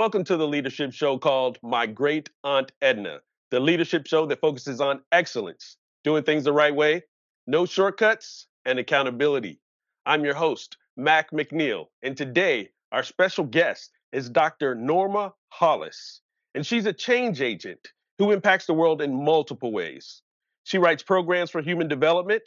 welcome 0.00 0.24
to 0.24 0.38
the 0.38 0.48
leadership 0.48 0.94
show 0.94 1.18
called 1.18 1.58
My 1.62 1.84
Great 1.84 2.30
Aunt 2.42 2.72
Edna, 2.80 3.20
the 3.50 3.60
leadership 3.60 4.06
show 4.06 4.24
that 4.24 4.40
focuses 4.40 4.80
on 4.80 5.02
excellence, 5.12 5.76
doing 6.04 6.22
things 6.22 6.44
the 6.44 6.54
right 6.54 6.74
way, 6.74 7.02
no 7.46 7.66
shortcuts, 7.66 8.46
and 8.64 8.78
accountability. 8.78 9.60
I'm 10.06 10.24
your 10.24 10.32
host, 10.32 10.78
Mac 10.96 11.32
McNeil, 11.32 11.88
and 12.02 12.16
today 12.16 12.70
our 12.92 13.02
special 13.02 13.44
guest 13.44 13.90
is 14.10 14.30
Dr. 14.30 14.74
Norma 14.74 15.34
Hollis, 15.50 16.22
and 16.54 16.66
she's 16.66 16.86
a 16.86 16.94
change 16.94 17.42
agent 17.42 17.88
who 18.18 18.30
impacts 18.30 18.64
the 18.64 18.72
world 18.72 19.02
in 19.02 19.22
multiple 19.22 19.70
ways. 19.70 20.22
She 20.64 20.78
writes 20.78 21.02
programs 21.02 21.50
for 21.50 21.60
human 21.60 21.88
development 21.88 22.42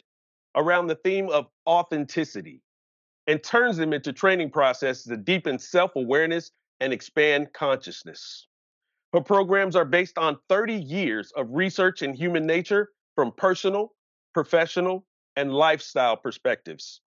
around 0.56 0.88
the 0.88 0.96
theme 0.96 1.28
of 1.28 1.46
authenticity 1.68 2.62
and 3.28 3.40
turns 3.44 3.76
them 3.76 3.92
into 3.92 4.12
training 4.12 4.50
processes 4.50 5.04
that 5.04 5.24
deepen 5.24 5.60
self 5.60 5.92
awareness 5.94 6.50
and 6.80 6.92
expand 6.92 7.52
consciousness. 7.52 8.48
Her 9.12 9.20
programs 9.20 9.76
are 9.76 9.84
based 9.84 10.18
on 10.18 10.38
30 10.48 10.74
years 10.74 11.32
of 11.36 11.46
research 11.50 12.02
in 12.02 12.14
human 12.14 12.46
nature 12.46 12.90
from 13.14 13.32
personal, 13.32 13.94
professional, 14.34 15.06
and 15.36 15.52
lifestyle 15.52 16.16
perspectives. 16.16 17.00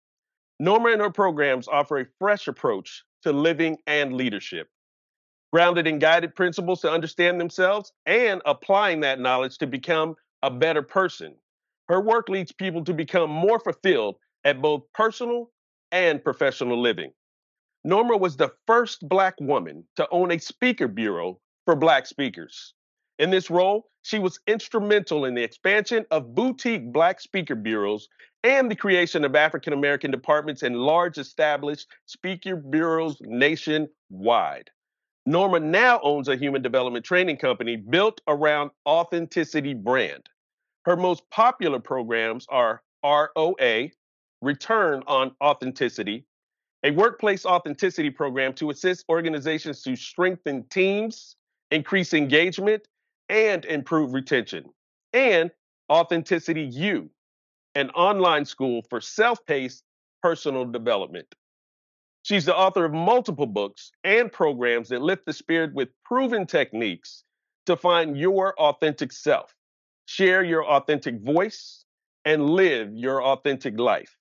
Norma 0.59 0.89
and 0.89 1.02
her 1.02 1.11
programs 1.11 1.67
offer 1.67 1.99
a 1.99 2.05
fresh 2.20 2.48
approach 2.48 3.03
to 3.23 3.31
living 3.31 3.77
and 3.88 4.13
leadership, 4.13 4.70
grounded 5.52 5.86
in 5.86 5.99
guided 5.99 6.36
principles 6.36 6.81
to 6.81 6.91
understand 6.91 7.39
themselves 7.39 7.91
and 8.05 8.41
applying 8.45 9.02
that 9.02 9.20
knowledge 9.20 9.58
to 9.58 9.67
become 9.67 10.16
a 10.44 10.49
better 10.49 10.81
person. 10.81 11.36
Her 11.89 12.02
work 12.02 12.30
leads 12.30 12.52
people 12.52 12.83
to 12.86 12.94
become 12.94 13.30
more 13.30 13.59
fulfilled 13.59 14.16
at 14.44 14.61
both 14.61 14.83
personal 14.94 15.52
and 15.92 16.23
professional 16.23 16.81
living. 16.81 17.11
Norma 17.88 18.17
was 18.17 18.35
the 18.35 18.52
first 18.66 19.07
Black 19.07 19.35
woman 19.39 19.85
to 19.95 20.05
own 20.11 20.30
a 20.30 20.38
speaker 20.39 20.89
bureau 20.89 21.39
for 21.63 21.73
Black 21.73 22.05
speakers. 22.05 22.73
In 23.17 23.30
this 23.30 23.49
role, 23.49 23.88
she 24.02 24.19
was 24.19 24.41
instrumental 24.45 25.23
in 25.23 25.35
the 25.35 25.43
expansion 25.43 26.05
of 26.11 26.35
boutique 26.35 26.91
Black 26.91 27.21
speaker 27.21 27.55
bureaus 27.55 28.09
and 28.43 28.69
the 28.69 28.75
creation 28.75 29.23
of 29.23 29.38
African 29.38 29.71
American 29.71 30.11
departments 30.11 30.63
in 30.63 30.73
large 30.73 31.17
established 31.17 31.88
speaker 32.08 32.58
bureaus 32.58 33.21
nationwide. 33.21 34.69
Norma 35.25 35.61
now 35.61 36.02
owns 36.03 36.27
a 36.27 36.35
human 36.35 36.61
development 36.61 37.05
training 37.05 37.38
company 37.38 37.77
built 37.77 38.19
around 38.27 38.69
authenticity 38.85 39.73
brand. 39.73 40.27
Her 40.83 40.97
most 40.97 41.23
popular 41.30 41.80
programs 41.80 42.47
are 42.49 42.81
ROA, 43.02 43.91
Return 44.41 45.03
on 45.08 45.31
Authenticity, 45.41 46.25
a 46.83 46.92
workplace 46.92 47.45
authenticity 47.45 48.09
program 48.09 48.53
to 48.53 48.70
assist 48.70 49.06
organizations 49.09 49.81
to 49.83 49.95
strengthen 49.95 50.64
teams, 50.70 51.36
increase 51.72 52.14
engagement, 52.14 52.88
and 53.30 53.66
improve 53.66 54.14
retention, 54.14 54.66
and 55.14 55.52
Authenticity 55.92 56.64
U, 56.64 57.09
an 57.75 57.89
online 57.92 58.44
school 58.44 58.81
for 58.89 59.00
self 59.00 59.45
paced 59.45 59.83
personal 60.22 60.66
development. 60.66 61.28
She's 62.23 62.44
the 62.44 62.55
author 62.55 62.83
of 62.83 62.92
multiple 62.92 63.45
books 63.45 63.92
and 64.03 64.30
programs 64.30 64.89
that 64.89 65.02
lift 65.02 65.25
the 65.25 65.31
spirit 65.31 65.73
with 65.73 65.89
proven 66.03 66.45
techniques 66.45 67.23
to 67.67 67.78
find 67.78 68.17
your 68.17 68.53
authentic 68.59 69.14
self, 69.14 69.55
share 70.08 70.44
your 70.44 70.66
authentic 70.66 71.22
voice, 71.22 71.86
and 72.25 72.50
live 72.50 72.94
your 72.94 73.23
authentic 73.23 73.80
life. 73.80 74.17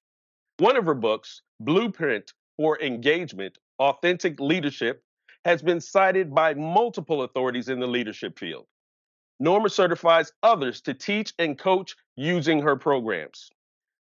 One 0.59 0.77
of 0.77 0.87
her 0.87 0.94
books, 0.94 1.43
Blueprint 1.59 2.33
for 2.56 2.81
Engagement 2.81 3.59
Authentic 3.78 4.41
Leadership, 4.41 5.03
has 5.44 5.62
been 5.62 5.81
cited 5.81 6.34
by 6.34 6.55
multiple 6.55 7.22
authorities 7.22 7.69
in 7.69 7.78
the 7.78 7.87
leadership 7.87 8.39
field. 8.39 8.67
Norma 9.39 9.69
certifies 9.69 10.33
others 10.43 10.81
to 10.81 10.94
teach 10.94 11.33
and 11.39 11.59
coach 11.59 11.94
using 12.17 12.62
her 12.62 12.75
programs. 12.75 13.50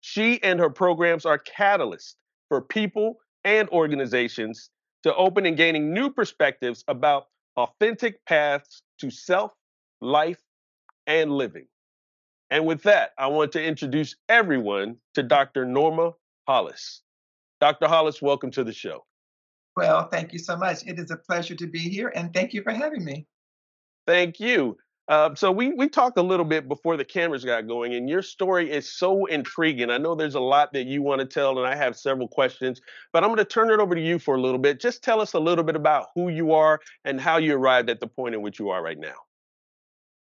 She 0.01 0.41
and 0.43 0.59
her 0.59 0.69
programs 0.69 1.25
are 1.25 1.39
catalysts 1.39 2.15
for 2.49 2.61
people 2.61 3.17
and 3.43 3.69
organizations 3.69 4.69
to 5.03 5.15
open 5.15 5.45
and 5.45 5.57
gaining 5.57 5.93
new 5.93 6.11
perspectives 6.11 6.83
about 6.87 7.27
authentic 7.57 8.23
paths 8.25 8.83
to 8.99 9.09
self, 9.09 9.51
life, 10.01 10.41
and 11.07 11.31
living. 11.31 11.65
And 12.49 12.65
with 12.65 12.83
that, 12.83 13.11
I 13.17 13.27
want 13.27 13.53
to 13.53 13.63
introduce 13.63 14.15
everyone 14.27 14.97
to 15.13 15.23
Dr. 15.23 15.65
Norma 15.65 16.13
Hollis. 16.47 17.01
Dr. 17.61 17.87
Hollis, 17.87 18.23
welcome 18.23 18.49
to 18.51 18.63
the 18.63 18.73
show. 18.73 19.05
Well, 19.77 20.09
thank 20.09 20.33
you 20.33 20.39
so 20.39 20.57
much. 20.57 20.85
It 20.87 20.97
is 20.97 21.11
a 21.11 21.15
pleasure 21.15 21.55
to 21.55 21.67
be 21.67 21.77
here, 21.77 22.11
and 22.15 22.33
thank 22.33 22.53
you 22.53 22.63
for 22.63 22.71
having 22.71 23.05
me. 23.05 23.27
Thank 24.07 24.39
you. 24.39 24.77
Uh, 25.07 25.35
so 25.35 25.51
we 25.51 25.73
we 25.73 25.87
talked 25.87 26.17
a 26.17 26.23
little 26.23 26.45
bit 26.45 26.67
before 26.67 26.97
the 26.97 27.05
cameras 27.05 27.45
got 27.45 27.67
going, 27.67 27.93
and 27.93 28.09
your 28.09 28.23
story 28.23 28.71
is 28.71 28.91
so 28.91 29.25
intriguing. 29.27 29.91
I 29.91 29.97
know 29.97 30.15
there's 30.15 30.35
a 30.35 30.39
lot 30.39 30.73
that 30.73 30.87
you 30.87 31.03
want 31.03 31.19
to 31.19 31.25
tell, 31.25 31.59
and 31.59 31.67
I 31.67 31.75
have 31.75 31.95
several 31.95 32.27
questions, 32.27 32.81
but 33.13 33.23
I'm 33.23 33.29
going 33.29 33.37
to 33.37 33.45
turn 33.45 33.69
it 33.69 33.79
over 33.79 33.93
to 33.93 34.01
you 34.01 34.17
for 34.17 34.35
a 34.35 34.41
little 34.41 34.59
bit. 34.59 34.79
Just 34.79 35.03
tell 35.03 35.21
us 35.21 35.33
a 35.33 35.39
little 35.39 35.63
bit 35.63 35.75
about 35.75 36.07
who 36.15 36.29
you 36.29 36.53
are 36.53 36.79
and 37.05 37.21
how 37.21 37.37
you 37.37 37.55
arrived 37.55 37.89
at 37.89 37.99
the 37.99 38.07
point 38.07 38.33
in 38.33 38.41
which 38.41 38.59
you 38.59 38.69
are 38.69 38.81
right 38.81 38.99
now. 38.99 39.15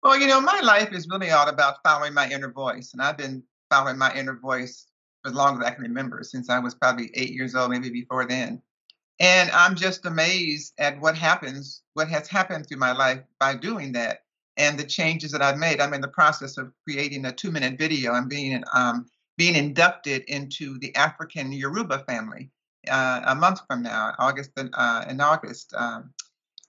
Well, 0.02 0.20
you 0.20 0.28
know, 0.28 0.42
my 0.42 0.60
life 0.60 0.92
is 0.92 1.08
really 1.10 1.30
all 1.30 1.48
about 1.48 1.76
following 1.84 2.14
my 2.14 2.30
inner 2.30 2.52
voice, 2.52 2.92
and 2.94 3.02
I've 3.02 3.18
been 3.18 3.44
following 3.70 3.98
my 3.98 4.14
inner 4.14 4.38
voice 4.38 4.88
as 5.26 5.34
long 5.34 5.60
as 5.60 5.66
I 5.66 5.72
can 5.72 5.84
remember, 5.84 6.22
since 6.24 6.50
I 6.50 6.60
was 6.60 6.76
probably 6.76 7.12
eight 7.14 7.32
years 7.32 7.56
old, 7.56 7.72
maybe 7.72 7.90
before 7.90 8.26
then. 8.26 8.62
And 9.20 9.52
I'm 9.52 9.76
just 9.76 10.06
amazed 10.06 10.74
at 10.78 11.00
what 11.00 11.18
happens, 11.18 11.84
what 11.94 12.10
has 12.10 12.28
happened 12.28 12.68
through 12.68 12.80
my 12.80 12.92
life 12.92 13.22
by 13.40 13.56
doing 13.56 13.92
that 13.94 14.24
and 14.58 14.78
the 14.78 14.84
changes 14.84 15.32
that 15.32 15.42
I've 15.42 15.58
made. 15.58 15.80
I'm 15.80 15.94
in 15.94 16.02
the 16.02 16.08
process 16.08 16.58
of 16.58 16.72
creating 16.84 17.26
a 17.26 17.32
two 17.32 17.52
minute 17.52 17.78
video. 17.78 18.12
I'm 18.12 18.28
being 18.28 18.64
um, 18.74 19.06
being 19.38 19.56
inducted 19.56 20.24
into 20.28 20.78
the 20.80 20.96
African 20.96 21.52
Yoruba 21.52 22.04
family 22.08 22.52
uh, 22.90 23.22
a 23.26 23.36
month 23.36 23.62
from 23.68 23.84
now, 23.84 24.14
August 24.20 24.52
uh, 24.58 25.06
in 25.10 25.22
August. 25.22 25.74
Um, 25.76 26.14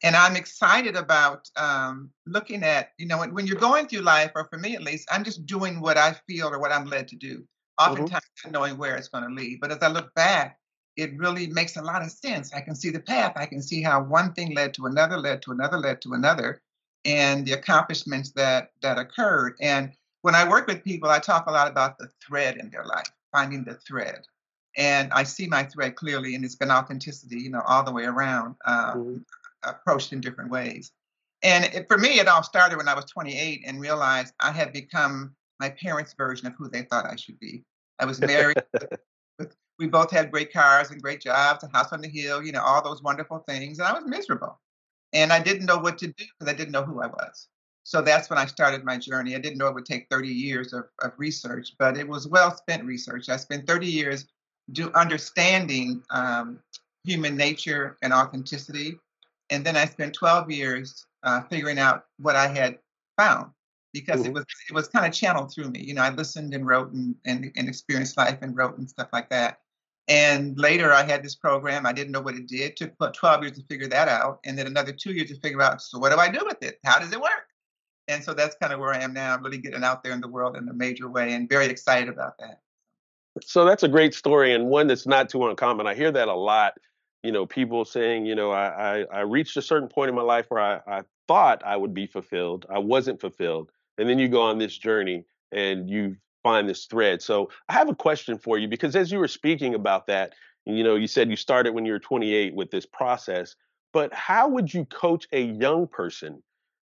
and 0.03 0.14
I'm 0.14 0.37
excited 0.37 0.97
about 0.97 1.48
um, 1.56 2.10
looking 2.26 2.62
at, 2.62 2.91
you 2.98 3.06
know, 3.06 3.19
when, 3.19 3.32
when, 3.32 3.47
you're 3.47 3.59
going 3.59 3.87
through 3.87 4.00
life, 4.00 4.32
or 4.34 4.47
for 4.50 4.59
me 4.59 4.75
at 4.75 4.82
least, 4.82 5.09
I'm 5.10 5.25
just 5.25 5.47
doing 5.47 5.81
what 5.81 5.97
I 5.97 6.14
feel 6.26 6.48
or 6.48 6.59
what 6.59 6.72
I'm 6.72 6.84
led 6.84 7.09
to 7.09 7.16
do. 7.16 7.44
Mm-hmm. 7.81 7.93
Oftentimes, 7.93 8.25
mm-hmm. 8.25 8.53
not 8.53 8.61
knowing 8.61 8.79
where 8.79 8.97
it's 8.97 9.09
going 9.09 9.25
to 9.25 9.35
lead. 9.35 9.61
But 9.61 9.73
as 9.73 9.79
I 9.83 9.89
look 9.89 10.15
back, 10.15 10.59
it 10.97 11.17
really 11.19 11.49
makes 11.49 11.77
a 11.77 11.83
lot 11.83 12.03
of 12.03 12.11
sense. 12.11 12.53
I 12.53 12.61
can 12.61 12.75
see 12.75 12.91
the 12.91 13.01
path. 13.01 13.33
I 13.37 13.47
can 13.47 13.61
see 13.61 13.83
how 13.83 14.03
one 14.03 14.33
thing 14.33 14.55
led 14.55 14.75
to 14.75 14.87
another, 14.87 15.19
led 15.19 15.43
to 15.43 15.51
another, 15.51 15.79
led 15.79 16.01
to 16.03 16.12
another 16.12 16.61
and 17.05 17.47
the 17.47 17.53
accomplishments 17.53 18.31
that 18.33 18.71
that 18.83 18.99
occurred. 18.99 19.57
And 19.61 19.93
when 20.23 20.35
I 20.35 20.49
work 20.49 20.67
with 20.67 20.85
people, 20.85 21.11
I 21.11 21.19
talk 21.19 21.47
a 21.47 21.53
lot 21.53 21.71
about 21.71 21.99
the 21.99 22.09
thread 22.27 22.57
in 22.57 22.71
their 22.71 22.85
life, 22.85 23.11
finding 23.33 23.65
the 23.65 23.75
thread. 23.75 24.27
And 24.77 25.12
I 25.12 25.23
see 25.23 25.47
my 25.47 25.65
thread 25.65 25.97
clearly, 25.97 26.35
and 26.35 26.45
it's 26.45 26.56
been 26.56 26.71
authenticity, 26.71 27.39
you 27.41 27.51
know, 27.51 27.62
all 27.67 27.85
the 27.85 27.93
way 27.93 28.05
around, 28.05 28.56
um, 28.65 28.75
mm-hmm. 28.75 29.17
approached 29.62 30.12
in 30.12 30.21
different 30.21 30.51
ways. 30.51 30.91
And 31.43 31.67
it, 31.67 31.87
for 31.89 31.99
me, 31.99 32.19
it 32.19 32.27
all 32.27 32.43
started 32.43 32.79
when 32.79 32.89
I 32.89 32.95
was 32.95 33.05
28 33.05 33.62
and 33.67 33.81
realized 33.81 34.33
I 34.41 34.51
had 34.51 34.73
become 34.73 35.37
my 35.60 35.70
parents' 35.70 36.15
version 36.16 36.47
of 36.47 36.54
who 36.54 36.69
they 36.69 36.82
thought 36.82 37.06
I 37.06 37.16
should 37.16 37.38
be. 37.41 37.65
I 37.98 38.04
was 38.04 38.20
married. 38.20 38.62
we 39.78 39.87
both 39.87 40.10
had 40.10 40.31
great 40.31 40.53
cars 40.53 40.91
and 40.91 41.03
great 41.03 41.20
jobs, 41.20 41.65
a 41.65 41.69
house 41.69 41.92
on 41.92 42.00
the 42.00 42.09
hill, 42.09 42.42
you 42.42 42.53
know, 42.53 42.62
all 42.62 42.82
those 42.82 43.03
wonderful 43.03 43.44
things. 43.48 43.78
And 43.78 43.88
I 43.88 43.93
was 43.93 44.04
miserable. 44.06 44.60
And 45.12 45.32
I 45.32 45.41
didn't 45.41 45.67
know 45.67 45.79
what 45.79 45.99
to 45.99 46.08
do 46.08 46.12
because 46.38 46.52
I 46.52 46.56
didn't 46.56 46.73
know 46.73 46.84
who 46.84 47.02
I 47.02 47.06
was. 47.06 47.49
So 47.84 48.00
that's 48.00 48.31
when 48.31 48.38
I 48.38 48.46
started 48.46 48.84
my 48.84 48.96
journey. 48.96 49.37
I 49.37 49.38
didn't 49.38 49.58
know 49.58 49.69
it 49.69 49.75
would 49.75 49.84
take 49.84 50.06
30 50.11 50.29
years 50.29 50.73
of, 50.73 50.84
of 51.02 51.12
research, 51.19 51.75
but 51.79 51.96
it 51.96 52.08
was 52.08 52.26
well 52.26 52.56
spent 52.56 52.84
research. 52.84 53.29
I 53.29 53.37
spent 53.37 53.67
30 53.67 53.87
years 53.87 54.26
do 54.73 54.90
understanding 54.94 56.02
um, 56.11 56.58
human 57.05 57.37
nature 57.37 57.99
and 58.02 58.12
authenticity. 58.12 58.99
And 59.50 59.64
then 59.64 59.76
I 59.76 59.84
spent 59.84 60.14
12 60.14 60.50
years 60.50 61.06
uh, 61.23 61.43
figuring 61.50 61.79
out 61.79 62.06
what 62.19 62.37
I 62.37 62.49
had 62.49 62.79
found 63.19 63.50
because 63.94 64.20
mm-hmm. 64.20 64.31
it 64.31 64.35
was 64.35 64.44
it 64.69 64.75
was 64.75 64.88
kind 64.88 65.06
of 65.06 65.12
channeled 65.12 65.55
through 65.55 65.70
me. 65.70 65.81
You 65.81 65.94
know, 65.94 66.02
I 66.02 66.11
listened 66.11 66.52
and 66.52 66.67
wrote 66.67 66.93
and, 66.93 67.14
and, 67.25 67.50
and 67.56 67.69
experienced 67.69 68.19
life 68.19 68.38
and 68.43 68.55
wrote 68.55 68.76
and 68.76 68.91
stuff 68.91 69.08
like 69.14 69.31
that. 69.31 69.61
And 70.08 70.58
later 70.58 70.93
I 70.93 71.02
had 71.05 71.23
this 71.23 71.37
program. 71.37 71.87
I 71.87 71.93
didn't 71.94 72.12
know 72.12 72.20
what 72.20 72.35
it 72.35 72.46
did. 72.46 72.61
It 72.61 72.76
took 72.76 72.93
about 72.93 73.14
12 73.14 73.43
years 73.43 73.58
to 73.58 73.64
figure 73.70 73.88
that 73.88 74.08
out. 74.08 74.41
And 74.44 74.58
then 74.58 74.67
another 74.67 74.93
two 74.93 75.12
years 75.12 75.31
to 75.31 75.41
figure 75.41 75.62
out, 75.62 75.81
so 75.81 75.99
what 75.99 76.12
do 76.12 76.19
I 76.19 76.29
do 76.29 76.43
with 76.44 76.62
it? 76.62 76.79
How 76.85 76.99
does 76.99 77.12
it 77.12 77.20
work? 77.20 77.46
And 78.08 78.23
so 78.23 78.35
that's 78.35 78.55
kind 78.61 78.75
of 78.75 78.81
where 78.81 78.93
I 78.93 78.99
am 78.99 79.14
now. 79.14 79.35
I'm 79.35 79.43
really 79.43 79.56
getting 79.56 79.82
out 79.82 80.02
there 80.02 80.12
in 80.12 80.20
the 80.20 80.29
world 80.29 80.58
in 80.58 80.69
a 80.69 80.75
major 80.75 81.08
way 81.08 81.32
and 81.32 81.49
very 81.49 81.67
excited 81.67 82.11
about 82.11 82.35
that. 82.38 82.58
So 83.41 83.64
that's 83.64 83.82
a 83.82 83.88
great 83.88 84.14
story 84.14 84.52
and 84.52 84.67
one 84.67 84.88
that's 84.88 85.06
not 85.06 85.31
too 85.31 85.46
uncommon. 85.46 85.87
I 85.87 85.94
hear 85.94 86.12
that 86.12 86.29
a 86.29 86.35
lot. 86.35 86.75
You 87.23 87.32
know, 87.32 87.46
people 87.46 87.87
saying, 87.87 88.26
you 88.26 88.35
know, 88.35 88.50
I, 88.50 88.99
I, 88.99 89.05
I 89.11 89.20
reached 89.20 89.56
a 89.56 89.62
certain 89.62 89.88
point 89.88 90.11
in 90.11 90.14
my 90.14 90.23
life 90.23 90.44
where 90.50 90.61
I, 90.61 90.99
I 90.99 91.02
thought 91.26 91.62
I 91.64 91.76
would 91.76 91.94
be 91.94 92.06
fulfilled. 92.06 92.67
I 92.69 92.79
wasn't 92.79 93.20
fulfilled. 93.20 93.70
And 93.99 94.08
then 94.08 94.19
you 94.19 94.29
go 94.29 94.43
on 94.43 94.58
this 94.58 94.76
journey 94.76 95.25
and 95.52 95.88
you 95.88 96.17
find 96.43 96.69
this 96.69 96.87
thread. 96.87 97.23
So 97.23 97.50
I 97.69 97.73
have 97.73 97.88
a 97.88 97.94
question 97.94 98.38
for 98.38 98.58
you 98.58 98.69
because 98.69 98.94
as 98.96 99.11
you 99.11 99.19
were 99.19 99.29
speaking 99.29 99.75
about 99.75 100.06
that, 100.08 100.32
you 100.67 100.82
know, 100.82 100.94
you 100.94 101.06
said 101.06 101.31
you 101.31 101.37
started 101.37 101.75
when 101.75 101.85
you 101.85 101.93
were 101.93 101.99
28 101.99 102.55
with 102.55 102.70
this 102.70 102.87
process. 102.87 103.56
but 103.93 104.12
how 104.12 104.49
would 104.49 104.75
you 104.75 104.85
coach 104.87 105.26
a 105.32 105.41
young 105.41 105.87
person 105.87 106.43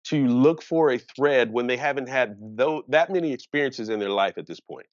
to 0.06 0.26
look 0.28 0.62
for 0.62 0.92
a 0.92 0.98
thread 0.98 1.52
when 1.52 1.68
they 1.68 1.78
haven't 1.78 2.08
had 2.08 2.38
though 2.40 2.84
that 2.88 3.10
many 3.10 3.32
experiences 3.34 3.90
in 3.90 4.00
their 4.00 4.10
life 4.10 4.38
at 4.38 4.48
this 4.48 4.60
point? 4.60 4.88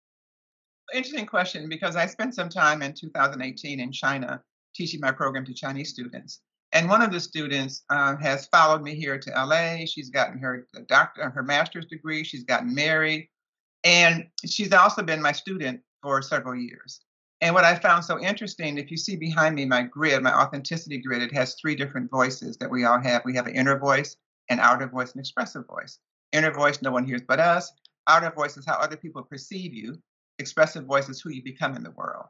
Interesting 0.93 1.27
question 1.27 1.69
because 1.69 1.95
I 1.95 2.07
spent 2.07 2.35
some 2.35 2.49
time 2.49 2.83
in 2.83 2.93
2018 2.95 3.79
in 3.79 3.93
China 3.93 4.43
teaching 4.75 5.01
my 5.01 5.13
program 5.13 5.45
to 5.47 5.55
Chinese 5.55 5.91
students. 5.91 6.41
And 6.73 6.89
one 6.89 7.03
of 7.03 7.11
the 7.11 7.21
students 7.21 7.83
uh, 7.91 8.17
has 8.17 8.47
followed 8.47 8.83
me 8.83 8.95
here 8.95 9.19
to 9.19 9.31
LA. 9.31 9.87
She's 9.87 10.09
gotten 10.09 10.39
her 10.39 10.67
doctor, 10.87 11.29
her 11.29 11.43
master's 11.43 11.87
degree. 11.87 12.23
She's 12.23 12.45
gotten 12.45 12.75
married, 12.75 13.29
and 13.83 14.27
she's 14.47 14.73
also 14.73 15.03
been 15.03 15.21
my 15.21 15.33
student 15.33 15.81
for 16.03 16.23
several 16.23 16.55
years. 16.55 17.01
And 17.41 17.55
what 17.55 17.65
I 17.65 17.75
found 17.75 18.05
so 18.05 18.21
interesting, 18.21 18.77
if 18.77 18.91
you 18.91 18.97
see 18.97 19.17
behind 19.17 19.55
me 19.55 19.65
my 19.65 19.83
grid, 19.83 20.23
my 20.23 20.33
authenticity 20.33 20.99
grid, 20.99 21.23
it 21.23 21.33
has 21.33 21.55
three 21.55 21.75
different 21.75 22.11
voices 22.11 22.57
that 22.59 22.71
we 22.71 22.85
all 22.85 23.01
have. 23.01 23.23
We 23.25 23.35
have 23.35 23.47
an 23.47 23.55
inner 23.55 23.79
voice, 23.79 24.17
an 24.51 24.61
outer 24.61 24.87
voice, 24.87 25.15
an 25.15 25.21
expressive 25.21 25.67
voice. 25.67 25.99
Inner 26.33 26.53
voice, 26.53 26.83
no 26.83 26.93
one 26.93 27.07
hears 27.07 27.23
but 27.27 27.41
us. 27.41 27.73
Outer 28.07 28.31
voice 28.31 28.57
is 28.57 28.67
how 28.67 28.75
other 28.75 28.97
people 28.97 29.23
perceive 29.23 29.73
you. 29.73 29.99
Expressive 30.39 30.85
voice 30.85 31.09
is 31.09 31.21
who 31.21 31.31
you 31.31 31.43
become 31.43 31.75
in 31.77 31.83
the 31.83 31.91
world. 31.93 32.27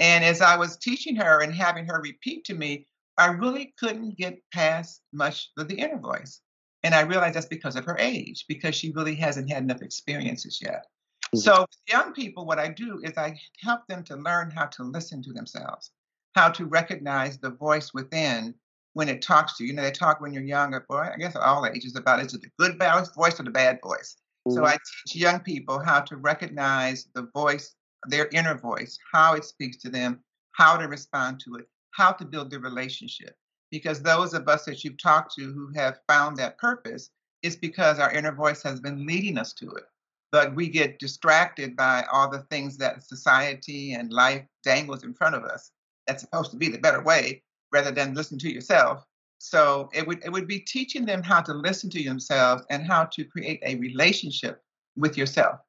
And 0.00 0.24
as 0.24 0.40
I 0.42 0.56
was 0.56 0.76
teaching 0.76 1.16
her 1.16 1.40
and 1.40 1.54
having 1.54 1.86
her 1.86 2.00
repeat 2.00 2.44
to 2.46 2.54
me, 2.54 2.86
I 3.18 3.26
really 3.26 3.74
couldn't 3.78 4.16
get 4.16 4.40
past 4.52 5.02
much 5.12 5.50
of 5.58 5.68
the 5.68 5.74
inner 5.74 5.98
voice. 5.98 6.40
And 6.84 6.94
I 6.94 7.00
realized 7.00 7.34
that's 7.34 7.46
because 7.46 7.74
of 7.74 7.84
her 7.84 7.96
age, 7.98 8.44
because 8.48 8.74
she 8.74 8.92
really 8.92 9.16
hasn't 9.16 9.50
had 9.50 9.64
enough 9.64 9.82
experiences 9.82 10.60
yet. 10.62 10.86
Mm-hmm. 11.34 11.38
So, 11.38 11.66
young 11.88 12.12
people, 12.12 12.46
what 12.46 12.60
I 12.60 12.68
do 12.68 13.00
is 13.02 13.18
I 13.18 13.38
help 13.60 13.86
them 13.88 14.04
to 14.04 14.16
learn 14.16 14.50
how 14.50 14.66
to 14.66 14.84
listen 14.84 15.20
to 15.24 15.32
themselves, 15.32 15.90
how 16.36 16.48
to 16.50 16.66
recognize 16.66 17.38
the 17.38 17.50
voice 17.50 17.92
within 17.92 18.54
when 18.94 19.08
it 19.08 19.20
talks 19.20 19.56
to 19.56 19.64
you. 19.64 19.70
You 19.70 19.74
know, 19.74 19.82
they 19.82 19.90
talk 19.90 20.20
when 20.20 20.32
you're 20.32 20.44
younger, 20.44 20.86
boy, 20.88 21.08
I 21.12 21.16
guess 21.18 21.34
at 21.34 21.42
all 21.42 21.66
ages 21.66 21.96
about 21.96 22.20
is 22.20 22.32
it 22.32 22.42
the 22.42 22.50
good 22.58 22.80
voice 23.14 23.40
or 23.40 23.42
the 23.42 23.50
bad 23.50 23.80
voice? 23.82 24.16
Mm-hmm. 24.46 24.56
So, 24.56 24.64
I 24.64 24.78
teach 25.06 25.20
young 25.20 25.40
people 25.40 25.80
how 25.84 26.00
to 26.00 26.16
recognize 26.16 27.08
the 27.14 27.28
voice, 27.34 27.74
their 28.06 28.28
inner 28.32 28.56
voice, 28.56 28.96
how 29.12 29.34
it 29.34 29.44
speaks 29.44 29.78
to 29.78 29.90
them, 29.90 30.20
how 30.52 30.76
to 30.76 30.86
respond 30.86 31.40
to 31.40 31.56
it, 31.56 31.66
how 31.92 32.12
to 32.12 32.24
build 32.24 32.50
the 32.50 32.60
relationship. 32.60 33.36
Because 33.70 34.00
those 34.00 34.32
of 34.34 34.48
us 34.48 34.64
that 34.64 34.82
you've 34.82 35.00
talked 35.00 35.34
to 35.34 35.52
who 35.52 35.70
have 35.74 36.00
found 36.08 36.36
that 36.36 36.58
purpose, 36.58 37.10
it's 37.42 37.56
because 37.56 37.98
our 37.98 38.12
inner 38.12 38.32
voice 38.32 38.62
has 38.62 38.80
been 38.80 39.06
leading 39.06 39.38
us 39.38 39.52
to 39.54 39.70
it. 39.72 39.84
But 40.32 40.54
we 40.54 40.68
get 40.68 40.98
distracted 40.98 41.76
by 41.76 42.04
all 42.12 42.30
the 42.30 42.44
things 42.50 42.76
that 42.78 43.02
society 43.02 43.92
and 43.92 44.12
life 44.12 44.44
dangles 44.62 45.04
in 45.04 45.14
front 45.14 45.34
of 45.34 45.44
us. 45.44 45.70
That's 46.06 46.22
supposed 46.22 46.50
to 46.52 46.56
be 46.56 46.68
the 46.68 46.78
better 46.78 47.02
way 47.02 47.42
rather 47.72 47.90
than 47.90 48.14
listen 48.14 48.38
to 48.38 48.52
yourself. 48.52 49.04
So 49.38 49.88
it 49.94 50.06
would 50.06 50.24
it 50.24 50.32
would 50.32 50.48
be 50.48 50.60
teaching 50.60 51.06
them 51.06 51.22
how 51.22 51.40
to 51.42 51.54
listen 51.54 51.90
to 51.90 52.02
themselves 52.02 52.64
and 52.70 52.84
how 52.84 53.04
to 53.04 53.24
create 53.24 53.60
a 53.62 53.76
relationship 53.76 54.62
with 54.96 55.16
yourself. 55.16 55.60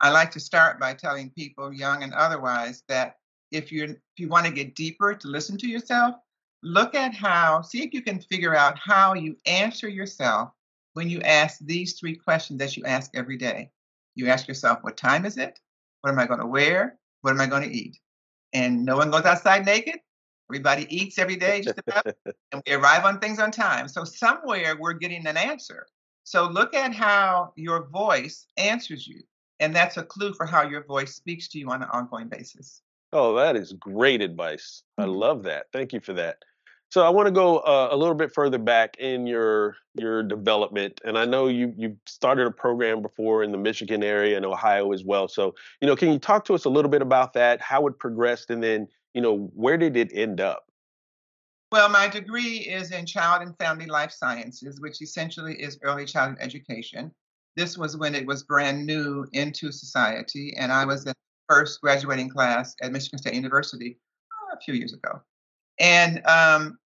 I 0.00 0.10
like 0.10 0.30
to 0.32 0.40
start 0.40 0.78
by 0.78 0.94
telling 0.94 1.30
people, 1.30 1.72
young 1.72 2.02
and 2.02 2.14
otherwise, 2.14 2.84
that 2.88 3.16
if 3.56 3.72
you 3.72 3.84
if 3.84 3.98
you 4.16 4.28
want 4.28 4.46
to 4.46 4.52
get 4.52 4.74
deeper 4.74 5.14
to 5.14 5.28
listen 5.28 5.56
to 5.58 5.68
yourself, 5.68 6.16
look 6.62 6.94
at 6.94 7.14
how 7.14 7.62
see 7.62 7.82
if 7.82 7.92
you 7.92 8.02
can 8.02 8.20
figure 8.20 8.54
out 8.54 8.78
how 8.78 9.14
you 9.14 9.36
answer 9.46 9.88
yourself 9.88 10.50
when 10.94 11.10
you 11.10 11.20
ask 11.22 11.58
these 11.60 11.98
three 11.98 12.16
questions 12.16 12.58
that 12.58 12.76
you 12.76 12.84
ask 12.84 13.10
every 13.14 13.36
day. 13.36 13.70
You 14.14 14.28
ask 14.28 14.48
yourself, 14.48 14.78
what 14.82 14.96
time 14.96 15.26
is 15.26 15.36
it? 15.36 15.60
What 16.00 16.10
am 16.10 16.18
I 16.18 16.26
going 16.26 16.40
to 16.40 16.46
wear? 16.46 16.98
What 17.20 17.32
am 17.32 17.40
I 17.40 17.46
going 17.46 17.68
to 17.68 17.74
eat? 17.74 17.98
And 18.52 18.84
no 18.84 18.96
one 18.96 19.10
goes 19.10 19.24
outside 19.24 19.66
naked. 19.66 20.00
Everybody 20.48 20.86
eats 20.88 21.18
every 21.18 21.36
day, 21.36 21.60
just 21.62 21.78
about, 21.78 22.06
and 22.52 22.62
we 22.66 22.72
arrive 22.72 23.04
on 23.04 23.18
things 23.18 23.38
on 23.38 23.50
time. 23.50 23.88
So 23.88 24.04
somewhere 24.04 24.76
we're 24.78 24.94
getting 24.94 25.26
an 25.26 25.36
answer. 25.36 25.86
So 26.24 26.48
look 26.48 26.74
at 26.74 26.94
how 26.94 27.52
your 27.56 27.88
voice 27.88 28.46
answers 28.56 29.06
you. 29.06 29.22
And 29.60 29.74
that's 29.74 29.96
a 29.96 30.02
clue 30.02 30.34
for 30.34 30.46
how 30.46 30.62
your 30.68 30.84
voice 30.84 31.14
speaks 31.14 31.48
to 31.48 31.58
you 31.58 31.70
on 31.70 31.82
an 31.82 31.88
ongoing 31.92 32.28
basis. 32.28 32.82
Oh, 33.12 33.34
that 33.36 33.56
is 33.56 33.72
great 33.72 34.20
advice. 34.20 34.82
I 34.98 35.04
Mm-hmm. 35.04 35.12
love 35.12 35.42
that. 35.44 35.66
Thank 35.72 35.92
you 35.92 36.00
for 36.00 36.12
that. 36.14 36.38
So 36.90 37.04
I 37.04 37.08
want 37.08 37.26
to 37.26 37.32
go 37.32 37.58
uh, 37.58 37.88
a 37.90 37.96
little 37.96 38.14
bit 38.14 38.32
further 38.32 38.58
back 38.58 38.96
in 38.98 39.26
your 39.26 39.76
your 39.94 40.22
development, 40.22 41.00
and 41.04 41.18
I 41.18 41.24
know 41.24 41.48
you 41.48 41.74
you 41.76 41.96
started 42.06 42.46
a 42.46 42.50
program 42.50 43.02
before 43.02 43.42
in 43.42 43.50
the 43.52 43.58
Michigan 43.58 44.02
area 44.02 44.36
and 44.36 44.46
Ohio 44.46 44.92
as 44.92 45.04
well. 45.04 45.26
So 45.28 45.54
you 45.80 45.88
know, 45.88 45.96
can 45.96 46.12
you 46.12 46.18
talk 46.18 46.44
to 46.46 46.54
us 46.54 46.64
a 46.64 46.70
little 46.70 46.90
bit 46.90 47.02
about 47.02 47.32
that, 47.34 47.60
how 47.60 47.86
it 47.88 47.98
progressed, 47.98 48.50
and 48.50 48.62
then 48.62 48.86
you 49.14 49.20
know 49.20 49.50
where 49.54 49.76
did 49.76 49.96
it 49.96 50.10
end 50.14 50.40
up? 50.40 50.66
Well, 51.72 51.88
my 51.88 52.06
degree 52.08 52.58
is 52.58 52.92
in 52.92 53.06
child 53.06 53.42
and 53.42 53.56
family 53.58 53.86
life 53.86 54.12
sciences, 54.12 54.80
which 54.80 55.02
essentially 55.02 55.60
is 55.60 55.78
early 55.82 56.04
childhood 56.06 56.38
education. 56.40 57.12
This 57.56 57.76
was 57.76 57.96
when 57.96 58.14
it 58.14 58.26
was 58.26 58.44
brand 58.44 58.86
new 58.86 59.26
into 59.32 59.72
society, 59.72 60.54
and 60.56 60.70
I 60.70 60.84
was 60.84 61.04
in 61.04 61.12
first 61.48 61.80
graduating 61.80 62.28
class 62.28 62.74
at 62.82 62.92
Michigan 62.92 63.18
State 63.18 63.34
University 63.34 63.98
uh, 64.32 64.56
a 64.56 64.60
few 64.60 64.74
years 64.74 64.92
ago. 64.92 65.20
And 65.78 66.24
um, 66.26 66.78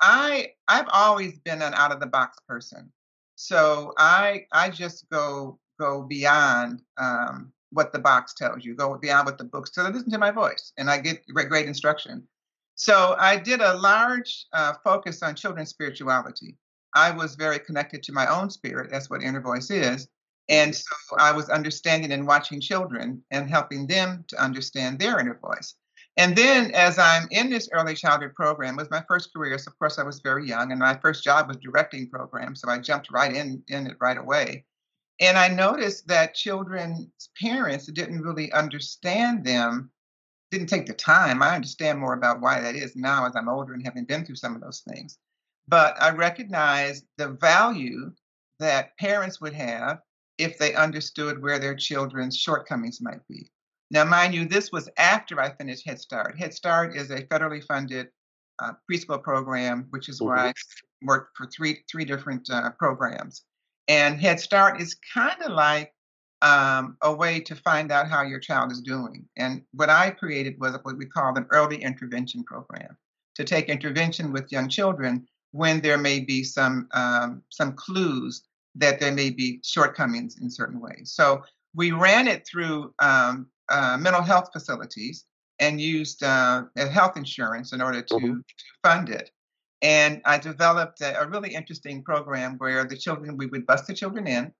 I 0.00 0.52
I've 0.68 0.88
always 0.92 1.38
been 1.40 1.62
an 1.62 1.74
out 1.74 1.92
of 1.92 2.00
the 2.00 2.06
box 2.06 2.38
person, 2.46 2.92
so 3.36 3.92
I 3.98 4.46
I 4.52 4.70
just 4.70 5.08
go 5.10 5.58
go 5.80 6.02
beyond 6.02 6.82
um, 6.98 7.52
what 7.70 7.92
the 7.92 7.98
box 7.98 8.34
tells 8.34 8.64
you, 8.64 8.74
go 8.74 8.96
beyond 8.96 9.26
what 9.26 9.38
the 9.38 9.44
books 9.44 9.70
tell. 9.70 9.88
Listen 9.90 10.10
to 10.10 10.18
my 10.18 10.30
voice, 10.30 10.72
and 10.78 10.90
I 10.90 10.98
get 10.98 11.26
great, 11.32 11.48
great 11.48 11.66
instruction. 11.66 12.26
So 12.76 13.14
I 13.18 13.36
did 13.36 13.60
a 13.60 13.76
large 13.76 14.46
uh, 14.52 14.74
focus 14.82 15.22
on 15.22 15.34
children's 15.34 15.70
spirituality. 15.70 16.56
I 16.94 17.10
was 17.10 17.34
very 17.34 17.58
connected 17.58 18.02
to 18.04 18.12
my 18.12 18.26
own 18.26 18.50
spirit. 18.50 18.90
That's 18.90 19.10
what 19.10 19.22
inner 19.22 19.40
voice 19.40 19.70
is. 19.70 20.08
And 20.48 20.74
so 20.74 20.94
I 21.18 21.32
was 21.32 21.48
understanding 21.48 22.12
and 22.12 22.26
watching 22.26 22.60
children 22.60 23.22
and 23.30 23.48
helping 23.48 23.86
them 23.86 24.24
to 24.28 24.42
understand 24.42 24.98
their 24.98 25.18
inner 25.18 25.38
voice. 25.38 25.74
And 26.16 26.36
then 26.36 26.72
as 26.74 26.98
I'm 26.98 27.26
in 27.30 27.50
this 27.50 27.68
early 27.72 27.94
childhood 27.94 28.34
program, 28.34 28.76
was 28.76 28.90
my 28.90 29.02
first 29.08 29.32
career. 29.32 29.58
So 29.58 29.70
of 29.70 29.78
course 29.78 29.98
I 29.98 30.04
was 30.04 30.20
very 30.20 30.46
young 30.46 30.70
and 30.70 30.78
my 30.78 30.96
first 30.96 31.24
job 31.24 31.48
was 31.48 31.56
directing 31.56 32.08
programs. 32.08 32.60
So 32.60 32.68
I 32.68 32.78
jumped 32.78 33.10
right 33.10 33.34
in, 33.34 33.62
in 33.68 33.86
it 33.86 33.96
right 34.00 34.18
away. 34.18 34.64
And 35.20 35.38
I 35.38 35.48
noticed 35.48 36.06
that 36.08 36.34
children's 36.34 37.30
parents 37.40 37.86
didn't 37.86 38.22
really 38.22 38.52
understand 38.52 39.44
them, 39.44 39.90
didn't 40.50 40.68
take 40.68 40.86
the 40.86 40.94
time. 40.94 41.42
I 41.42 41.54
understand 41.54 41.98
more 41.98 42.14
about 42.14 42.40
why 42.40 42.60
that 42.60 42.74
is 42.74 42.94
now 42.96 43.26
as 43.26 43.34
I'm 43.34 43.48
older 43.48 43.74
and 43.74 43.84
having 43.84 44.04
been 44.04 44.24
through 44.24 44.36
some 44.36 44.54
of 44.54 44.60
those 44.60 44.82
things. 44.88 45.18
But 45.66 46.00
I 46.00 46.10
recognized 46.10 47.06
the 47.16 47.28
value 47.28 48.12
that 48.58 48.96
parents 48.98 49.40
would 49.40 49.54
have 49.54 50.00
if 50.38 50.58
they 50.58 50.74
understood 50.74 51.40
where 51.42 51.58
their 51.58 51.74
children's 51.74 52.36
shortcomings 52.36 53.00
might 53.00 53.26
be. 53.28 53.50
Now, 53.90 54.04
mind 54.04 54.34
you, 54.34 54.46
this 54.46 54.72
was 54.72 54.88
after 54.96 55.40
I 55.40 55.54
finished 55.54 55.86
Head 55.86 56.00
Start. 56.00 56.38
Head 56.38 56.54
Start 56.54 56.96
is 56.96 57.10
a 57.10 57.22
federally 57.22 57.64
funded 57.64 58.08
uh, 58.58 58.72
preschool 58.90 59.22
program, 59.22 59.86
which 59.90 60.08
is 60.08 60.20
where 60.20 60.36
Mhm. 60.36 60.50
I 60.50 60.52
worked 61.02 61.36
for 61.36 61.46
three 61.46 61.84
three 61.90 62.04
different 62.04 62.48
uh, 62.50 62.70
programs. 62.70 63.42
And 63.88 64.20
Head 64.20 64.40
Start 64.40 64.80
is 64.80 64.96
kind 65.12 65.40
of 65.42 65.52
like 65.52 65.92
um, 66.42 66.96
a 67.02 67.12
way 67.12 67.40
to 67.40 67.54
find 67.56 67.90
out 67.90 68.08
how 68.08 68.22
your 68.22 68.38
child 68.40 68.70
is 68.70 68.80
doing. 68.80 69.26
And 69.36 69.62
what 69.72 69.90
I 69.90 70.10
created 70.10 70.58
was 70.58 70.76
what 70.82 70.96
we 70.98 71.06
call 71.06 71.36
an 71.36 71.46
early 71.50 71.82
intervention 71.82 72.44
program 72.44 72.96
to 73.36 73.44
take 73.44 73.68
intervention 73.68 74.32
with 74.32 74.52
young 74.52 74.68
children 74.68 75.26
when 75.52 75.80
there 75.80 75.98
may 75.98 76.20
be 76.20 76.42
some 76.44 76.88
um, 76.92 77.42
some 77.50 77.72
clues 77.74 78.42
that 78.76 79.00
there 79.00 79.12
may 79.12 79.30
be 79.30 79.60
shortcomings 79.62 80.38
in 80.40 80.50
certain 80.50 80.80
ways. 80.80 81.12
So 81.14 81.42
we 81.74 81.92
ran 81.92 82.28
it 82.28 82.46
through 82.46 82.94
um, 83.00 83.48
uh, 83.68 83.96
mental 83.98 84.22
health 84.22 84.50
facilities 84.52 85.24
and 85.58 85.80
used 85.80 86.22
uh, 86.22 86.64
health 86.76 87.16
insurance 87.16 87.72
in 87.72 87.80
order 87.80 88.02
to, 88.02 88.14
Mhm. 88.14 88.36
to 88.46 88.64
fund 88.82 89.08
it. 89.08 89.30
And 89.82 90.20
I 90.24 90.38
developed 90.38 91.00
a, 91.00 91.20
a 91.20 91.28
really 91.28 91.54
interesting 91.54 92.02
program 92.02 92.56
where 92.58 92.84
the 92.84 92.96
children, 92.96 93.36
we 93.36 93.46
would 93.46 93.66
bus 93.66 93.86
the 93.86 93.94
children 93.94 94.26
in 94.26 94.52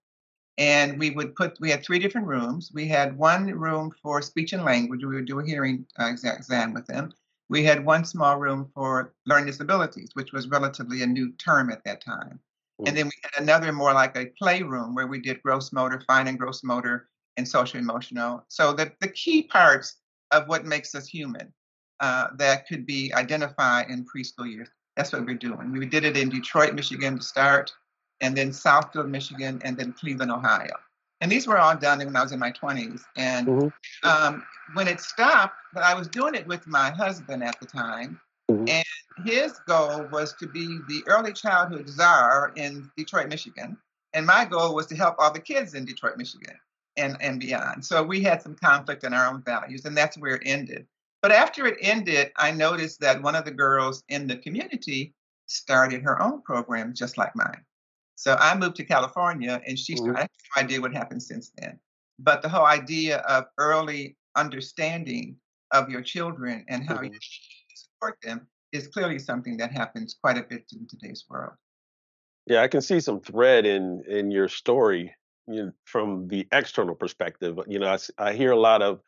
and 0.57 0.97
we 0.99 1.09
would 1.09 1.35
put, 1.35 1.57
we 1.59 1.69
had 1.69 1.83
three 1.83 1.99
different 1.99 2.27
rooms. 2.27 2.71
We 2.73 2.87
had 2.87 3.17
one 3.17 3.47
room 3.47 3.91
for 4.01 4.21
speech 4.21 4.53
and 4.53 4.63
language. 4.63 5.03
We 5.03 5.15
would 5.15 5.25
do 5.25 5.39
a 5.39 5.45
hearing 5.45 5.85
uh, 5.99 6.13
exam 6.13 6.73
with 6.73 6.85
them. 6.87 7.11
We 7.49 7.63
had 7.63 7.85
one 7.85 8.05
small 8.05 8.39
room 8.39 8.71
for 8.73 9.13
learning 9.25 9.47
disabilities, 9.47 10.09
which 10.13 10.31
was 10.31 10.47
relatively 10.47 11.03
a 11.03 11.07
new 11.07 11.31
term 11.33 11.69
at 11.71 11.83
that 11.83 12.03
time. 12.03 12.39
And 12.85 12.95
then 12.95 13.05
we 13.07 13.13
had 13.23 13.41
another 13.41 13.71
more 13.71 13.93
like 13.93 14.15
a 14.17 14.27
playroom 14.37 14.95
where 14.95 15.07
we 15.07 15.19
did 15.19 15.41
gross 15.41 15.71
motor, 15.71 16.01
fine 16.07 16.27
and 16.27 16.37
gross 16.37 16.63
motor, 16.63 17.07
and 17.37 17.47
social 17.47 17.79
emotional. 17.79 18.45
So 18.49 18.73
the, 18.73 18.91
the 19.01 19.07
key 19.09 19.43
parts 19.43 19.97
of 20.31 20.47
what 20.47 20.65
makes 20.65 20.93
us 20.95 21.07
human 21.07 21.53
uh, 21.99 22.27
that 22.37 22.67
could 22.67 22.85
be 22.85 23.13
identified 23.13 23.89
in 23.89 24.05
preschool 24.05 24.49
years. 24.49 24.69
That's 24.95 25.11
what 25.11 25.25
we're 25.25 25.35
doing. 25.35 25.71
We 25.71 25.85
did 25.85 26.05
it 26.05 26.17
in 26.17 26.29
Detroit, 26.29 26.73
Michigan 26.73 27.17
to 27.17 27.23
start, 27.23 27.73
and 28.21 28.35
then 28.35 28.51
Southfield, 28.51 29.09
Michigan, 29.09 29.61
and 29.63 29.77
then 29.77 29.93
Cleveland, 29.93 30.31
Ohio. 30.31 30.75
And 31.21 31.31
these 31.31 31.47
were 31.47 31.57
all 31.57 31.75
done 31.75 31.99
when 31.99 32.15
I 32.15 32.23
was 32.23 32.31
in 32.31 32.39
my 32.39 32.51
20s. 32.51 33.03
And 33.15 33.47
Mhm. 33.47 33.73
um, 34.03 34.45
when 34.73 34.87
it 34.87 34.99
stopped, 34.99 35.55
but 35.73 35.83
I 35.83 35.93
was 35.93 36.07
doing 36.07 36.35
it 36.35 36.47
with 36.47 36.67
my 36.67 36.91
husband 36.91 37.43
at 37.43 37.59
the 37.59 37.65
time, 37.65 38.19
Mm-hmm. 38.51 38.69
And 38.69 38.85
his 39.25 39.53
goal 39.67 40.07
was 40.11 40.33
to 40.39 40.47
be 40.47 40.79
the 40.87 41.03
early 41.07 41.33
childhood 41.33 41.89
czar 41.89 42.51
in 42.55 42.89
Detroit, 42.97 43.29
Michigan. 43.29 43.77
And 44.13 44.25
my 44.25 44.45
goal 44.45 44.75
was 44.75 44.85
to 44.87 44.95
help 44.95 45.15
all 45.19 45.33
the 45.33 45.39
kids 45.39 45.73
in 45.73 45.85
Detroit, 45.85 46.17
Michigan 46.17 46.55
and, 46.97 47.17
and 47.19 47.39
beyond. 47.39 47.83
So 47.83 48.03
we 48.03 48.21
had 48.21 48.41
some 48.41 48.55
conflict 48.55 49.03
in 49.03 49.13
our 49.13 49.27
own 49.27 49.41
values, 49.43 49.85
and 49.85 49.95
that's 49.97 50.17
where 50.17 50.35
it 50.35 50.43
ended. 50.45 50.85
But 51.21 51.31
after 51.31 51.65
it 51.65 51.77
ended, 51.81 52.31
I 52.37 52.51
noticed 52.51 52.99
that 53.01 53.21
one 53.21 53.35
of 53.35 53.45
the 53.45 53.51
girls 53.51 54.03
in 54.09 54.27
the 54.27 54.37
community 54.37 55.13
started 55.47 56.03
her 56.03 56.21
own 56.21 56.41
program 56.41 56.93
just 56.93 57.17
like 57.17 57.35
mine. 57.35 57.63
So 58.15 58.35
I 58.39 58.55
moved 58.55 58.75
to 58.77 58.85
California 58.85 59.61
and 59.67 59.77
she 59.77 59.95
started. 59.95 60.13
Mm-hmm. 60.13 60.17
I 60.17 60.21
have 60.21 60.29
no 60.55 60.61
idea 60.63 60.81
what 60.81 60.93
happened 60.93 61.23
since 61.23 61.51
then. 61.57 61.79
But 62.19 62.41
the 62.41 62.49
whole 62.49 62.65
idea 62.65 63.17
of 63.19 63.45
early 63.57 64.15
understanding 64.35 65.35
of 65.71 65.89
your 65.89 66.01
children 66.01 66.65
and 66.69 66.87
how 66.87 66.95
mm-hmm. 66.95 67.05
you 67.05 67.19
support 67.95 68.17
them 68.23 68.47
is 68.71 68.87
clearly 68.87 69.19
something 69.19 69.57
that 69.57 69.71
happens 69.71 70.15
quite 70.21 70.37
a 70.37 70.43
bit 70.43 70.63
in 70.73 70.87
today's 70.87 71.25
world. 71.29 71.53
Yeah, 72.47 72.61
I 72.61 72.67
can 72.67 72.81
see 72.81 72.99
some 72.99 73.21
thread 73.21 73.65
in 73.65 74.03
in 74.07 74.31
your 74.31 74.47
story 74.47 75.15
you 75.47 75.65
know, 75.65 75.71
from 75.85 76.27
the 76.27 76.47
external 76.51 76.95
perspective. 76.95 77.57
You 77.67 77.79
know, 77.79 77.87
I, 77.87 77.97
I 78.29 78.33
hear 78.33 78.51
a 78.51 78.59
lot 78.59 78.81
of 78.81 79.01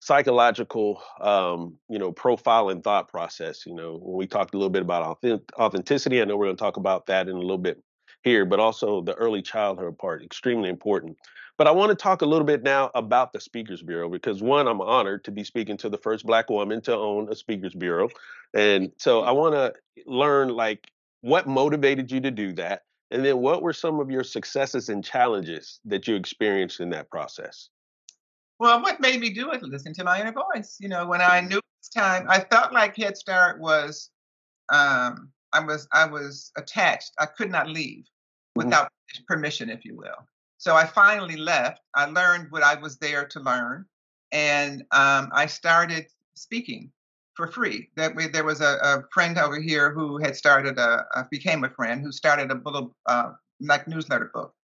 psychological, 0.00 1.02
um, 1.20 1.76
you 1.88 1.98
know, 1.98 2.12
profile 2.12 2.70
and 2.70 2.82
thought 2.82 3.08
process. 3.08 3.66
You 3.66 3.74
know, 3.74 3.98
when 4.00 4.16
we 4.16 4.26
talked 4.26 4.54
a 4.54 4.56
little 4.56 4.70
bit 4.70 4.82
about 4.82 5.18
authenticity, 5.58 6.20
I 6.20 6.24
know 6.24 6.36
we're 6.36 6.46
going 6.46 6.56
to 6.56 6.62
talk 6.62 6.76
about 6.76 7.06
that 7.06 7.28
in 7.28 7.36
a 7.36 7.40
little 7.40 7.58
bit 7.58 7.82
here, 8.22 8.44
but 8.44 8.60
also 8.60 9.02
the 9.02 9.14
early 9.14 9.42
childhood 9.42 9.98
part, 9.98 10.22
extremely 10.22 10.68
important. 10.68 11.16
But 11.60 11.66
I 11.66 11.72
want 11.72 11.90
to 11.90 11.94
talk 11.94 12.22
a 12.22 12.26
little 12.26 12.46
bit 12.46 12.62
now 12.62 12.90
about 12.94 13.34
the 13.34 13.38
Speakers 13.38 13.82
Bureau 13.82 14.08
because 14.08 14.42
one, 14.42 14.66
I'm 14.66 14.80
honored 14.80 15.24
to 15.24 15.30
be 15.30 15.44
speaking 15.44 15.76
to 15.76 15.90
the 15.90 15.98
first 15.98 16.24
Black 16.24 16.48
woman 16.48 16.80
to 16.80 16.96
own 16.96 17.30
a 17.30 17.36
Speakers 17.36 17.74
Bureau, 17.74 18.08
and 18.54 18.90
so 18.96 19.20
I 19.20 19.32
want 19.32 19.54
to 19.54 19.74
learn 20.06 20.48
like 20.48 20.90
what 21.20 21.46
motivated 21.46 22.10
you 22.10 22.18
to 22.22 22.30
do 22.30 22.54
that, 22.54 22.84
and 23.10 23.22
then 23.22 23.42
what 23.42 23.60
were 23.60 23.74
some 23.74 24.00
of 24.00 24.10
your 24.10 24.24
successes 24.24 24.88
and 24.88 25.04
challenges 25.04 25.80
that 25.84 26.08
you 26.08 26.14
experienced 26.14 26.80
in 26.80 26.88
that 26.92 27.10
process. 27.10 27.68
Well, 28.58 28.80
what 28.80 28.98
made 28.98 29.20
me 29.20 29.28
do 29.28 29.50
it? 29.50 29.62
Listen 29.62 29.92
to 29.92 30.04
my 30.04 30.18
inner 30.18 30.32
voice. 30.32 30.78
You 30.80 30.88
know, 30.88 31.06
when 31.06 31.20
I 31.20 31.42
knew 31.42 31.60
it's 31.78 31.90
time, 31.90 32.24
I 32.30 32.40
felt 32.40 32.72
like 32.72 32.96
Head 32.96 33.18
Start 33.18 33.60
was, 33.60 34.08
um, 34.72 35.30
I 35.52 35.60
was, 35.62 35.86
I 35.92 36.06
was 36.06 36.52
attached. 36.56 37.10
I 37.18 37.26
could 37.26 37.50
not 37.50 37.68
leave 37.68 38.04
mm-hmm. 38.04 38.64
without 38.64 38.86
mm-hmm. 38.86 39.24
permission, 39.28 39.68
if 39.68 39.84
you 39.84 39.94
will. 39.94 40.26
So 40.60 40.76
I 40.76 40.84
finally 40.84 41.38
left. 41.38 41.80
I 41.94 42.04
learned 42.04 42.50
what 42.50 42.62
I 42.62 42.74
was 42.74 42.98
there 42.98 43.24
to 43.24 43.40
learn, 43.40 43.86
and 44.30 44.82
um, 44.90 45.30
I 45.32 45.46
started 45.46 46.08
speaking 46.34 46.92
for 47.34 47.46
free. 47.46 47.88
That 47.96 48.14
way, 48.14 48.28
there 48.28 48.44
was 48.44 48.60
a, 48.60 48.76
a, 48.82 49.04
friend 49.10 49.38
over 49.38 49.58
here 49.58 49.90
who 49.90 50.18
had 50.18 50.36
started 50.36 50.78
a, 50.78 51.06
a, 51.14 51.26
became 51.30 51.64
a 51.64 51.70
friend 51.70 52.02
who 52.02 52.12
started 52.12 52.50
a 52.50 52.60
little 52.62 52.94
uh, 53.06 53.32
like 53.58 53.88
newsletter 53.88 54.30
book, 54.34 54.54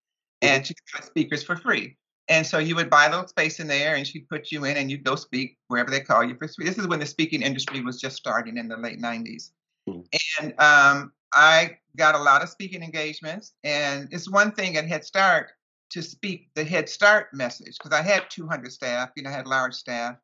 and 0.43 0.63
mm-hmm. 0.63 0.67
she 0.67 0.75
got 0.93 1.07
speakers 1.07 1.43
for 1.43 1.57
free. 1.57 1.97
And 2.29 2.47
so 2.47 2.59
you 2.59 2.77
would 2.77 2.91
buy 2.91 3.07
a 3.07 3.11
little 3.11 3.27
space 3.27 3.59
in 3.59 3.67
there, 3.67 3.95
and 3.95 4.07
she'd 4.07 4.29
put 4.29 4.53
you 4.53 4.67
in, 4.67 4.77
and 4.77 4.91
you'd 4.91 5.03
go 5.03 5.17
speak 5.17 5.57
wherever 5.69 5.91
they 5.91 6.01
call 6.01 6.23
you 6.23 6.37
for 6.37 6.47
free. 6.47 6.67
This 6.67 6.77
is 6.77 6.87
when 6.87 7.01
the 7.01 7.07
speaking 7.07 7.41
industry 7.41 7.81
was 7.81 7.99
just 7.99 8.17
starting 8.17 8.59
in 8.59 8.69
the 8.69 8.77
late 8.77 9.01
'90s, 9.01 9.53
mm-hmm. 9.89 10.01
and 10.41 10.53
um, 10.61 11.13
I 11.33 11.79
got 11.97 12.15
a 12.15 12.23
lot 12.23 12.43
of 12.43 12.51
speaking 12.51 12.83
engagements. 12.83 13.55
And 13.65 14.09
it's 14.11 14.31
one 14.31 14.53
thing 14.53 14.77
at 14.77 14.87
Head 14.87 15.03
Start 15.03 15.53
to 15.91 16.03
speak 16.03 16.49
the 16.55 16.65
Head 16.65 16.89
Start 16.89 17.29
message 17.33 17.79
because 17.79 17.99
I 17.99 18.03
had 18.03 18.29
200 18.31 18.73
staff, 18.73 19.11
you 19.17 19.23
know, 19.23 19.31
I 19.31 19.33
had 19.33 19.47
large 19.47 19.75
staff, 19.75 20.17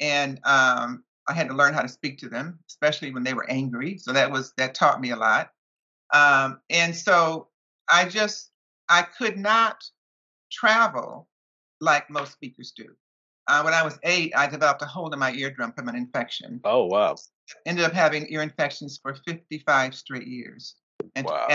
and 0.00 0.40
um, 0.44 1.04
I 1.28 1.34
had 1.34 1.48
to 1.48 1.54
learn 1.54 1.74
how 1.74 1.82
to 1.82 1.88
speak 1.88 2.18
to 2.18 2.28
them, 2.28 2.58
especially 2.68 3.12
when 3.12 3.22
they 3.22 3.34
were 3.34 3.48
angry. 3.48 3.98
So 3.98 4.12
that 4.12 4.30
was 4.30 4.52
that 4.56 4.74
taught 4.74 5.00
me 5.00 5.10
a 5.10 5.16
lot. 5.16 5.50
Um, 6.12 6.60
and 6.70 6.94
so 6.94 7.48
I 7.88 8.06
just 8.06 8.50
I 8.88 9.02
could 9.02 9.38
not 9.38 9.82
travel 10.50 11.28
like 11.80 12.10
most 12.10 12.32
speakers 12.32 12.72
do. 12.76 12.88
Uh, 13.48 13.62
when 13.62 13.74
I 13.74 13.82
was 13.82 13.98
eight, 14.04 14.32
I 14.36 14.46
developed 14.46 14.82
a 14.82 14.86
hole 14.86 15.12
in 15.12 15.18
my 15.18 15.32
eardrum 15.32 15.72
from 15.72 15.88
an 15.88 15.96
infection. 15.96 16.60
Oh 16.64 16.86
wow! 16.86 17.16
Ended 17.66 17.84
up 17.84 17.92
having 17.92 18.26
ear 18.32 18.42
infections 18.42 19.00
for 19.02 19.14
55 19.26 19.94
straight 19.94 20.28
years, 20.28 20.76
and 21.16 21.26
wow. 21.26 21.48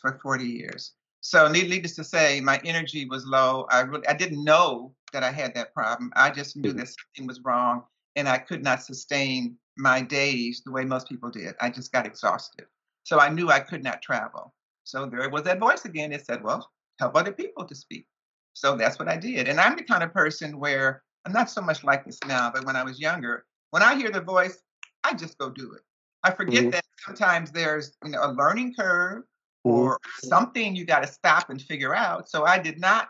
for 0.00 0.18
40 0.22 0.44
years. 0.44 0.92
So 1.24 1.48
needless 1.48 1.94
to 1.94 2.04
say, 2.04 2.38
my 2.42 2.60
energy 2.66 3.06
was 3.06 3.24
low. 3.26 3.66
I 3.70 3.80
really, 3.80 4.06
I 4.06 4.12
didn't 4.12 4.44
know 4.44 4.94
that 5.14 5.22
I 5.22 5.30
had 5.30 5.54
that 5.54 5.72
problem. 5.72 6.12
I 6.16 6.28
just 6.28 6.54
knew 6.54 6.68
mm-hmm. 6.68 6.80
that 6.80 6.88
something 6.88 7.26
was 7.26 7.40
wrong, 7.42 7.84
and 8.14 8.28
I 8.28 8.36
could 8.36 8.62
not 8.62 8.82
sustain 8.82 9.56
my 9.78 10.02
days 10.02 10.60
the 10.66 10.70
way 10.70 10.84
most 10.84 11.08
people 11.08 11.30
did. 11.30 11.54
I 11.62 11.70
just 11.70 11.92
got 11.92 12.04
exhausted. 12.04 12.66
So 13.04 13.20
I 13.20 13.30
knew 13.30 13.48
I 13.48 13.60
could 13.60 13.82
not 13.82 14.02
travel. 14.02 14.52
So 14.84 15.06
there 15.06 15.30
was 15.30 15.44
that 15.44 15.60
voice 15.60 15.86
again. 15.86 16.12
It 16.12 16.26
said, 16.26 16.44
"Well, 16.44 16.70
help 17.00 17.16
other 17.16 17.32
people 17.32 17.64
to 17.64 17.74
speak." 17.74 18.06
So 18.52 18.76
that's 18.76 18.98
what 18.98 19.08
I 19.08 19.16
did. 19.16 19.48
And 19.48 19.58
I'm 19.58 19.76
the 19.76 19.82
kind 19.82 20.02
of 20.02 20.12
person 20.12 20.60
where 20.60 21.02
I'm 21.24 21.32
not 21.32 21.48
so 21.48 21.62
much 21.62 21.84
like 21.84 22.04
this 22.04 22.18
now, 22.26 22.50
but 22.54 22.66
when 22.66 22.76
I 22.76 22.84
was 22.84 23.00
younger, 23.00 23.46
when 23.70 23.82
I 23.82 23.94
hear 23.94 24.10
the 24.10 24.20
voice, 24.20 24.58
I 25.04 25.14
just 25.14 25.38
go 25.38 25.48
do 25.48 25.72
it. 25.72 25.80
I 26.22 26.32
forget 26.32 26.64
mm-hmm. 26.64 26.70
that 26.72 26.84
sometimes 26.98 27.50
there's 27.50 27.96
you 28.04 28.10
know 28.10 28.26
a 28.26 28.32
learning 28.32 28.74
curve. 28.78 29.22
Or 29.64 29.98
something 30.22 30.76
you 30.76 30.84
got 30.84 31.00
to 31.00 31.08
stop 31.08 31.50
and 31.50 31.60
figure 31.60 31.94
out. 31.94 32.28
So 32.28 32.44
I 32.44 32.58
did 32.58 32.78
not 32.78 33.08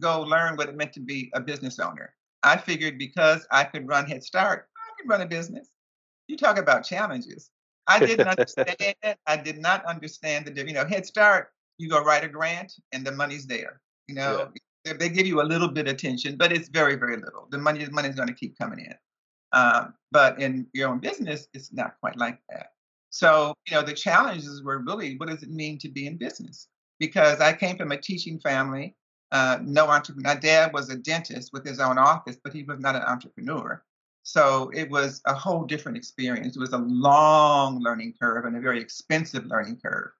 go 0.00 0.20
learn 0.20 0.56
what 0.56 0.68
it 0.68 0.76
meant 0.76 0.92
to 0.94 1.00
be 1.00 1.30
a 1.34 1.40
business 1.40 1.78
owner. 1.78 2.14
I 2.42 2.56
figured 2.56 2.98
because 2.98 3.46
I 3.50 3.64
could 3.64 3.88
run 3.88 4.06
Head 4.06 4.24
Start, 4.24 4.68
I 4.76 5.00
could 5.00 5.08
run 5.08 5.20
a 5.20 5.26
business. 5.26 5.68
You 6.26 6.36
talk 6.36 6.58
about 6.58 6.84
challenges. 6.84 7.50
I 7.86 8.00
didn't 8.00 8.28
understand 8.28 8.76
it. 8.80 9.18
I 9.26 9.36
did 9.36 9.58
not 9.58 9.84
understand 9.86 10.46
the 10.46 10.66
you 10.66 10.74
know 10.74 10.84
Head 10.84 11.06
Start. 11.06 11.48
You 11.78 11.88
go 11.88 12.02
write 12.02 12.24
a 12.24 12.28
grant 12.28 12.72
and 12.92 13.06
the 13.06 13.12
money's 13.12 13.46
there. 13.46 13.80
You 14.08 14.16
know 14.16 14.50
yeah. 14.84 14.94
they 14.94 15.08
give 15.08 15.26
you 15.26 15.40
a 15.40 15.44
little 15.44 15.68
bit 15.68 15.86
of 15.86 15.94
attention, 15.94 16.36
but 16.36 16.52
it's 16.52 16.68
very 16.68 16.96
very 16.96 17.16
little. 17.16 17.46
The 17.50 17.58
money 17.58 17.84
the 17.84 17.92
money's 17.92 18.16
going 18.16 18.28
to 18.28 18.34
keep 18.34 18.58
coming 18.58 18.80
in. 18.80 18.94
Um, 19.52 19.94
but 20.10 20.40
in 20.40 20.66
your 20.72 20.88
own 20.88 20.98
business, 20.98 21.46
it's 21.52 21.72
not 21.72 21.94
quite 22.00 22.16
like 22.16 22.38
that. 22.48 22.68
So, 23.12 23.52
you 23.68 23.74
know, 23.74 23.82
the 23.82 23.92
challenges 23.92 24.62
were 24.62 24.78
really 24.78 25.16
what 25.18 25.28
does 25.28 25.42
it 25.42 25.50
mean 25.50 25.78
to 25.80 25.88
be 25.88 26.06
in 26.06 26.16
business? 26.16 26.68
Because 26.98 27.40
I 27.40 27.52
came 27.52 27.76
from 27.76 27.92
a 27.92 27.96
teaching 27.98 28.40
family, 28.40 28.96
uh, 29.32 29.58
no 29.62 29.88
entrepreneur. 29.88 30.34
My 30.34 30.40
dad 30.40 30.72
was 30.72 30.88
a 30.88 30.96
dentist 30.96 31.50
with 31.52 31.66
his 31.66 31.78
own 31.78 31.98
office, 31.98 32.38
but 32.42 32.54
he 32.54 32.62
was 32.62 32.80
not 32.80 32.96
an 32.96 33.02
entrepreneur. 33.02 33.84
So 34.22 34.70
it 34.72 34.88
was 34.88 35.20
a 35.26 35.34
whole 35.34 35.64
different 35.64 35.98
experience. 35.98 36.56
It 36.56 36.60
was 36.60 36.72
a 36.72 36.78
long 36.78 37.80
learning 37.80 38.14
curve 38.18 38.46
and 38.46 38.56
a 38.56 38.60
very 38.60 38.80
expensive 38.80 39.44
learning 39.44 39.80
curve. 39.84 40.12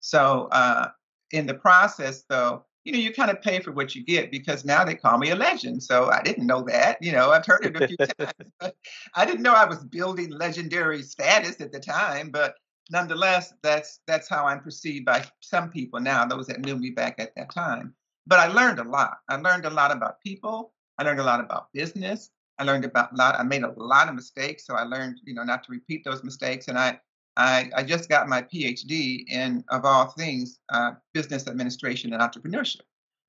So 0.00 0.48
uh, 0.50 0.88
in 1.30 1.46
the 1.46 1.54
process, 1.54 2.24
though, 2.28 2.64
you 2.84 2.92
know, 2.92 2.98
you 2.98 3.12
kind 3.12 3.30
of 3.30 3.42
pay 3.42 3.60
for 3.60 3.72
what 3.72 3.94
you 3.94 4.04
get 4.04 4.30
because 4.30 4.64
now 4.64 4.84
they 4.84 4.94
call 4.94 5.18
me 5.18 5.30
a 5.30 5.36
legend. 5.36 5.82
So 5.82 6.10
I 6.10 6.22
didn't 6.22 6.46
know 6.46 6.62
that. 6.62 7.02
You 7.02 7.12
know, 7.12 7.30
I've 7.30 7.44
heard 7.44 7.66
it 7.66 7.80
a 7.80 7.86
few 7.86 7.96
times, 8.18 8.32
but 8.58 8.74
I 9.14 9.26
didn't 9.26 9.42
know 9.42 9.52
I 9.52 9.66
was 9.66 9.84
building 9.84 10.30
legendary 10.30 11.02
status 11.02 11.60
at 11.60 11.72
the 11.72 11.80
time. 11.80 12.30
But 12.30 12.54
nonetheless, 12.90 13.52
that's 13.62 14.00
that's 14.06 14.28
how 14.28 14.46
I'm 14.46 14.60
perceived 14.60 15.04
by 15.04 15.24
some 15.40 15.70
people 15.70 16.00
now, 16.00 16.24
those 16.24 16.46
that 16.46 16.60
knew 16.60 16.76
me 16.76 16.90
back 16.90 17.16
at 17.18 17.34
that 17.36 17.52
time. 17.52 17.94
But 18.26 18.38
I 18.38 18.46
learned 18.46 18.78
a 18.78 18.84
lot. 18.84 19.18
I 19.28 19.36
learned 19.36 19.66
a 19.66 19.70
lot 19.70 19.92
about 19.92 20.20
people. 20.20 20.72
I 20.98 21.02
learned 21.02 21.20
a 21.20 21.24
lot 21.24 21.40
about 21.40 21.72
business. 21.72 22.30
I 22.58 22.64
learned 22.64 22.84
about 22.84 23.12
a 23.12 23.16
lot. 23.16 23.38
I 23.38 23.42
made 23.42 23.62
a 23.62 23.72
lot 23.76 24.08
of 24.08 24.14
mistakes, 24.14 24.66
so 24.66 24.74
I 24.74 24.82
learned, 24.82 25.18
you 25.24 25.34
know, 25.34 25.44
not 25.44 25.64
to 25.64 25.72
repeat 25.72 26.04
those 26.04 26.22
mistakes. 26.22 26.68
And 26.68 26.78
I 26.78 27.00
I, 27.36 27.70
I 27.76 27.82
just 27.82 28.08
got 28.08 28.28
my 28.28 28.42
PhD 28.42 29.24
in, 29.28 29.64
of 29.70 29.84
all 29.84 30.08
things, 30.08 30.58
uh, 30.72 30.92
business 31.14 31.46
administration 31.46 32.12
and 32.12 32.22
entrepreneurship, 32.22 32.82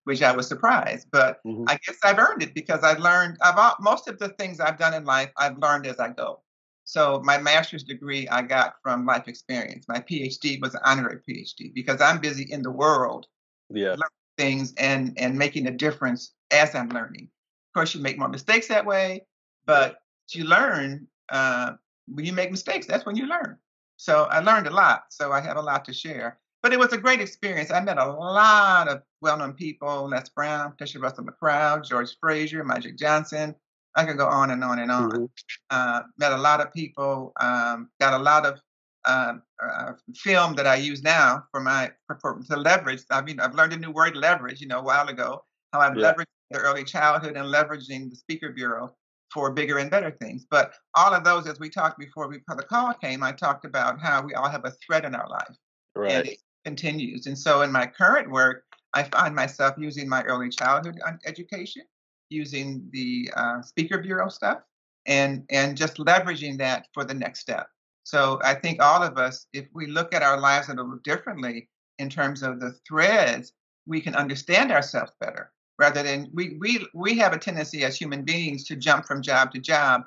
which 0.05 0.22
I 0.22 0.36
was 0.36 0.48
surprised. 0.48 1.08
But 1.12 1.39
mm-hmm. 1.46 1.65
I 1.67 1.77
guess 1.86 1.98
I've 2.03 2.20
earned 2.20 2.43
it 2.43 2.53
because 2.53 2.84
I've 2.84 3.00
learned, 3.00 3.38
I've, 3.41 3.75
most 3.79 4.08
of 4.08 4.20
the 4.20 4.29
things 4.29 4.60
I've 4.60 4.79
done 4.79 4.93
in 4.93 5.05
life, 5.05 5.31
I've 5.38 5.58
learned 5.58 5.88
as 5.88 6.00
I 6.00 6.10
go. 6.10 6.41
So 6.84 7.22
my 7.24 7.38
master's 7.38 7.84
degree 7.84 8.27
I 8.27 8.41
got 8.41 8.75
from 8.84 9.05
life 9.05 9.27
experience. 9.27 9.86
My 9.88 10.00
PhD 10.00 10.60
was 10.62 10.74
an 10.74 10.81
honorary 10.84 11.20
PhD 11.27 11.74
because 11.74 12.01
I'm 12.01 12.20
busy 12.20 12.51
in 12.51 12.63
the 12.63 12.72
world, 12.72 13.27
yeah. 13.70 13.89
learning 13.89 14.22
things 14.38 14.74
and 14.77 15.17
and 15.17 15.38
making 15.38 15.67
a 15.67 15.72
difference 15.72 16.34
as 16.50 16.75
I'm 16.75 16.89
learning. 16.89 17.29
Of 17.70 17.74
course, 17.74 17.96
you 17.96 18.01
make 18.01 18.17
more 18.17 18.27
mistakes 18.27 18.67
that 18.67 18.86
way, 18.86 19.25
but 19.65 20.00
you 20.31 20.43
learn 20.43 21.08
uh, 21.29 21.74
when 22.08 22.25
you 22.25 22.34
make 22.34 22.51
mistakes. 22.51 22.88
That's 22.88 23.05
when 23.05 23.15
you 23.15 23.27
learn. 23.27 23.58
So 24.01 24.24
I 24.31 24.39
learned 24.39 24.65
a 24.65 24.72
lot. 24.72 25.03
So 25.10 25.31
I 25.31 25.39
have 25.41 25.58
a 25.58 25.62
lot 25.62 25.86
to 25.86 25.93
share. 25.93 26.39
But 26.63 26.74
it 26.74 26.79
was 26.79 26.91
a 26.91 26.98
great 26.98 27.22
experience. 27.22 27.70
I 27.70 27.81
met 27.81 28.00
a 28.00 28.12
lot 28.12 28.88
of 28.88 29.03
well-known 29.22 29.53
people: 29.53 30.10
Les 30.10 30.27
Brown, 30.29 30.72
Patricia 30.72 30.98
Russell 30.98 31.25
McCloud, 31.25 31.88
George 31.88 32.17
Fraser, 32.20 32.63
Magic 32.63 32.98
Johnson. 32.98 33.53
I 33.96 34.05
could 34.05 34.17
go 34.17 34.25
on 34.25 34.50
and 34.50 34.63
on 34.63 34.79
and 34.79 34.91
on. 34.91 35.12
Mm-hmm. 35.12 35.25
Uh, 35.70 36.01
met 36.17 36.31
a 36.31 36.38
lot 36.38 36.62
of 36.62 36.74
people. 36.74 37.31
Um, 37.39 37.89
got 38.00 38.20
a 38.20 38.24
lot 38.24 38.43
of 38.48 38.60
um, 39.05 39.43
uh, 39.63 39.91
film 40.15 40.55
that 40.55 40.65
I 40.65 40.77
use 40.77 41.03
now 41.03 41.43
for 41.51 41.62
my 41.62 41.91
for, 42.08 42.17
for, 42.22 42.41
to 42.50 42.58
leverage. 42.58 43.03
I 43.12 43.22
mean, 43.22 43.39
I've 43.39 43.53
learned 43.53 43.74
a 43.74 43.77
new 43.77 43.91
word, 43.91 44.17
leverage. 44.17 44.62
You 44.62 44.67
know, 44.67 44.79
a 44.79 44.84
while 44.84 45.10
ago, 45.10 45.43
how 45.74 45.79
I've 45.79 45.96
yeah. 45.96 46.12
leveraged 46.12 46.25
the 46.50 46.58
early 46.58 46.84
childhood 46.84 47.38
and 47.38 47.53
leveraging 47.53 48.10
the 48.10 48.15
Speaker 48.15 48.50
Bureau 48.50 48.96
for 49.32 49.52
bigger 49.52 49.78
and 49.78 49.90
better 49.90 50.12
things. 50.12 50.46
But 50.50 50.74
all 50.96 51.14
of 51.14 51.24
those, 51.24 51.48
as 51.48 51.60
we 51.60 51.70
talked 51.70 52.00
before 52.00 52.28
we 52.28 52.42
the 52.48 52.64
call 52.64 52.94
came, 52.94 53.24
I 53.24 53.32
talked 53.32 53.66
about 53.66 54.00
how 54.00 54.22
we 54.24 54.34
all 54.34 54.50
have 54.50 54.66
a 54.66 54.74
thread 54.86 55.06
in 55.06 55.16
our 55.16 55.28
life, 55.30 55.56
right. 55.96 56.12
and 56.12 56.28
it 56.28 56.40
continues. 56.66 57.28
And 57.28 57.38
so, 57.38 57.62
in 57.62 57.72
my 57.72 57.86
current 57.86 58.30
work, 58.30 58.64
I 58.94 59.04
find 59.04 59.34
myself 59.36 59.76
using 59.78 60.08
my 60.08 60.24
early 60.24 60.50
childhood 60.50 61.00
education, 61.26 61.84
using 62.30 62.88
the 62.92 63.30
uh, 63.36 63.62
speaker 63.62 64.00
bureau 64.00 64.30
stuff, 64.30 64.60
and 65.06 65.46
and 65.50 65.78
just 65.78 65.98
leveraging 65.98 66.58
that 66.60 66.88
for 66.94 67.04
the 67.04 67.14
next 67.14 67.40
step. 67.40 67.68
So 68.04 68.40
I 68.44 68.56
think 68.56 68.82
all 68.82 69.04
of 69.04 69.18
us, 69.18 69.46
if 69.54 69.68
we 69.74 69.88
look 69.88 70.14
at 70.14 70.24
our 70.24 70.40
lives 70.40 70.70
a 70.70 70.74
little 70.74 71.00
differently 71.04 71.70
in 72.00 72.10
terms 72.10 72.42
of 72.42 72.60
the 72.60 72.74
threads, 72.88 73.54
we 73.86 74.02
can 74.02 74.16
understand 74.16 74.72
ourselves 74.72 75.12
better 75.20 75.52
rather 75.82 76.04
than 76.04 76.30
we 76.32 76.58
we 76.60 76.86
we 76.94 77.18
have 77.18 77.34
a 77.34 77.40
tendency 77.40 77.84
as 77.84 77.98
human 77.98 78.22
beings 78.24 78.64
to 78.66 78.76
jump 78.76 79.04
from 79.08 79.20
job 79.20 79.52
to 79.52 79.60
job 79.60 80.04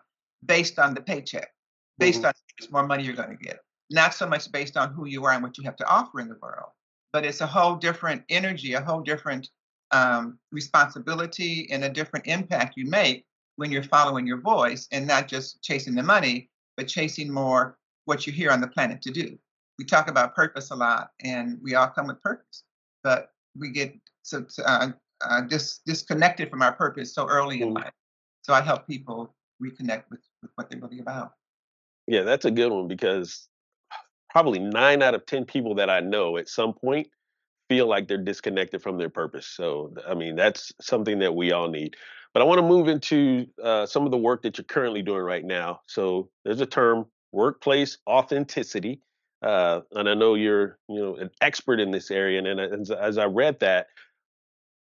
based 0.46 0.78
on 0.78 0.94
the 0.94 1.00
paycheck, 1.00 1.48
based 1.98 2.18
mm-hmm. 2.18 2.26
on 2.26 2.32
how 2.32 2.54
much 2.60 2.70
more 2.70 2.86
money 2.86 3.02
you're 3.02 3.16
going 3.22 3.36
to 3.36 3.44
get, 3.44 3.58
not 3.90 4.14
so 4.14 4.26
much 4.26 4.50
based 4.52 4.76
on 4.76 4.94
who 4.94 5.06
you 5.06 5.24
are 5.24 5.32
and 5.32 5.42
what 5.42 5.58
you 5.58 5.64
have 5.64 5.74
to 5.74 5.86
offer 5.88 6.20
in 6.20 6.28
the 6.28 6.38
world. 6.40 6.70
But 7.12 7.26
it's 7.26 7.40
a 7.40 7.46
whole 7.46 7.74
different 7.74 8.22
energy, 8.28 8.74
a 8.74 8.80
whole 8.80 9.00
different 9.00 9.48
um, 9.90 10.38
responsibility, 10.52 11.68
and 11.72 11.82
a 11.82 11.88
different 11.88 12.28
impact 12.28 12.76
you 12.76 12.86
make 12.86 13.26
when 13.56 13.72
you're 13.72 13.82
following 13.82 14.28
your 14.28 14.40
voice 14.40 14.86
and 14.92 15.06
not 15.08 15.26
just 15.26 15.60
chasing 15.62 15.96
the 15.96 16.02
money, 16.04 16.50
but 16.76 16.86
chasing 16.86 17.32
more 17.32 17.76
what 18.04 18.26
you're 18.26 18.34
here 18.34 18.52
on 18.52 18.60
the 18.60 18.68
planet 18.68 19.02
to 19.02 19.10
do. 19.10 19.36
We 19.80 19.84
talk 19.84 20.08
about 20.08 20.36
purpose 20.36 20.70
a 20.70 20.76
lot, 20.76 21.10
and 21.20 21.58
we 21.62 21.74
all 21.74 21.88
come 21.88 22.06
with 22.06 22.22
purpose, 22.22 22.62
but 23.02 23.30
we 23.58 23.70
get 23.70 23.92
so 24.22 24.46
uh, 24.64 24.92
uh, 25.28 25.40
dis- 25.42 25.80
disconnected 25.86 26.50
from 26.50 26.62
our 26.62 26.72
purpose 26.72 27.14
so 27.14 27.28
early 27.28 27.62
in 27.62 27.70
mm. 27.70 27.76
life. 27.76 27.92
So 28.42 28.52
I 28.52 28.60
help 28.60 28.86
people 28.86 29.34
reconnect 29.62 30.04
with, 30.10 30.20
with 30.42 30.50
what 30.54 30.70
they're 30.70 30.80
really 30.80 30.98
about. 30.98 31.32
Yeah, 32.06 32.22
that's 32.22 32.44
a 32.44 32.50
good 32.50 32.70
one 32.70 32.88
because 32.88 33.48
probably 34.30 34.58
nine 34.58 35.02
out 35.02 35.14
of 35.14 35.24
10 35.26 35.44
people 35.44 35.76
that 35.76 35.88
I 35.88 36.00
know 36.00 36.36
at 36.36 36.48
some 36.48 36.74
point 36.74 37.08
feel 37.68 37.86
like 37.86 38.08
they're 38.08 38.18
disconnected 38.18 38.82
from 38.82 38.98
their 38.98 39.08
purpose. 39.08 39.46
So, 39.46 39.94
I 40.06 40.14
mean, 40.14 40.36
that's 40.36 40.72
something 40.80 41.20
that 41.20 41.34
we 41.34 41.52
all 41.52 41.68
need. 41.68 41.96
But 42.34 42.42
I 42.42 42.46
want 42.46 42.58
to 42.58 42.66
move 42.66 42.88
into 42.88 43.46
uh, 43.62 43.86
some 43.86 44.04
of 44.04 44.10
the 44.10 44.18
work 44.18 44.42
that 44.42 44.58
you're 44.58 44.64
currently 44.64 45.02
doing 45.02 45.22
right 45.22 45.44
now. 45.44 45.80
So, 45.86 46.28
there's 46.44 46.60
a 46.60 46.66
term 46.66 47.06
workplace 47.32 47.98
authenticity. 48.08 49.00
Uh, 49.40 49.80
and 49.92 50.08
I 50.08 50.14
know 50.14 50.34
you're, 50.34 50.78
you 50.88 51.00
know, 51.00 51.16
an 51.16 51.30
expert 51.40 51.78
in 51.78 51.90
this 51.90 52.10
area. 52.10 52.38
And, 52.38 52.60
and 52.60 52.82
as, 52.82 52.90
as 52.90 53.18
I 53.18 53.24
read 53.24 53.60
that, 53.60 53.86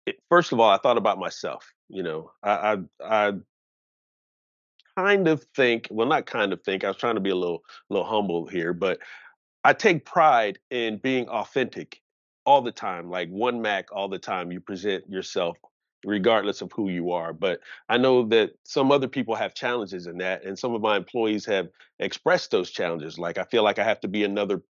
it, 0.06 0.16
first 0.28 0.52
of 0.52 0.60
all, 0.60 0.70
I 0.70 0.78
thought 0.78 0.98
about 0.98 1.18
myself. 1.18 1.72
You 1.88 2.02
know, 2.02 2.30
I, 2.42 2.50
I, 3.02 3.28
I 3.28 3.32
kind 4.96 5.28
of 5.28 5.44
think, 5.54 5.88
well, 5.90 6.06
not 6.06 6.26
kind 6.26 6.52
of 6.52 6.62
think. 6.62 6.84
I 6.84 6.88
was 6.88 6.96
trying 6.96 7.14
to 7.14 7.20
be 7.20 7.30
a 7.30 7.36
little, 7.36 7.62
little 7.90 8.06
humble 8.06 8.46
here, 8.46 8.72
but 8.72 8.98
I 9.64 9.72
take 9.72 10.04
pride 10.04 10.58
in 10.70 10.98
being 10.98 11.28
authentic 11.28 12.00
all 12.44 12.62
the 12.62 12.72
time, 12.72 13.10
like 13.10 13.28
one 13.28 13.62
Mac 13.62 13.86
all 13.92 14.08
the 14.08 14.18
time. 14.18 14.50
You 14.50 14.60
present 14.60 15.08
yourself 15.08 15.56
regardless 16.04 16.62
of 16.62 16.72
who 16.72 16.88
you 16.88 17.12
are. 17.12 17.32
But 17.32 17.60
I 17.88 17.96
know 17.96 18.26
that 18.28 18.52
some 18.64 18.90
other 18.90 19.08
people 19.08 19.34
have 19.34 19.54
challenges 19.54 20.06
in 20.06 20.18
that, 20.18 20.44
and 20.44 20.58
some 20.58 20.74
of 20.74 20.82
my 20.82 20.96
employees 20.96 21.44
have 21.46 21.68
expressed 21.98 22.50
those 22.50 22.70
challenges. 22.70 23.18
Like 23.18 23.38
I 23.38 23.44
feel 23.44 23.62
like 23.62 23.78
I 23.78 23.84
have 23.84 24.00
to 24.00 24.08
be 24.08 24.24
another 24.24 24.62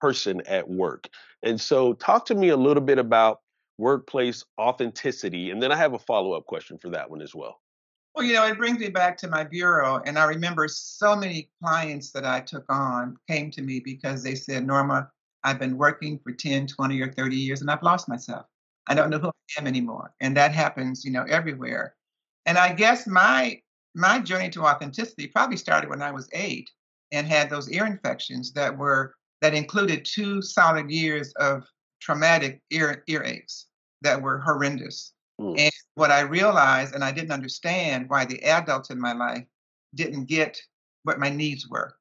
person 0.00 0.40
at 0.46 0.68
work. 0.68 1.08
And 1.42 1.60
so, 1.60 1.92
talk 1.92 2.26
to 2.26 2.34
me 2.34 2.48
a 2.48 2.56
little 2.56 2.82
bit 2.82 2.98
about 2.98 3.40
workplace 3.78 4.44
authenticity. 4.60 5.50
And 5.50 5.62
then 5.62 5.72
I 5.72 5.76
have 5.76 5.94
a 5.94 5.98
follow 5.98 6.32
up 6.32 6.46
question 6.46 6.78
for 6.78 6.90
that 6.90 7.08
one 7.08 7.22
as 7.22 7.34
well. 7.34 7.60
Well, 8.14 8.26
you 8.26 8.34
know, 8.34 8.46
it 8.46 8.58
brings 8.58 8.80
me 8.80 8.88
back 8.88 9.16
to 9.18 9.28
my 9.28 9.44
bureau. 9.44 10.02
And 10.04 10.18
I 10.18 10.24
remember 10.24 10.66
so 10.66 11.14
many 11.14 11.50
clients 11.62 12.10
that 12.10 12.24
I 12.24 12.40
took 12.40 12.64
on 12.68 13.16
came 13.28 13.50
to 13.52 13.62
me 13.62 13.80
because 13.80 14.22
they 14.22 14.34
said, 14.34 14.66
Norma, 14.66 15.08
I've 15.44 15.60
been 15.60 15.78
working 15.78 16.18
for 16.18 16.32
10, 16.32 16.66
20, 16.66 17.00
or 17.00 17.12
30 17.12 17.36
years 17.36 17.60
and 17.60 17.70
I've 17.70 17.82
lost 17.82 18.08
myself. 18.08 18.46
I 18.88 18.94
don't 18.94 19.10
know 19.10 19.18
who 19.18 19.28
I 19.28 19.60
am 19.60 19.66
anymore. 19.66 20.12
And 20.20 20.36
that 20.36 20.52
happens, 20.52 21.04
you 21.04 21.12
know, 21.12 21.24
everywhere. 21.28 21.94
And 22.46 22.58
I 22.58 22.72
guess 22.72 23.06
my 23.06 23.60
my 23.94 24.18
journey 24.18 24.50
to 24.50 24.64
authenticity 24.64 25.26
probably 25.26 25.56
started 25.56 25.90
when 25.90 26.02
I 26.02 26.10
was 26.10 26.28
eight 26.32 26.70
and 27.12 27.26
had 27.26 27.50
those 27.50 27.70
ear 27.70 27.86
infections 27.86 28.52
that 28.52 28.76
were 28.76 29.14
that 29.40 29.54
included 29.54 30.04
two 30.04 30.42
solid 30.42 30.90
years 30.90 31.32
of 31.34 31.64
traumatic 32.00 32.60
ear 32.70 33.02
earaches 33.08 33.67
that 34.02 34.22
were 34.22 34.38
horrendous. 34.38 35.12
Mm. 35.40 35.58
And 35.58 35.72
what 35.94 36.10
I 36.10 36.20
realized, 36.20 36.94
and 36.94 37.04
I 37.04 37.12
didn't 37.12 37.32
understand 37.32 38.08
why 38.08 38.24
the 38.24 38.42
adults 38.42 38.90
in 38.90 39.00
my 39.00 39.12
life 39.12 39.44
didn't 39.94 40.26
get 40.26 40.60
what 41.04 41.18
my 41.18 41.30
needs 41.30 41.68
were. 41.68 41.94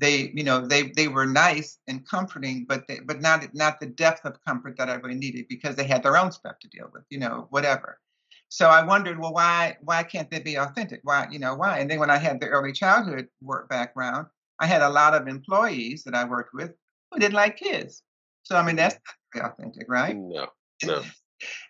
They, 0.00 0.32
you 0.34 0.42
know, 0.42 0.66
they 0.66 0.88
they 0.88 1.06
were 1.06 1.26
nice 1.26 1.78
and 1.86 2.06
comforting, 2.06 2.66
but 2.68 2.86
they, 2.88 2.98
but 2.98 3.20
not 3.20 3.54
not 3.54 3.78
the 3.78 3.86
depth 3.86 4.24
of 4.24 4.44
comfort 4.44 4.76
that 4.78 4.90
I 4.90 4.94
really 4.94 5.14
needed 5.14 5.46
because 5.48 5.76
they 5.76 5.84
had 5.84 6.02
their 6.02 6.16
own 6.16 6.32
stuff 6.32 6.58
to 6.60 6.68
deal 6.68 6.90
with, 6.92 7.04
you 7.10 7.18
know, 7.18 7.46
whatever. 7.50 8.00
So 8.48 8.68
I 8.68 8.84
wondered, 8.84 9.20
well, 9.20 9.32
why 9.32 9.76
why 9.82 10.02
can't 10.02 10.30
they 10.30 10.40
be 10.40 10.56
authentic? 10.56 11.00
Why, 11.04 11.28
you 11.30 11.38
know, 11.38 11.54
why? 11.54 11.78
And 11.78 11.88
then 11.88 12.00
when 12.00 12.10
I 12.10 12.18
had 12.18 12.40
the 12.40 12.48
early 12.48 12.72
childhood 12.72 13.28
work 13.40 13.68
background, 13.68 14.26
I 14.58 14.66
had 14.66 14.82
a 14.82 14.90
lot 14.90 15.14
of 15.14 15.28
employees 15.28 16.02
that 16.04 16.14
I 16.14 16.24
worked 16.24 16.54
with 16.54 16.72
who 17.12 17.20
didn't 17.20 17.34
like 17.34 17.56
kids. 17.56 18.02
So 18.42 18.56
I 18.56 18.64
mean, 18.66 18.76
that's 18.76 18.96
not 18.96 19.14
very 19.32 19.46
authentic, 19.46 19.86
right? 19.88 20.16
No, 20.16 20.48
no 20.84 21.04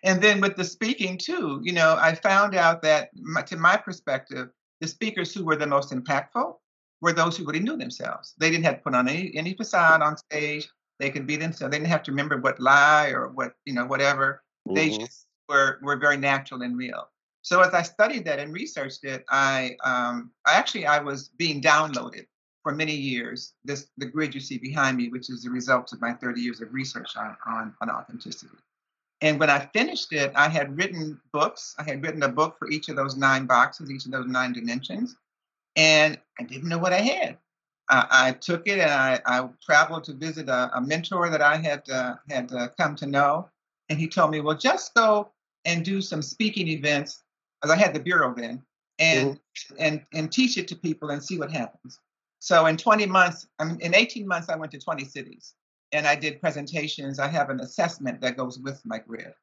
and 0.03 0.21
then 0.21 0.41
with 0.41 0.55
the 0.55 0.63
speaking 0.63 1.17
too, 1.17 1.59
you 1.63 1.73
know, 1.73 1.97
I 1.99 2.15
found 2.15 2.55
out 2.55 2.81
that, 2.83 3.09
my, 3.15 3.41
to 3.43 3.57
my 3.57 3.77
perspective, 3.77 4.49
the 4.81 4.87
speakers 4.87 5.33
who 5.33 5.45
were 5.45 5.55
the 5.55 5.67
most 5.67 5.91
impactful 5.91 6.55
were 7.01 7.13
those 7.13 7.37
who 7.37 7.45
really 7.45 7.59
knew 7.59 7.77
themselves. 7.77 8.33
They 8.37 8.49
didn't 8.49 8.65
have 8.65 8.75
to 8.75 8.81
put 8.81 8.95
on 8.95 9.07
any 9.07 9.35
any 9.35 9.53
facade 9.53 10.01
on 10.01 10.17
stage. 10.17 10.67
They 10.99 11.11
could 11.11 11.27
be 11.27 11.35
themselves. 11.35 11.71
They 11.71 11.77
didn't 11.77 11.91
have 11.91 12.03
to 12.03 12.11
remember 12.11 12.37
what 12.37 12.59
lie 12.59 13.09
or 13.09 13.29
what 13.29 13.53
you 13.65 13.73
know 13.73 13.85
whatever. 13.85 14.43
Mm-hmm. 14.67 14.75
They 14.75 14.97
just 14.97 15.27
were 15.49 15.79
were 15.81 15.97
very 15.97 16.17
natural 16.17 16.61
and 16.61 16.77
real. 16.77 17.09
So 17.41 17.61
as 17.61 17.73
I 17.73 17.83
studied 17.83 18.25
that 18.25 18.39
and 18.39 18.51
researched 18.51 19.03
it, 19.03 19.23
I 19.29 19.77
um, 19.83 20.31
I 20.45 20.53
actually 20.53 20.87
I 20.87 20.99
was 20.99 21.29
being 21.29 21.61
downloaded 21.61 22.25
for 22.63 22.73
many 22.73 22.95
years. 22.95 23.53
This 23.63 23.87
the 23.97 24.07
grid 24.07 24.33
you 24.33 24.41
see 24.41 24.57
behind 24.57 24.97
me, 24.97 25.09
which 25.09 25.29
is 25.29 25.43
the 25.43 25.51
result 25.51 25.93
of 25.93 26.01
my 26.01 26.13
30 26.13 26.41
years 26.41 26.61
of 26.61 26.73
research 26.73 27.15
on 27.15 27.37
on, 27.45 27.73
on 27.81 27.89
authenticity. 27.89 28.57
And 29.25 29.39
when 29.39 29.49
I 29.49 29.67
finished 29.73 30.13
it, 30.13 30.31
I 30.35 30.47
had 30.47 30.77
written 30.77 31.19
books. 31.33 31.73
I 31.79 31.83
had 31.83 32.03
written 32.03 32.21
a 32.21 32.29
book 32.29 32.57
for 32.59 32.69
each 32.69 32.89
of 32.89 32.95
those 32.95 33.17
nine 33.17 33.47
boxes, 33.47 33.89
each 33.89 34.05
of 34.05 34.11
those 34.11 34.27
nine 34.27 34.53
dimensions. 34.53 35.15
And 35.75 36.19
I 36.39 36.43
didn't 36.43 36.69
know 36.69 36.77
what 36.77 36.93
I 36.93 36.99
had. 36.99 37.39
I, 37.89 38.05
I 38.11 38.31
took 38.33 38.67
it 38.67 38.77
and 38.77 38.91
I, 38.91 39.19
I, 39.25 39.49
traveled 39.63 40.03
to 40.03 40.13
visit 40.13 40.47
a, 40.47 40.69
a 40.77 40.81
mentor 40.81 41.31
that 41.31 41.41
I 41.41 41.57
had 41.57 41.89
uh, 41.89 42.17
had 42.29 42.53
uh, 42.53 42.67
come 42.79 42.95
to 42.97 43.07
know. 43.07 43.49
And 43.89 43.97
he 43.97 44.07
told 44.07 44.29
me, 44.29 44.41
well, 44.41 44.57
just 44.57 44.93
go 44.93 45.31
and 45.65 45.83
do 45.83 46.01
some 46.01 46.21
speaking 46.21 46.67
events, 46.67 47.23
as 47.63 47.71
I 47.71 47.77
had 47.77 47.95
the 47.95 47.99
bureau 47.99 48.31
then, 48.37 48.61
and 48.99 49.39
mm-hmm. 49.39 49.75
and 49.79 50.05
and 50.13 50.31
teach 50.31 50.55
it 50.59 50.67
to 50.67 50.75
people 50.75 51.09
and 51.09 51.23
see 51.23 51.39
what 51.39 51.51
happens. 51.51 51.99
So 52.37 52.67
in 52.67 52.77
20 52.77 53.07
months, 53.07 53.47
I 53.57 53.65
mean, 53.65 53.79
in 53.81 53.95
18 53.95 54.27
months, 54.27 54.49
I 54.49 54.55
went 54.55 54.71
to 54.73 54.79
20 54.79 55.03
cities 55.05 55.55
and 55.91 56.07
I 56.07 56.15
did 56.15 56.41
presentations. 56.41 57.19
I 57.19 57.27
have 57.27 57.49
an 57.49 57.59
assessment 57.59 58.21
that 58.21 58.37
goes 58.37 58.59
with 58.59 58.81
my 58.85 58.99
grid. 58.99 59.33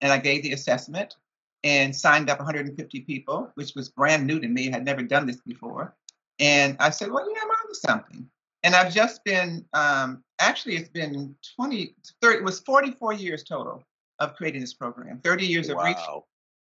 And 0.00 0.12
I 0.12 0.18
gave 0.18 0.42
the 0.42 0.52
assessment 0.52 1.16
and 1.64 1.94
signed 1.94 2.28
up 2.28 2.38
150 2.38 3.00
people, 3.02 3.50
which 3.54 3.74
was 3.74 3.88
brand 3.88 4.26
new 4.26 4.40
to 4.40 4.48
me. 4.48 4.68
I 4.68 4.72
had 4.72 4.84
never 4.84 5.02
done 5.02 5.26
this 5.26 5.40
before. 5.46 5.94
And 6.38 6.76
I 6.80 6.90
said, 6.90 7.10
well, 7.12 7.28
yeah, 7.30 7.40
I'm 7.42 7.50
on 7.50 7.68
to 7.68 7.74
something. 7.74 8.28
And 8.64 8.74
I've 8.74 8.92
just 8.92 9.24
been, 9.24 9.64
um, 9.72 10.22
actually, 10.40 10.76
it's 10.76 10.88
been 10.88 11.34
20, 11.56 11.94
30, 12.20 12.38
it 12.38 12.44
was 12.44 12.60
44 12.60 13.12
years 13.12 13.44
total 13.44 13.84
of 14.18 14.34
creating 14.34 14.60
this 14.60 14.74
program. 14.74 15.20
30 15.22 15.46
years 15.46 15.68
wow. 15.68 15.80
of 15.80 15.84
research, 15.86 16.24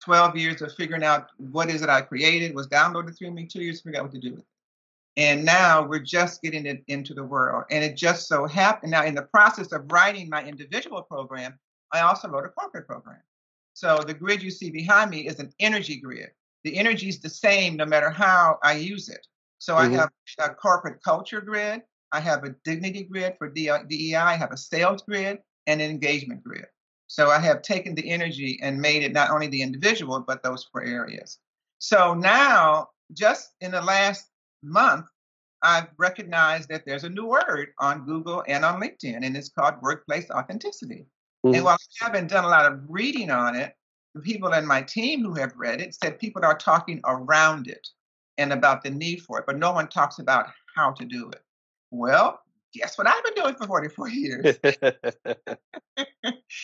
12 0.04 0.36
years 0.36 0.62
of 0.62 0.74
figuring 0.74 1.04
out 1.04 1.30
what 1.38 1.68
is 1.68 1.82
it 1.82 1.88
I 1.88 2.00
created, 2.00 2.54
was 2.54 2.68
downloaded 2.68 3.16
through 3.16 3.32
me, 3.32 3.46
two 3.46 3.62
years 3.62 3.78
to 3.78 3.84
figure 3.84 4.00
out 4.00 4.04
what 4.04 4.12
to 4.12 4.18
do 4.18 4.30
with 4.32 4.40
it. 4.40 4.46
And 5.16 5.44
now 5.44 5.86
we're 5.86 6.00
just 6.00 6.42
getting 6.42 6.66
it 6.66 6.84
into 6.88 7.14
the 7.14 7.24
world. 7.24 7.64
And 7.70 7.82
it 7.82 7.96
just 7.96 8.28
so 8.28 8.46
happened 8.46 8.90
now 8.90 9.04
in 9.04 9.14
the 9.14 9.22
process 9.22 9.72
of 9.72 9.90
writing 9.90 10.28
my 10.28 10.44
individual 10.44 11.02
program, 11.02 11.58
I 11.92 12.00
also 12.00 12.28
wrote 12.28 12.44
a 12.44 12.50
corporate 12.50 12.86
program. 12.86 13.20
So 13.72 13.98
the 14.06 14.14
grid 14.14 14.42
you 14.42 14.50
see 14.50 14.70
behind 14.70 15.10
me 15.10 15.26
is 15.26 15.38
an 15.38 15.52
energy 15.58 16.00
grid. 16.00 16.30
The 16.64 16.76
energy 16.76 17.08
is 17.08 17.20
the 17.20 17.30
same 17.30 17.76
no 17.76 17.86
matter 17.86 18.10
how 18.10 18.58
I 18.62 18.74
use 18.74 19.08
it. 19.08 19.26
So 19.58 19.74
mm-hmm. 19.74 19.94
I 19.94 19.98
have 19.98 20.10
a 20.38 20.54
corporate 20.54 21.02
culture 21.02 21.40
grid, 21.40 21.82
I 22.12 22.20
have 22.20 22.44
a 22.44 22.54
dignity 22.64 23.04
grid 23.04 23.34
for 23.38 23.48
DEI, 23.48 24.16
I 24.16 24.36
have 24.36 24.52
a 24.52 24.56
sales 24.56 25.02
grid, 25.02 25.38
and 25.66 25.80
an 25.80 25.90
engagement 25.90 26.44
grid. 26.44 26.66
So 27.06 27.30
I 27.30 27.38
have 27.38 27.62
taken 27.62 27.94
the 27.94 28.10
energy 28.10 28.58
and 28.62 28.80
made 28.80 29.02
it 29.02 29.12
not 29.12 29.30
only 29.30 29.46
the 29.46 29.62
individual, 29.62 30.20
but 30.20 30.42
those 30.42 30.64
four 30.64 30.82
areas. 30.82 31.38
So 31.78 32.14
now, 32.14 32.88
just 33.12 33.52
in 33.60 33.70
the 33.70 33.80
last 33.80 34.26
month, 34.62 35.06
I've 35.62 35.88
recognized 35.98 36.68
that 36.68 36.84
there's 36.86 37.04
a 37.04 37.08
new 37.08 37.26
word 37.26 37.68
on 37.80 38.04
Google 38.04 38.44
and 38.46 38.64
on 38.64 38.80
LinkedIn, 38.80 39.24
and 39.24 39.36
it's 39.36 39.48
called 39.48 39.74
workplace 39.82 40.30
authenticity. 40.30 41.06
Mm-hmm. 41.44 41.54
And 41.54 41.64
while 41.64 41.78
I 42.02 42.04
haven't 42.04 42.28
done 42.28 42.44
a 42.44 42.48
lot 42.48 42.70
of 42.70 42.80
reading 42.88 43.30
on 43.30 43.56
it, 43.56 43.74
the 44.14 44.20
people 44.20 44.52
in 44.52 44.66
my 44.66 44.82
team 44.82 45.22
who 45.22 45.34
have 45.34 45.52
read 45.56 45.80
it 45.80 45.94
said 45.94 46.18
people 46.18 46.44
are 46.44 46.56
talking 46.56 47.00
around 47.04 47.68
it. 47.68 47.86
and 48.38 48.52
about 48.52 48.82
the 48.82 48.90
need 48.90 49.22
for 49.22 49.38
it, 49.38 49.46
but 49.46 49.56
no 49.56 49.72
one 49.72 49.88
talks 49.88 50.18
about 50.18 50.46
how 50.74 50.92
to 50.92 51.06
do 51.06 51.30
it. 51.30 51.40
Well, 51.90 52.38
guess 52.74 52.98
what 52.98 53.06
I've 53.06 53.24
been 53.24 53.34
doing 53.34 53.54
for 53.54 53.66
44 53.66 54.08
years? 54.10 54.44
it, 54.62 55.58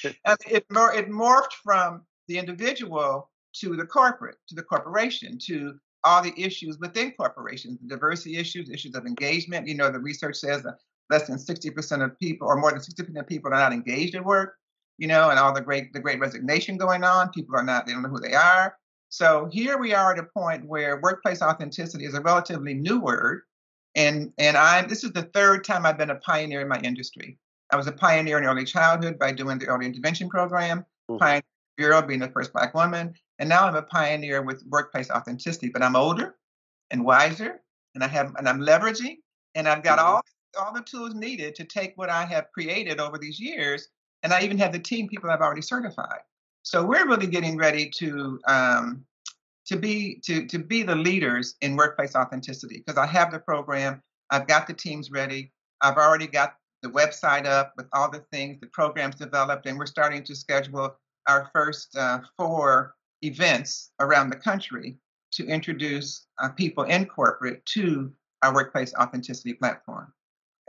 it 0.05 0.69
morphed 0.69 1.53
from 1.65 2.03
the 2.29 2.39
individual 2.39 3.31
to 3.55 3.77
the 3.77 3.87
corporate, 3.87 4.37
to 4.49 4.55
the 4.55 4.63
corporation, 4.63 5.39
to 5.47 5.79
all 6.05 6.23
the 6.23 6.35
issues 6.37 6.79
within 6.79 7.13
corporations, 7.13 7.79
the 7.81 7.89
diversity 7.89 8.37
issues, 8.37 8.71
issues 8.71 8.95
of 8.95 9.07
engagement. 9.07 9.67
You 9.67 9.75
know, 9.75 9.91
the 9.91 9.99
research 9.99 10.37
says 10.37 10.63
that 10.63 10.79
less 11.11 11.27
than 11.27 11.37
60% 11.37 12.05
of 12.05 12.19
people, 12.19 12.49
or 12.49 12.57
more 12.57 12.71
than 12.71 12.81
60% 12.81 13.19
of 13.19 13.27
people, 13.27 13.53
are 13.53 13.59
not 13.59 13.73
engaged 13.73 14.15
at 14.15 14.25
work. 14.25 14.55
You 14.99 15.09
know, 15.09 15.31
and 15.31 15.39
all 15.39 15.55
the 15.55 15.61
great 15.61 15.93
the 15.93 16.01
great 16.01 16.21
resignation 16.21 16.77
going 16.77 17.03
on. 17.03 17.31
People 17.31 17.57
are 17.57 17.65
not; 17.65 17.87
they 17.87 17.93
don't 17.93 18.03
know 18.03 18.09
who 18.09 18.21
they 18.21 18.35
are. 18.35 18.77
So 19.09 19.49
here 19.51 19.79
we 19.79 19.95
are 19.95 20.13
at 20.13 20.19
a 20.19 20.29
point 20.39 20.67
where 20.67 21.01
workplace 21.01 21.43
authenticity 21.43 22.05
is 22.05 22.15
a 22.15 22.21
relatively 22.21 22.75
new 22.75 23.01
word, 23.01 23.43
and 23.97 24.33
and 24.39 24.57
I'm 24.57 24.89
this 24.89 25.03
is 25.03 25.13
the 25.13 25.25
third 25.35 25.65
time 25.65 25.87
I've 25.87 25.99
been 25.99 26.11
a 26.11 26.17
pioneer 26.17 26.61
in 26.61 26.69
my 26.69 26.79
industry. 26.81 27.39
I 27.73 27.77
was 27.77 27.87
a 27.87 27.93
pioneer 27.93 28.39
in 28.39 28.45
early 28.45 28.65
childhood 28.65 29.19
by 29.19 29.33
doing 29.33 29.59
the 29.59 29.67
early 29.67 29.87
intervention 29.87 30.29
program, 30.29 30.81
mm-hmm. 31.11 31.17
pioneer 31.17 31.43
bureau 31.77 32.03
being 32.03 32.21
the 32.21 32.29
first 32.29 32.53
black 32.53 32.75
woman, 32.75 33.15
and 33.43 33.49
now 33.49 33.67
I'm 33.67 33.75
a 33.75 33.83
pioneer 33.83 34.41
with 34.41 34.65
workplace 34.69 35.11
authenticity. 35.11 35.69
But 35.69 35.83
I'm 35.83 35.97
older 35.97 36.37
and 36.93 37.05
wiser, 37.05 37.61
and 37.97 38.05
I 38.05 38.07
have 38.07 38.37
and 38.37 38.49
I'm 38.49 38.61
leveraging, 38.61 39.17
and 39.57 39.67
I've 39.69 39.83
got 39.83 39.99
mm-hmm. 39.99 40.15
all 40.15 40.23
all 40.61 40.73
the 40.73 40.83
tools 40.83 41.17
needed 41.17 41.57
to 41.57 41.65
take 41.65 41.93
what 41.97 42.09
I 42.09 42.25
have 42.25 42.47
created 42.55 43.01
over 43.01 43.19
these 43.19 43.41
years, 43.41 43.89
and 44.23 44.33
I 44.33 44.43
even 44.43 44.59
have 44.59 44.71
the 44.71 44.79
team 44.79 45.09
people 45.09 45.29
I've 45.29 45.41
already 45.41 45.61
certified. 45.61 46.21
So 46.63 46.85
we're 46.85 47.05
really 47.05 47.27
getting 47.27 47.57
ready 47.57 47.91
to 47.97 48.39
um, 48.47 49.05
to 49.67 49.77
be 49.77 50.21
to 50.25 50.47
to 50.47 50.61
be 50.61 50.85
the 50.85 50.95
leaders 50.95 51.57
in 51.63 51.75
workplace 51.75 52.15
authenticity 52.15 52.85
because 52.87 52.97
I 52.97 53.07
have 53.07 53.33
the 53.33 53.41
program, 53.41 54.01
I've 54.31 54.47
got 54.47 54.69
the 54.69 54.75
teams 54.75 55.11
ready, 55.11 55.51
I've 55.81 55.97
already 55.97 56.29
got 56.29 56.55
the 56.83 56.91
website 56.91 57.47
up 57.47 57.73
with 57.77 57.87
all 57.93 58.09
the 58.09 58.25
things, 58.31 58.61
the 58.61 58.69
programs 58.69 59.17
developed, 59.17 59.67
and 59.67 59.77
we're 59.77 59.87
starting 59.87 60.23
to 60.23 60.37
schedule 60.37 60.97
our 61.27 61.51
first 61.53 61.97
uh, 61.97 62.21
four 62.39 62.95
events 63.23 63.91
around 64.01 64.31
the 64.31 64.37
country 64.37 64.99
to 65.33 65.47
introduce 65.47 66.27
uh, 66.39 66.49
people 66.51 66.85
in 66.85 67.07
corporate 67.07 67.65
to 67.67 68.13
our 68.43 68.55
workplace 68.55 68.93
authenticity 68.95 69.55
platform 69.55 70.13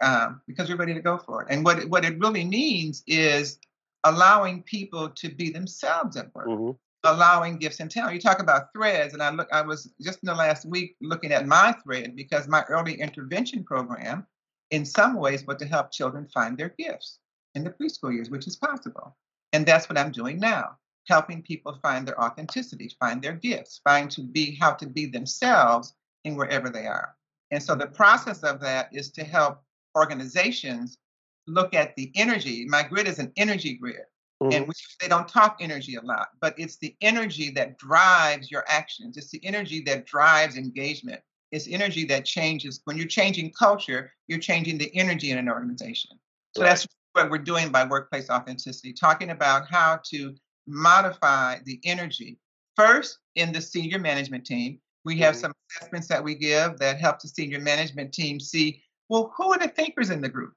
um, 0.01 0.41
because 0.47 0.69
we're 0.69 0.75
ready 0.75 0.93
to 0.93 1.01
go 1.01 1.17
for 1.17 1.41
it. 1.41 1.47
And 1.49 1.65
what 1.65 1.83
what 1.89 2.05
it 2.05 2.19
really 2.19 2.45
means 2.45 3.03
is 3.07 3.59
allowing 4.03 4.63
people 4.63 5.09
to 5.09 5.29
be 5.29 5.49
themselves 5.49 6.17
at 6.17 6.33
work. 6.33 6.47
Mm-hmm 6.47 6.71
allowing 7.03 7.57
gifts 7.57 7.79
and 7.79 7.91
talent. 7.91 8.15
You 8.15 8.21
talk 8.21 8.39
about 8.39 8.71
threads, 8.73 9.13
and 9.13 9.21
I 9.21 9.29
look. 9.29 9.49
I 9.51 9.61
was 9.61 9.91
just 10.01 10.19
in 10.23 10.27
the 10.27 10.35
last 10.35 10.65
week 10.65 10.95
looking 11.01 11.31
at 11.31 11.45
my 11.45 11.75
thread 11.83 12.15
because 12.15 12.47
my 12.47 12.63
early 12.69 12.93
intervention 12.93 13.63
program, 13.63 14.25
in 14.71 14.85
some 14.85 15.15
ways, 15.15 15.45
was 15.45 15.57
to 15.57 15.65
help 15.65 15.91
children 15.91 16.27
find 16.33 16.57
their 16.57 16.73
gifts 16.77 17.19
in 17.55 17.63
the 17.63 17.71
preschool 17.71 18.13
years, 18.13 18.29
which 18.29 18.47
is 18.47 18.55
possible, 18.55 19.15
and 19.51 19.65
that's 19.65 19.89
what 19.89 19.97
I'm 19.97 20.11
doing 20.11 20.39
now, 20.39 20.77
helping 21.07 21.41
people 21.41 21.77
find 21.81 22.07
their 22.07 22.19
authenticity, 22.21 22.89
find 22.99 23.21
their 23.21 23.33
gifts, 23.33 23.81
find 23.83 24.09
to 24.11 24.21
be 24.21 24.55
how 24.55 24.71
to 24.73 24.87
be 24.87 25.05
themselves 25.05 25.93
in 26.23 26.35
wherever 26.35 26.69
they 26.69 26.87
are. 26.87 27.15
And 27.51 27.61
so 27.61 27.75
the 27.75 27.87
process 27.87 28.43
of 28.43 28.59
that 28.61 28.89
is 28.93 29.11
to 29.11 29.23
help 29.23 29.61
organizations 29.97 30.97
look 31.45 31.73
at 31.73 31.95
the 31.95 32.11
energy. 32.15 32.65
My 32.65 32.83
grid 32.83 33.07
is 33.07 33.19
an 33.19 33.31
energy 33.35 33.75
grid 33.75 34.05
Mm-hmm. 34.43 34.53
And 34.53 34.67
we, 34.67 34.73
they 34.99 35.07
don't 35.07 35.27
talk 35.27 35.57
energy 35.61 35.95
a 35.95 36.01
lot, 36.01 36.29
but 36.41 36.53
it's 36.57 36.77
the 36.77 36.95
energy 37.01 37.49
that 37.51 37.77
drives 37.77 38.51
your 38.51 38.65
actions. 38.67 39.15
It's 39.15 39.29
the 39.29 39.43
energy 39.45 39.81
that 39.81 40.05
drives 40.05 40.57
engagement. 40.57 41.21
It's 41.51 41.67
energy 41.67 42.03
that 42.05 42.25
changes. 42.25 42.81
When 42.83 42.97
you're 42.97 43.07
changing 43.07 43.53
culture, 43.53 44.11
you're 44.27 44.39
changing 44.39 44.79
the 44.79 44.93
energy 44.95 45.31
in 45.31 45.37
an 45.37 45.47
organization. 45.47 46.11
So 46.55 46.61
right. 46.61 46.69
that's 46.69 46.87
what 47.13 47.29
we're 47.29 47.37
doing 47.37 47.71
by 47.71 47.85
workplace 47.85 48.29
authenticity, 48.29 48.91
talking 48.91 49.29
about 49.29 49.69
how 49.69 50.01
to 50.05 50.35
modify 50.67 51.59
the 51.65 51.79
energy. 51.83 52.39
First, 52.75 53.19
in 53.35 53.51
the 53.51 53.61
senior 53.61 53.99
management 53.99 54.45
team, 54.45 54.79
we 55.05 55.17
have 55.19 55.35
mm-hmm. 55.35 55.41
some 55.41 55.53
assessments 55.69 56.07
that 56.07 56.23
we 56.23 56.35
give 56.35 56.77
that 56.79 56.99
help 56.99 57.19
the 57.19 57.27
senior 57.27 57.59
management 57.59 58.13
team 58.13 58.39
see 58.39 58.81
well, 59.09 59.33
who 59.37 59.51
are 59.51 59.59
the 59.59 59.67
thinkers 59.67 60.09
in 60.09 60.21
the 60.21 60.29
group? 60.29 60.53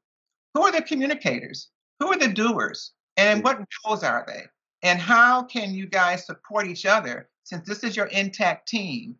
Who 0.54 0.62
are 0.62 0.72
the 0.72 0.80
communicators? 0.80 1.68
Who 2.00 2.12
are 2.12 2.18
the 2.18 2.28
doers? 2.28 2.92
And 3.16 3.42
what 3.42 3.58
roles 3.84 4.02
are 4.02 4.24
they? 4.26 4.44
And 4.82 4.98
how 4.98 5.42
can 5.42 5.74
you 5.74 5.86
guys 5.86 6.26
support 6.26 6.66
each 6.66 6.86
other 6.86 7.28
since 7.44 7.66
this 7.66 7.82
is 7.82 7.96
your 7.96 8.06
intact 8.06 8.68
team? 8.68 9.16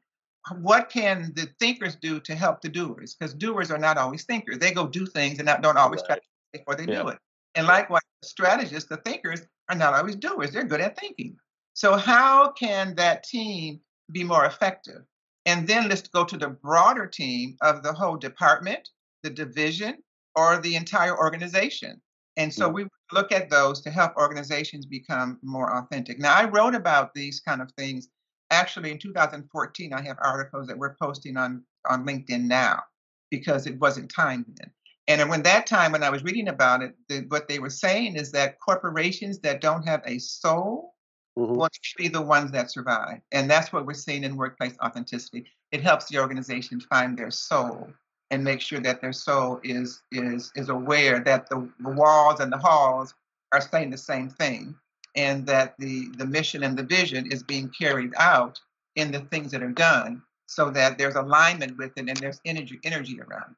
What 0.61 0.88
can 0.88 1.33
the 1.35 1.49
thinkers 1.59 1.96
do 1.96 2.20
to 2.20 2.35
help 2.35 2.61
the 2.61 2.68
doers? 2.68 3.14
Because 3.14 3.35
doers 3.35 3.70
are 3.70 3.79
not 3.79 3.99
always 3.99 4.25
thinkers. 4.25 4.59
They 4.59 4.70
go 4.70 4.87
do 4.87 5.05
things 5.05 5.38
and 5.38 5.49
don't 5.61 5.77
always 5.77 6.03
right. 6.09 6.18
try 6.18 6.18
before 6.53 6.77
they 6.77 6.90
yeah. 6.90 7.03
do 7.03 7.09
it. 7.09 7.18
And 7.57 7.66
likewise, 7.66 8.03
strategists, 8.27 8.89
the 8.89 8.99
thinkers, 8.99 9.43
are 9.69 9.77
not 9.77 9.95
always 9.95 10.17
doers. 10.17 10.51
They're 10.51 10.65
good 10.65 10.81
at 10.81 10.99
thinking. 10.99 11.37
So 11.75 11.97
how 11.97 12.53
can 12.53 12.95
that 12.97 13.25
team 13.25 13.81
be 14.12 14.25
more 14.25 14.47
effective? 14.47 15.03
And 15.45 15.67
then 15.67 15.89
let's 15.89 16.09
go 16.09 16.25
to 16.25 16.37
the 16.37 16.49
broader 16.49 17.07
team 17.07 17.57
of 17.61 17.83
the 17.83 17.93
whole 17.93 18.17
department, 18.17 18.89
the 19.23 19.31
division, 19.31 19.99
or 20.35 20.59
the 20.59 20.77
entire 20.77 21.17
organization. 21.17 22.01
And 22.37 22.53
so 22.53 22.69
we 22.69 22.87
look 23.12 23.33
at 23.33 23.49
those 23.49 23.81
to 23.83 23.91
help 23.91 24.17
organizations 24.17 24.85
become 24.85 25.39
more 25.43 25.75
authentic. 25.79 26.19
Now, 26.19 26.35
I 26.35 26.45
wrote 26.45 26.75
about 26.75 27.15
these 27.15 27.41
kind 27.41 27.62
of 27.62 27.71
things 27.79 28.09
actually 28.51 28.91
in 28.91 28.99
2014. 28.99 29.93
I 29.93 30.03
have 30.03 30.19
articles 30.21 30.67
that 30.67 30.77
we're 30.77 30.97
posting 31.01 31.37
on, 31.37 31.62
on 31.89 32.07
LinkedIn 32.07 32.43
now 32.43 32.83
because 33.31 33.67
it 33.67 33.79
wasn't 33.79 34.12
time 34.15 34.45
then. 34.57 34.71
And 35.09 35.29
when 35.31 35.42
that 35.42 35.66
time, 35.66 35.92
when 35.92 36.03
I 36.03 36.11
was 36.11 36.25
reading 36.25 36.49
about 36.49 36.83
it, 36.83 36.95
the, 37.09 37.25
what 37.29 37.49
they 37.49 37.59
were 37.59 37.71
saying 37.71 38.16
is 38.16 38.33
that 38.33 38.59
corporations 38.59 39.38
that 39.40 39.61
don't 39.61 39.87
have 39.87 40.03
a 40.05 40.19
soul 40.19 40.95
mm-hmm. 41.38 41.55
will 41.55 41.69
be 41.97 42.09
the 42.09 42.23
ones 42.23 42.51
that 42.53 42.71
survive. 42.71 43.21
And 43.31 43.49
that's 43.49 43.73
what 43.73 43.87
we're 43.87 43.95
seeing 43.95 44.25
in 44.25 44.37
workplace 44.37 44.75
authenticity. 44.83 45.47
It 45.71 45.83
helps 45.83 46.07
the 46.07 46.19
organization 46.19 46.81
find 46.81 47.16
their 47.16 47.31
soul 47.31 47.88
and 48.31 48.42
make 48.42 48.61
sure 48.61 48.81
that 48.81 49.01
their 49.01 49.12
soul 49.12 49.61
is 49.62 50.03
is 50.11 50.51
is 50.57 50.69
aware 50.69 51.21
that 51.21 51.49
the, 51.49 51.69
the 51.81 51.90
walls 51.90 52.40
and 52.40 52.53
the 52.53 52.59
halls 52.59 53.14
are 53.53 53.61
saying 53.61 53.90
the 53.90 53.99
same 53.99 54.29
thing 54.29 54.75
and 55.14 55.47
that 55.47 55.75
the 55.79 56.09
the 56.16 56.27
mission 56.27 56.64
and 56.64 56.77
the 56.77 56.83
vision 56.83 57.31
is 57.31 57.42
being 57.42 57.71
carried 57.79 58.12
out 58.19 58.59
in 58.97 59.12
the 59.12 59.21
things 59.21 59.53
that 59.53 59.62
are 59.62 59.71
done 59.71 60.23
so 60.47 60.71
that 60.71 60.99
there's 60.99 61.14
alignment 61.14 61.77
with 61.79 61.92
it 61.97 62.09
and 62.09 62.16
there's 62.16 62.40
energy 62.45 62.81
energy 62.85 63.21
around 63.21 63.53
it. 63.53 63.57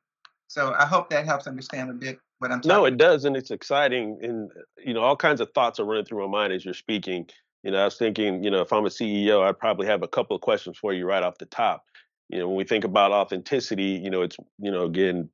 So 0.48 0.74
i 0.78 0.84
hope 0.84 1.08
that 1.10 1.24
helps 1.24 1.46
understand 1.46 1.90
a 1.90 1.92
bit 1.92 2.18
what 2.40 2.50
i'm 2.50 2.60
talking 2.60 2.68
no 2.68 2.84
it 2.84 2.96
does 2.96 3.24
and 3.24 3.36
it's 3.36 3.50
exciting 3.50 4.18
and 4.22 4.50
you 4.84 4.92
know 4.92 5.00
all 5.00 5.16
kinds 5.16 5.40
of 5.40 5.50
thoughts 5.52 5.78
are 5.78 5.84
running 5.84 6.04
through 6.04 6.26
my 6.26 6.30
mind 6.30 6.52
as 6.52 6.64
you're 6.64 6.74
speaking. 6.74 7.26
You 7.62 7.70
know 7.70 7.78
i 7.80 7.84
was 7.84 7.96
thinking 7.96 8.42
you 8.42 8.50
know 8.50 8.62
if 8.62 8.72
i'm 8.72 8.86
a 8.86 8.88
ceo 8.88 9.42
i'd 9.42 9.58
probably 9.58 9.86
have 9.86 10.02
a 10.02 10.08
couple 10.08 10.34
of 10.34 10.42
questions 10.42 10.76
for 10.78 10.92
you 10.92 11.06
right 11.06 11.22
off 11.22 11.38
the 11.38 11.46
top. 11.46 11.84
You 12.28 12.38
know 12.38 12.48
when 12.48 12.56
we 12.56 12.64
think 12.64 12.84
about 12.84 13.12
authenticity 13.12 14.00
you 14.02 14.10
know 14.10 14.22
it's 14.22 14.36
you 14.58 14.70
know 14.70 14.84
again 14.84 15.28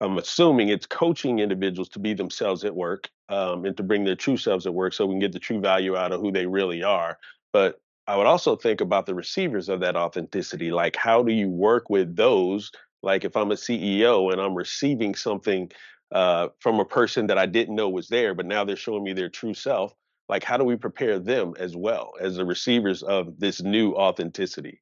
i'm 0.00 0.18
assuming 0.18 0.68
it's 0.68 0.86
coaching 0.86 1.38
individuals 1.38 1.88
to 1.90 1.98
be 1.98 2.12
themselves 2.12 2.64
at 2.64 2.74
work 2.74 3.08
um, 3.28 3.64
and 3.64 3.76
to 3.76 3.82
bring 3.82 4.04
their 4.04 4.16
true 4.16 4.36
selves 4.36 4.66
at 4.66 4.74
work 4.74 4.92
so 4.92 5.06
we 5.06 5.14
can 5.14 5.20
get 5.20 5.32
the 5.32 5.38
true 5.38 5.60
value 5.60 5.96
out 5.96 6.12
of 6.12 6.20
who 6.20 6.32
they 6.32 6.46
really 6.46 6.82
are. 6.82 7.18
But 7.52 7.80
i 8.08 8.16
would 8.16 8.26
also 8.26 8.56
think 8.56 8.80
about 8.80 9.06
the 9.06 9.14
receivers 9.14 9.68
of 9.68 9.80
that 9.80 9.96
authenticity 9.96 10.72
like 10.72 10.96
how 10.96 11.22
do 11.22 11.32
you 11.32 11.48
work 11.48 11.88
with 11.88 12.16
those 12.16 12.72
like 13.02 13.24
if 13.24 13.36
i'm 13.36 13.50
a 13.50 13.56
ceo 13.56 14.32
and 14.32 14.40
i'm 14.40 14.54
receiving 14.54 15.14
something 15.14 15.70
uh, 16.12 16.48
from 16.60 16.78
a 16.78 16.84
person 16.84 17.26
that 17.26 17.38
i 17.38 17.46
didn't 17.46 17.74
know 17.74 17.88
was 17.88 18.08
there 18.08 18.34
but 18.34 18.46
now 18.46 18.64
they're 18.64 18.76
showing 18.76 19.02
me 19.02 19.12
their 19.12 19.30
true 19.30 19.54
self 19.54 19.94
like 20.28 20.44
how 20.44 20.56
do 20.56 20.64
we 20.64 20.76
prepare 20.76 21.18
them 21.18 21.54
as 21.58 21.76
well 21.76 22.12
as 22.20 22.36
the 22.36 22.44
receivers 22.44 23.02
of 23.02 23.38
this 23.38 23.62
new 23.62 23.94
authenticity 23.94 24.80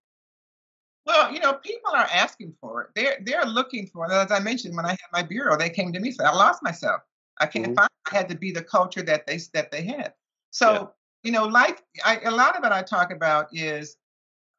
well, 1.06 1.32
you 1.32 1.40
know, 1.40 1.54
people 1.54 1.90
are 1.92 2.08
asking 2.12 2.54
for 2.60 2.82
it. 2.82 2.90
They're 2.94 3.18
they're 3.24 3.44
looking 3.44 3.86
for 3.86 4.06
it. 4.06 4.12
As 4.12 4.30
I 4.30 4.38
mentioned, 4.38 4.76
when 4.76 4.84
I 4.84 4.90
had 4.90 5.08
my 5.12 5.22
bureau, 5.22 5.56
they 5.56 5.70
came 5.70 5.92
to 5.92 6.00
me 6.00 6.12
said, 6.12 6.26
"I 6.26 6.34
lost 6.34 6.62
myself. 6.62 7.02
I 7.40 7.46
can't 7.46 7.66
mm-hmm. 7.66 7.74
find. 7.74 7.88
I 8.12 8.16
had 8.16 8.28
to 8.28 8.36
be 8.36 8.52
the 8.52 8.62
culture 8.62 9.02
that 9.02 9.26
they 9.26 9.38
that 9.54 9.70
they 9.70 9.82
had." 9.82 10.12
So, 10.50 10.72
yeah. 10.72 10.86
you 11.24 11.32
know, 11.32 11.44
like 11.46 11.82
I, 12.04 12.20
a 12.20 12.30
lot 12.30 12.56
of 12.56 12.64
it 12.64 12.72
I 12.72 12.82
talk 12.82 13.10
about 13.10 13.48
is 13.52 13.96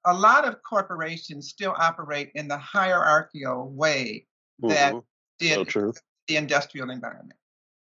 a 0.05 0.13
lot 0.13 0.47
of 0.47 0.61
corporations 0.63 1.49
still 1.49 1.75
operate 1.77 2.31
in 2.35 2.47
the 2.47 2.57
hierarchical 2.57 3.69
way 3.69 4.25
that 4.59 4.93
mm-hmm. 4.93 4.99
did 5.39 5.71
so 5.71 5.93
the 6.27 6.37
industrial 6.37 6.89
environment. 6.89 7.37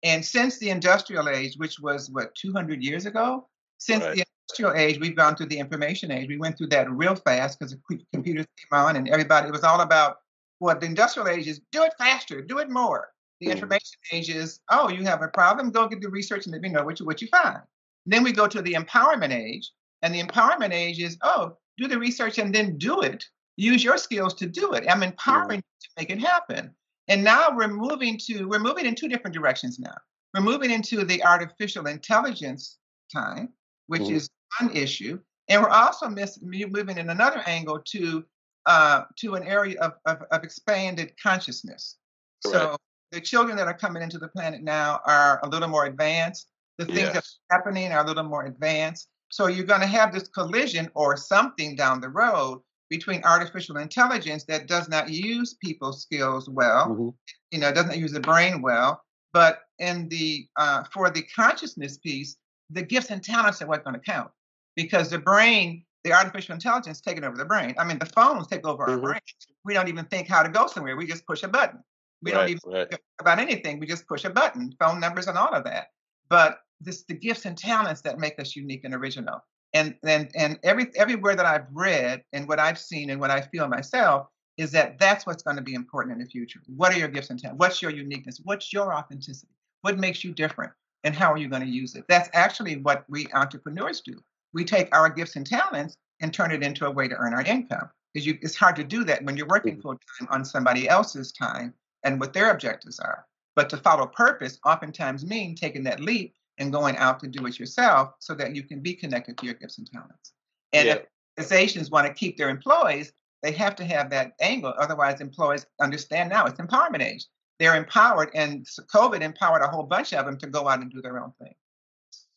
And 0.04 0.24
since 0.24 0.60
the 0.60 0.70
industrial 0.70 1.30
age, 1.30 1.56
which 1.58 1.80
was 1.80 2.10
what 2.12 2.36
200 2.36 2.84
years 2.84 3.06
ago, 3.06 3.48
since 3.80 4.04
right. 4.04 4.16
the 4.16 4.26
industrial 4.50 4.74
age, 4.74 5.00
we've 5.00 5.16
gone 5.16 5.36
through 5.36 5.48
the 5.48 5.58
information 5.58 6.12
age. 6.12 6.28
We 6.28 6.38
went 6.38 6.58
through 6.58 6.68
that 6.68 6.92
real 6.92 7.16
fast 7.16 7.60
because 7.60 7.76
the 7.76 8.06
computers 8.14 8.46
came 8.58 8.80
on 8.80 8.96
and 8.96 9.10
everybody, 9.10 9.48
it 9.48 9.52
was 9.52 9.64
all 9.64 9.82
about 9.82 10.18
what 10.60 10.80
the 10.80 10.86
industrial 10.86 11.28
age 11.28 11.48
is 11.48 11.60
do 11.72 11.84
it 11.84 11.94
faster, 11.98 12.42
do 12.42 12.60
it 12.60 12.70
more. 12.70 13.10
The 13.42 13.48
mm. 13.48 13.52
information 13.52 13.98
age 14.12 14.30
is, 14.30 14.60
oh, 14.70 14.90
you 14.90 15.04
have 15.04 15.22
a 15.22 15.28
problem, 15.28 15.72
go 15.72 15.88
get 15.88 16.02
the 16.02 16.10
research 16.10 16.46
and 16.46 16.54
let 16.54 16.62
me 16.62 16.70
know 16.70 16.84
what 16.84 17.00
you, 17.00 17.06
what 17.06 17.22
you 17.22 17.28
find. 17.28 17.60
Then 18.06 18.24
we 18.24 18.32
go 18.32 18.48
to 18.48 18.62
the 18.62 18.74
empowerment 18.74 19.34
age, 19.34 19.72
and 20.02 20.14
the 20.14 20.22
empowerment 20.22 20.72
age 20.72 21.02
is, 21.02 21.18
oh, 21.24 21.58
do 21.78 21.88
the 21.88 22.00
research 22.00 22.38
and 22.38 22.54
then 22.54 22.78
do 22.78 23.02
it 23.02 23.26
use 23.58 23.84
your 23.84 23.98
skills 23.98 24.34
to 24.36 24.46
do 24.46 24.74
it. 24.74 24.86
I'm 24.90 25.04
empowering 25.04 25.62
Mhm. 25.62 25.64
you 25.64 25.80
to 25.82 25.90
make 25.98 26.10
it 26.10 26.20
happen. 26.20 26.76
And 27.08 27.24
now 27.24 27.56
we're 27.56 27.68
moving 27.68 28.18
to 28.26 28.48
we're 28.48 28.60
moving 28.60 28.86
in 28.86 28.96
two 28.96 29.08
different 29.08 29.34
directions 29.34 29.80
now. 29.80 29.96
We're 30.34 30.42
moving 30.42 30.72
into 30.72 31.06
the 31.06 31.24
artificial 31.24 31.88
intelligence 31.88 32.78
time, 33.14 33.54
which 33.88 34.10
is 34.10 34.30
one 34.60 34.76
issue, 34.76 35.22
and 35.48 35.62
we're 35.62 35.70
also 35.70 36.10
miss, 36.10 36.40
moving 36.42 36.98
in 36.98 37.10
another 37.10 37.44
angle 37.46 37.80
to 37.80 38.26
uh, 38.66 39.04
to 39.18 39.36
an 39.36 39.44
area 39.44 39.80
of, 39.80 39.94
of, 40.08 40.24
of 40.32 40.44
expanded 40.44 41.14
consciousness. 41.22 41.98
So 42.44 42.76
the 43.12 43.22
children 43.22 43.56
that 43.58 43.68
are 43.68 43.78
coming 43.78 44.02
into 44.02 44.18
the 44.18 44.28
planet 44.28 44.64
now 44.64 45.02
are 45.06 45.40
a 45.44 45.48
little 45.48 45.68
more 45.68 45.86
advanced. 45.86 46.48
The 46.80 46.86
things 46.86 47.14
that 47.14 47.24
are 47.52 47.58
happening 47.58 47.92
are 47.92 48.04
a 48.04 48.08
little 48.08 48.24
more 48.24 48.46
advanced. 48.46 49.08
So 49.36 49.48
you're 49.48 49.66
going 49.66 49.82
to 49.82 49.88
have 49.88 50.14
this 50.14 50.30
collision 50.30 50.90
or 50.94 51.18
something 51.18 51.76
down 51.76 52.00
the 52.00 52.08
road 52.08 52.62
between 52.90 53.22
artificial 53.26 53.76
intelligence 53.76 54.46
that 54.46 54.66
does 54.66 54.88
not 54.88 55.10
use 55.10 55.56
people's 55.56 56.02
skills 56.04 56.48
well, 56.48 56.88
Mhm. 56.88 57.14
you 57.52 57.60
know, 57.60 57.74
doesn't 57.74 58.00
use 58.00 58.14
the 58.14 58.22
brain 58.22 58.62
well, 58.62 59.04
but 59.34 59.64
in 59.78 60.08
the 60.08 60.48
uh, 60.56 60.86
for 60.86 61.10
the 61.10 61.24
consciousness 61.24 61.98
piece, 61.98 62.38
the 62.70 62.82
gifts 62.82 63.12
and 63.12 63.22
talents 63.22 63.62
are 63.62 63.68
what's 63.68 63.84
going 63.84 64.00
to 64.00 64.00
count 64.00 64.32
because 64.78 65.10
the 65.10 65.20
brain, 65.20 65.84
the 66.06 66.14
artificial 66.14 66.54
intelligence, 66.54 67.02
taking 67.02 67.26
over 67.26 67.36
the 67.36 67.44
brain. 67.44 67.76
I 67.78 67.84
mean, 67.84 68.00
the 68.00 68.06
phones 68.06 68.48
take 68.48 68.66
over 68.66 68.84
our 68.84 68.98
Mhm. 68.98 69.02
brain. 69.02 69.22
We 69.66 69.74
don't 69.74 69.90
even 69.90 70.06
think 70.06 70.30
how 70.30 70.44
to 70.44 70.50
go 70.50 70.68
somewhere. 70.68 70.96
We 70.96 71.08
just 71.08 71.28
push 71.28 71.44
a 71.44 71.50
button. 71.50 71.84
We 72.22 72.32
don't 72.32 72.48
even 72.48 72.62
right. 72.68 72.90
think 72.90 73.02
about 73.20 73.40
anything. 73.40 73.80
We 73.80 73.86
just 73.86 74.08
push 74.08 74.24
a 74.24 74.30
button, 74.30 74.74
phone 74.80 75.02
numbers 75.02 75.28
and 75.28 75.38
all 75.38 75.54
of 75.54 75.66
that. 75.66 75.88
But 76.30 76.62
this 76.82 77.04
the 77.04 77.14
gifts 77.14 77.46
and 77.46 77.58
talents 77.58 78.02
that 78.02 78.20
make 78.20 78.40
us 78.40 78.56
unique 78.56 78.84
and 78.84 78.94
original. 78.94 79.40
And 79.74 79.96
and 80.04 80.30
and 80.36 80.60
every 80.64 80.92
everywhere 80.96 81.36
that 81.36 81.46
I've 81.46 81.68
read 81.72 82.24
and 82.34 82.48
what 82.48 82.60
I've 82.60 82.80
seen 82.80 83.10
and 83.10 83.20
what 83.20 83.32
I 83.32 83.42
feel 83.42 83.68
myself 83.68 84.28
is 84.58 84.72
that 84.72 84.98
that's 85.00 85.26
what's 85.26 85.44
going 85.44 85.58
to 85.58 85.64
be 85.64 85.74
important 85.74 86.14
in 86.14 86.20
the 86.24 86.30
future. 86.30 86.62
What 86.68 86.94
are 86.94 86.98
your 86.98 87.10
gifts 87.10 87.30
and 87.30 87.40
talents? 87.40 87.60
What's 87.60 87.82
your 87.82 87.92
uniqueness? 87.92 88.40
What's 88.44 88.72
your 88.72 88.94
authenticity? 88.94 89.52
What 89.82 89.98
makes 90.00 90.24
you 90.24 90.32
different? 90.34 90.72
And 91.04 91.14
how 91.14 91.32
are 91.32 91.38
you 91.38 91.50
going 91.50 91.62
to 91.62 91.68
use 91.68 91.96
it? 91.96 92.06
That's 92.08 92.30
actually 92.34 92.78
what 92.78 93.06
we 93.10 93.28
entrepreneurs 93.34 94.02
do. 94.02 94.20
We 94.54 94.64
take 94.64 94.96
our 94.96 95.10
gifts 95.10 95.36
and 95.36 95.46
talents 95.46 95.98
and 96.22 96.34
turn 96.34 96.52
it 96.52 96.64
into 96.64 96.86
a 96.88 96.92
way 96.92 97.08
to 97.08 97.16
earn 97.16 97.34
our 97.34 97.44
income. 97.44 97.90
Because 98.14 98.28
it's 98.42 98.56
hard 98.56 98.78
to 98.78 98.84
do 98.84 99.04
that 99.04 99.24
when 99.26 99.36
you're 99.36 99.48
working 99.48 99.78
Mhm. 99.78 99.82
full 99.82 99.98
time 100.20 100.28
on 100.32 100.46
somebody 100.46 100.88
else's 100.88 101.34
time 101.34 101.74
and 102.04 102.20
what 102.20 102.32
their 102.32 102.50
objectives 102.52 103.00
are. 103.00 103.28
But 103.56 103.70
to 103.72 103.78
follow 103.78 104.08
purpose 104.08 104.58
oftentimes 104.66 105.26
mean 105.26 105.56
taking 105.56 105.84
that 105.84 106.00
leap 106.00 106.34
and 106.58 106.72
going 106.72 106.98
out 106.98 107.20
to 107.20 107.28
do 107.28 107.46
it 107.46 107.60
yourself 107.60 108.14
so 108.20 108.34
that 108.36 108.56
you 108.56 108.64
can 108.64 108.80
be 108.80 108.94
connected 108.94 109.38
to 109.38 109.46
your 109.46 109.56
gifts 109.56 109.78
and 109.78 109.90
talents. 109.92 110.34
And 110.74 110.88
Yeah. 110.88 110.94
if 110.96 111.06
organizations 111.38 111.90
want 111.90 112.08
to 112.08 112.14
keep 112.14 112.38
their 112.38 112.50
employees, 112.50 113.12
they 113.44 113.52
have 113.52 113.76
to 113.76 113.86
have 113.86 114.10
that 114.10 114.34
angle. 114.40 114.74
Otherwise, 114.78 115.22
employees 115.22 115.66
understand 115.80 116.30
now 116.30 116.46
it's 116.46 116.60
empowerment 116.60 117.02
age. 117.02 117.26
They're 117.60 117.76
empowered, 117.76 118.32
and 118.34 118.66
COVID 118.66 119.22
empowered 119.22 119.62
a 119.62 119.68
whole 119.68 119.84
bunch 119.84 120.14
of 120.14 120.26
them 120.26 120.38
to 120.40 120.48
go 120.48 120.68
out 120.68 120.82
and 120.82 120.92
do 120.92 121.02
their 121.02 121.22
own 121.22 121.32
thing. 121.40 121.56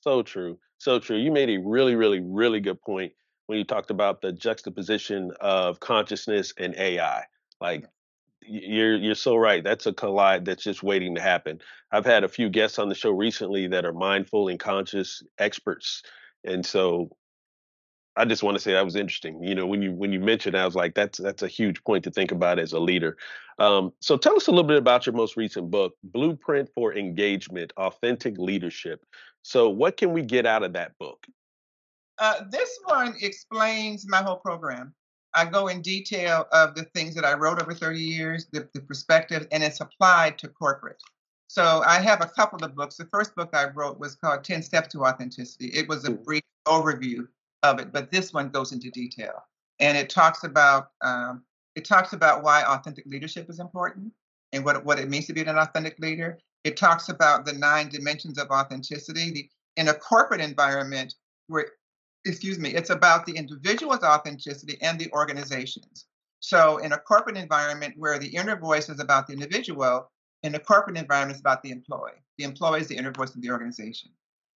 So 0.00 0.22
true. 0.22 0.58
So 0.78 0.98
true. 0.98 1.16
You 1.16 1.32
made 1.32 1.50
a 1.50 1.58
really, 1.58 1.96
really, 1.96 2.20
really 2.20 2.60
good 2.60 2.80
point 2.80 3.12
when 3.46 3.58
you 3.58 3.64
talked 3.64 3.90
about 3.90 4.20
the 4.20 4.32
juxtaposition 4.32 5.32
of 5.40 5.80
consciousness 5.80 6.52
and 6.56 6.74
AI. 6.76 7.24
Like 7.60 7.86
you're 8.48 8.96
you're 8.96 9.14
so 9.14 9.36
right. 9.36 9.62
That's 9.62 9.86
a 9.86 9.92
collide 9.92 10.44
that's 10.44 10.64
just 10.64 10.82
waiting 10.82 11.14
to 11.14 11.20
happen. 11.20 11.60
I've 11.92 12.06
had 12.06 12.24
a 12.24 12.28
few 12.28 12.48
guests 12.48 12.78
on 12.78 12.88
the 12.88 12.94
show 12.94 13.10
recently 13.10 13.66
that 13.68 13.84
are 13.84 13.92
mindful 13.92 14.48
and 14.48 14.58
conscious 14.58 15.22
experts. 15.38 16.02
And 16.44 16.64
so 16.64 17.10
I 18.16 18.24
just 18.24 18.42
want 18.42 18.56
to 18.56 18.62
say 18.62 18.72
that 18.72 18.84
was 18.84 18.96
interesting. 18.96 19.42
You 19.42 19.54
know, 19.54 19.66
when 19.66 19.80
you 19.82 19.92
when 19.92 20.12
you 20.12 20.20
mentioned, 20.20 20.56
I 20.56 20.64
was 20.64 20.74
like, 20.74 20.94
that's 20.94 21.18
that's 21.18 21.42
a 21.42 21.48
huge 21.48 21.82
point 21.84 22.04
to 22.04 22.10
think 22.10 22.32
about 22.32 22.58
as 22.58 22.72
a 22.72 22.80
leader. 22.80 23.16
Um, 23.58 23.92
so 24.00 24.16
tell 24.16 24.36
us 24.36 24.48
a 24.48 24.50
little 24.50 24.66
bit 24.66 24.76
about 24.78 25.06
your 25.06 25.14
most 25.14 25.36
recent 25.36 25.70
book, 25.70 25.94
Blueprint 26.02 26.68
for 26.74 26.94
Engagement: 26.94 27.72
Authentic 27.76 28.36
Leadership. 28.38 29.04
So 29.42 29.68
what 29.68 29.96
can 29.96 30.12
we 30.12 30.22
get 30.22 30.46
out 30.46 30.62
of 30.62 30.72
that 30.72 30.98
book? 30.98 31.26
Uh, 32.18 32.40
this 32.50 32.68
one 32.84 33.14
explains 33.20 34.04
my 34.08 34.22
whole 34.22 34.36
program. 34.36 34.92
I 35.34 35.44
go 35.44 35.68
in 35.68 35.82
detail 35.82 36.46
of 36.52 36.74
the 36.74 36.84
things 36.94 37.14
that 37.14 37.24
I 37.24 37.34
wrote 37.34 37.60
over 37.60 37.74
30 37.74 38.00
years, 38.00 38.46
the, 38.52 38.68
the 38.74 38.80
perspective, 38.80 39.46
and 39.52 39.62
it's 39.62 39.80
applied 39.80 40.38
to 40.38 40.48
corporate. 40.48 41.02
So 41.48 41.82
I 41.86 42.00
have 42.00 42.20
a 42.22 42.26
couple 42.26 42.62
of 42.64 42.74
books. 42.74 42.96
The 42.96 43.06
first 43.06 43.34
book 43.34 43.50
I 43.54 43.68
wrote 43.68 43.98
was 43.98 44.16
called 44.16 44.44
10 44.44 44.62
Steps 44.62 44.88
to 44.88 45.04
Authenticity. 45.04 45.68
It 45.68 45.88
was 45.88 46.04
a 46.04 46.10
Mhm. 46.10 46.24
brief 46.24 46.42
overview 46.66 47.26
of 47.62 47.78
it, 47.80 47.92
but 47.92 48.10
this 48.10 48.32
one 48.32 48.50
goes 48.50 48.72
into 48.72 48.90
detail. 48.90 49.44
And 49.80 49.96
it 49.96 50.10
talks 50.10 50.44
about 50.44 50.90
um, 51.02 51.44
it 51.74 51.84
talks 51.84 52.12
about 52.12 52.42
why 52.42 52.64
authentic 52.64 53.06
leadership 53.06 53.48
is 53.48 53.60
important 53.60 54.12
and 54.52 54.64
what, 54.64 54.84
what 54.84 54.98
it 54.98 55.08
means 55.08 55.26
to 55.26 55.32
be 55.32 55.42
an 55.42 55.56
authentic 55.56 55.96
leader. 56.00 56.38
It 56.64 56.76
talks 56.76 57.08
about 57.08 57.46
the 57.46 57.52
nine 57.52 57.88
dimensions 57.88 58.36
of 58.36 58.50
authenticity. 58.50 59.30
The, 59.30 59.48
in 59.76 59.88
a 59.88 59.94
corporate 59.94 60.40
environment 60.40 61.14
where 61.46 61.68
excuse 62.24 62.58
me, 62.58 62.74
it's 62.74 62.90
about 62.90 63.26
the 63.26 63.36
individual's 63.36 64.02
authenticity 64.02 64.78
and 64.82 64.98
the 64.98 65.10
organization's. 65.12 66.06
So, 66.40 66.78
in 66.78 66.92
a 66.92 66.98
corporate 66.98 67.36
environment 67.36 67.94
where 67.96 68.18
the 68.18 68.28
inner 68.28 68.56
voice 68.56 68.88
is 68.88 69.00
about 69.00 69.26
the 69.26 69.32
individual, 69.32 70.10
in 70.42 70.54
a 70.54 70.60
corporate 70.60 70.96
environment, 70.96 71.32
it's 71.32 71.40
about 71.40 71.62
the 71.62 71.70
employee. 71.70 72.22
The 72.36 72.44
employee 72.44 72.80
is 72.80 72.88
the 72.88 72.96
inner 72.96 73.10
voice 73.10 73.34
of 73.34 73.42
the 73.42 73.50
organization. 73.50 74.10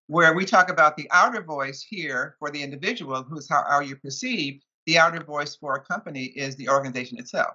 Where 0.06 0.34
we 0.34 0.44
talk 0.44 0.70
about 0.70 0.96
the 0.96 1.08
outer 1.10 1.42
voice 1.42 1.82
here 1.82 2.36
for 2.38 2.50
the 2.50 2.62
individual, 2.62 3.22
who's 3.22 3.48
how 3.48 3.62
are 3.62 3.82
you 3.82 3.96
perceived, 3.96 4.64
the 4.86 4.98
outer 4.98 5.22
voice 5.24 5.56
for 5.56 5.74
a 5.74 5.84
company 5.84 6.24
is 6.24 6.56
the 6.56 6.68
organization 6.68 7.18
itself. 7.18 7.54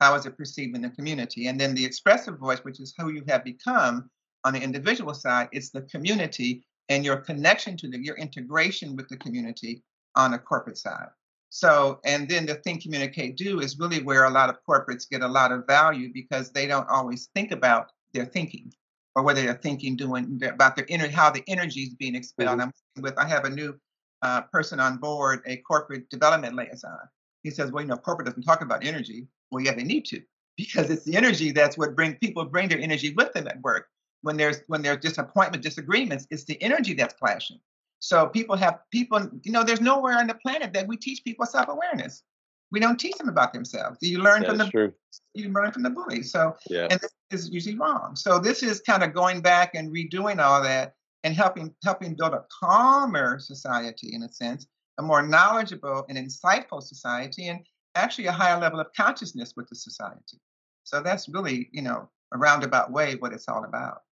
How 0.00 0.14
is 0.14 0.26
it 0.26 0.36
perceived 0.36 0.76
in 0.76 0.82
the 0.82 0.90
community? 0.90 1.46
And 1.48 1.58
then 1.58 1.74
the 1.74 1.84
expressive 1.84 2.38
voice, 2.38 2.60
which 2.60 2.80
is 2.80 2.94
who 2.98 3.10
you 3.10 3.24
have 3.28 3.44
become 3.44 4.10
on 4.44 4.52
the 4.52 4.62
individual 4.62 5.14
side, 5.14 5.48
it's 5.52 5.70
the 5.70 5.82
community 5.82 6.65
and 6.88 7.04
your 7.04 7.16
connection 7.16 7.76
to 7.78 7.88
the 7.88 7.98
your 7.98 8.16
integration 8.16 8.96
with 8.96 9.08
the 9.08 9.16
community 9.16 9.82
on 10.14 10.30
the 10.32 10.38
corporate 10.38 10.78
side. 10.78 11.08
So, 11.50 12.00
and 12.04 12.28
then 12.28 12.46
the 12.46 12.56
think, 12.56 12.82
communicate, 12.82 13.36
do 13.36 13.60
is 13.60 13.78
really 13.78 14.02
where 14.02 14.24
a 14.24 14.30
lot 14.30 14.50
of 14.50 14.56
corporates 14.68 15.08
get 15.08 15.22
a 15.22 15.28
lot 15.28 15.52
of 15.52 15.66
value 15.66 16.12
because 16.12 16.50
they 16.50 16.66
don't 16.66 16.88
always 16.88 17.28
think 17.34 17.52
about 17.52 17.92
their 18.12 18.24
thinking 18.26 18.72
or 19.14 19.22
whether 19.22 19.42
they're 19.42 19.54
thinking, 19.54 19.96
doing 19.96 20.40
about 20.44 20.76
their 20.76 20.86
energy, 20.88 21.12
how 21.12 21.30
the 21.30 21.42
energy 21.48 21.80
is 21.82 21.94
being 21.94 22.14
expelled. 22.14 22.58
Mhm. 22.58 22.72
I'm 22.96 23.02
with, 23.02 23.16
I 23.18 23.26
have 23.26 23.44
a 23.44 23.50
new 23.50 23.78
uh, 24.22 24.42
person 24.42 24.80
on 24.80 24.98
board, 24.98 25.40
a 25.46 25.56
corporate 25.58 26.08
development 26.10 26.54
liaison. 26.56 26.98
He 27.42 27.50
says, 27.50 27.70
well, 27.70 27.82
you 27.82 27.88
know, 27.88 27.96
corporate 27.96 28.26
doesn't 28.26 28.42
talk 28.42 28.60
about 28.60 28.84
energy. 28.84 29.26
Well, 29.50 29.64
yeah, 29.64 29.74
they 29.74 29.84
need 29.84 30.04
to 30.06 30.22
because 30.56 30.90
it's 30.90 31.04
the 31.04 31.16
energy 31.16 31.52
that's 31.52 31.78
what 31.78 31.94
bring 31.94 32.16
people 32.16 32.44
bring 32.44 32.68
their 32.68 32.80
energy 32.80 33.12
with 33.14 33.32
them 33.32 33.46
at 33.46 33.60
work 33.62 33.88
when 34.26 34.36
there's 34.36 34.58
when 34.66 34.82
there's 34.82 34.98
disappointment, 34.98 35.62
disagreements, 35.62 36.26
it's 36.30 36.44
the 36.44 36.60
energy 36.60 36.94
that's 36.94 37.14
clashing. 37.14 37.60
So 38.00 38.26
people 38.26 38.56
have 38.56 38.80
people, 38.90 39.30
you 39.44 39.52
know, 39.52 39.62
there's 39.62 39.80
nowhere 39.80 40.18
on 40.18 40.26
the 40.26 40.34
planet 40.34 40.72
that 40.72 40.88
we 40.88 40.96
teach 40.96 41.22
people 41.22 41.46
self-awareness. 41.46 42.24
We 42.72 42.80
don't 42.80 42.98
teach 42.98 43.16
them 43.16 43.28
about 43.28 43.52
themselves. 43.52 43.98
You 44.02 44.18
learn 44.18 44.44
from 44.44 44.58
the 44.58 44.66
true. 44.66 44.92
you 45.34 45.50
learn 45.50 45.70
from 45.70 45.84
the 45.84 45.90
bully. 45.90 46.22
So 46.24 46.56
Yeah. 46.68 46.88
and 46.90 47.00
this 47.00 47.12
is 47.30 47.50
usually 47.50 47.78
wrong. 47.78 48.16
So 48.16 48.40
this 48.40 48.64
is 48.64 48.80
kind 48.80 49.04
of 49.04 49.14
going 49.14 49.40
back 49.40 49.76
and 49.76 49.94
redoing 49.94 50.44
all 50.44 50.60
that 50.62 50.94
and 51.22 51.32
helping 51.32 51.72
helping 51.84 52.16
build 52.16 52.34
a 52.34 52.44
calmer 52.60 53.38
society 53.38 54.12
in 54.12 54.24
a 54.24 54.28
sense, 54.28 54.66
a 54.98 55.02
more 55.02 55.22
knowledgeable 55.22 56.04
and 56.08 56.18
insightful 56.18 56.82
society, 56.82 57.46
and 57.46 57.60
actually 57.94 58.26
a 58.26 58.32
higher 58.32 58.58
level 58.60 58.80
of 58.80 58.88
consciousness 58.96 59.54
with 59.56 59.68
the 59.68 59.76
society. 59.76 60.38
So 60.82 61.00
that's 61.00 61.28
really, 61.28 61.68
you 61.72 61.82
know, 61.82 62.10
a 62.34 62.38
roundabout 62.38 62.90
way 62.90 63.14
what 63.14 63.32
it's 63.32 63.48
all 63.48 63.64
about. 63.64 64.02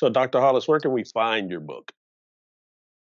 So 0.00 0.08
Dr. 0.08 0.40
Hollis, 0.40 0.66
where 0.66 0.80
can 0.80 0.92
we 0.92 1.04
find 1.04 1.50
your 1.50 1.60
book? 1.60 1.92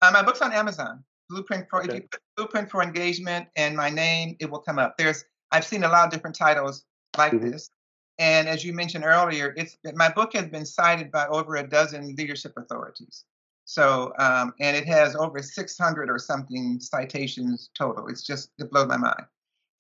Uh, 0.02 0.10
my 0.12 0.20
book's 0.20 0.42
on 0.42 0.52
Amazon. 0.52 1.04
Blueprint 1.30 1.68
for 1.70 1.80
if 1.80 1.90
Okay. 1.90 1.98
you 1.98 2.08
put 2.10 2.20
Blueprint 2.36 2.68
for 2.72 2.82
Engagement 2.82 3.46
and 3.54 3.76
my 3.76 3.88
name, 3.88 4.36
it 4.40 4.50
will 4.50 4.58
come 4.58 4.80
up. 4.80 4.98
There's 4.98 5.24
I've 5.52 5.64
seen 5.64 5.84
a 5.84 5.88
lot 5.88 6.06
of 6.06 6.10
different 6.10 6.34
titles 6.34 6.84
like 7.16 7.32
Mhm. 7.32 7.52
this, 7.52 7.70
and 8.18 8.48
as 8.48 8.64
you 8.64 8.72
mentioned 8.72 9.04
earlier, 9.04 9.54
it's 9.56 9.78
my 9.94 10.08
book 10.08 10.32
has 10.32 10.48
been 10.48 10.66
cited 10.66 11.12
by 11.12 11.28
over 11.28 11.54
a 11.54 11.68
dozen 11.68 12.16
leadership 12.16 12.54
authorities. 12.56 13.24
So 13.64 14.12
um, 14.18 14.52
and 14.58 14.76
it 14.76 14.88
has 14.88 15.14
over 15.14 15.40
600 15.40 16.10
or 16.10 16.18
something 16.18 16.80
citations 16.80 17.70
total. 17.78 18.08
It's 18.08 18.22
just 18.22 18.50
it 18.58 18.72
blows 18.72 18.88
my 18.88 18.96
mind. 18.96 19.24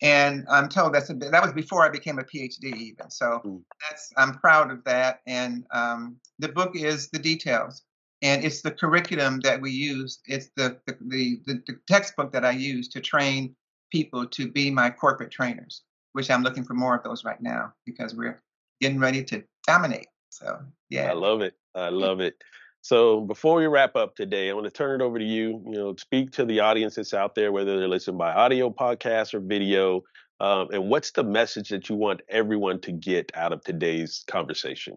And 0.00 0.46
I'm 0.48 0.68
told 0.68 0.94
that's 0.94 1.10
a 1.10 1.14
bit, 1.14 1.32
that 1.32 1.42
was 1.42 1.52
before 1.52 1.84
I 1.84 1.88
became 1.88 2.18
a 2.18 2.24
PhD 2.24 2.64
even. 2.76 3.10
So 3.10 3.40
Mm. 3.44 3.62
that's 3.88 4.12
I'm 4.16 4.34
proud 4.34 4.70
of 4.70 4.84
that. 4.84 5.20
And 5.26 5.64
um, 5.72 6.16
the 6.38 6.48
book 6.48 6.76
is 6.76 7.08
the 7.10 7.18
details 7.18 7.82
and 8.22 8.44
it's 8.44 8.62
the 8.62 8.70
curriculum 8.70 9.40
that 9.40 9.60
we 9.60 9.70
use. 9.70 10.20
It's 10.26 10.50
the 10.56 10.78
the, 10.86 10.96
the 11.00 11.40
the 11.46 11.62
the 11.66 11.78
textbook 11.86 12.32
that 12.32 12.44
I 12.44 12.50
use 12.52 12.88
to 12.88 13.00
train 13.00 13.54
people 13.90 14.26
to 14.26 14.50
be 14.50 14.70
my 14.70 14.90
corporate 14.90 15.30
trainers, 15.30 15.82
which 16.12 16.30
I'm 16.30 16.42
looking 16.42 16.64
for 16.64 16.74
more 16.74 16.96
of 16.96 17.02
those 17.04 17.24
right 17.24 17.40
now 17.40 17.72
because 17.86 18.14
we're 18.14 18.40
getting 18.80 18.98
ready 18.98 19.22
to 19.24 19.42
dominate. 19.66 20.08
So 20.30 20.58
yeah, 20.90 21.10
I 21.10 21.14
love 21.14 21.40
it. 21.42 21.54
I 21.74 21.88
love 21.90 22.20
it. 22.20 22.36
So 22.88 23.20
before 23.20 23.56
we 23.56 23.66
wrap 23.66 23.96
up 23.96 24.16
today, 24.16 24.48
I 24.48 24.54
want 24.54 24.64
to 24.64 24.70
turn 24.70 24.98
it 24.98 25.04
over 25.04 25.18
to 25.18 25.24
you. 25.24 25.62
You 25.66 25.72
know, 25.72 25.94
speak 25.96 26.30
to 26.32 26.46
the 26.46 26.60
audience 26.60 26.94
that's 26.94 27.12
out 27.12 27.34
there, 27.34 27.52
whether 27.52 27.78
they're 27.78 27.86
listening 27.86 28.16
by 28.16 28.32
audio, 28.32 28.70
podcast, 28.70 29.34
or 29.34 29.40
video. 29.40 30.04
Um, 30.40 30.68
and 30.72 30.88
what's 30.88 31.10
the 31.10 31.22
message 31.22 31.68
that 31.68 31.90
you 31.90 31.96
want 31.96 32.22
everyone 32.30 32.80
to 32.80 32.92
get 32.92 33.30
out 33.34 33.52
of 33.52 33.62
today's 33.62 34.24
conversation? 34.26 34.96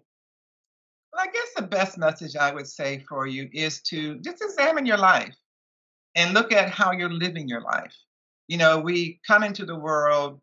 Well, 1.12 1.22
I 1.22 1.34
guess 1.34 1.50
the 1.54 1.64
best 1.64 1.98
message 1.98 2.38
I 2.38 2.54
would 2.54 2.66
say 2.66 3.04
for 3.10 3.28
you 3.28 3.50
is 3.52 3.82
to 3.90 4.20
just 4.20 4.42
examine 4.42 4.86
your 4.86 4.98
life 4.98 5.36
and 6.16 6.34
look 6.34 6.54
at 6.54 6.70
how 6.70 6.94
you're 6.94 7.12
living 7.12 7.50
your 7.50 7.60
life. 7.60 7.94
You 8.48 8.56
know, 8.56 8.80
we 8.80 9.20
come 9.28 9.44
into 9.44 9.66
the 9.66 9.78
world 9.78 10.40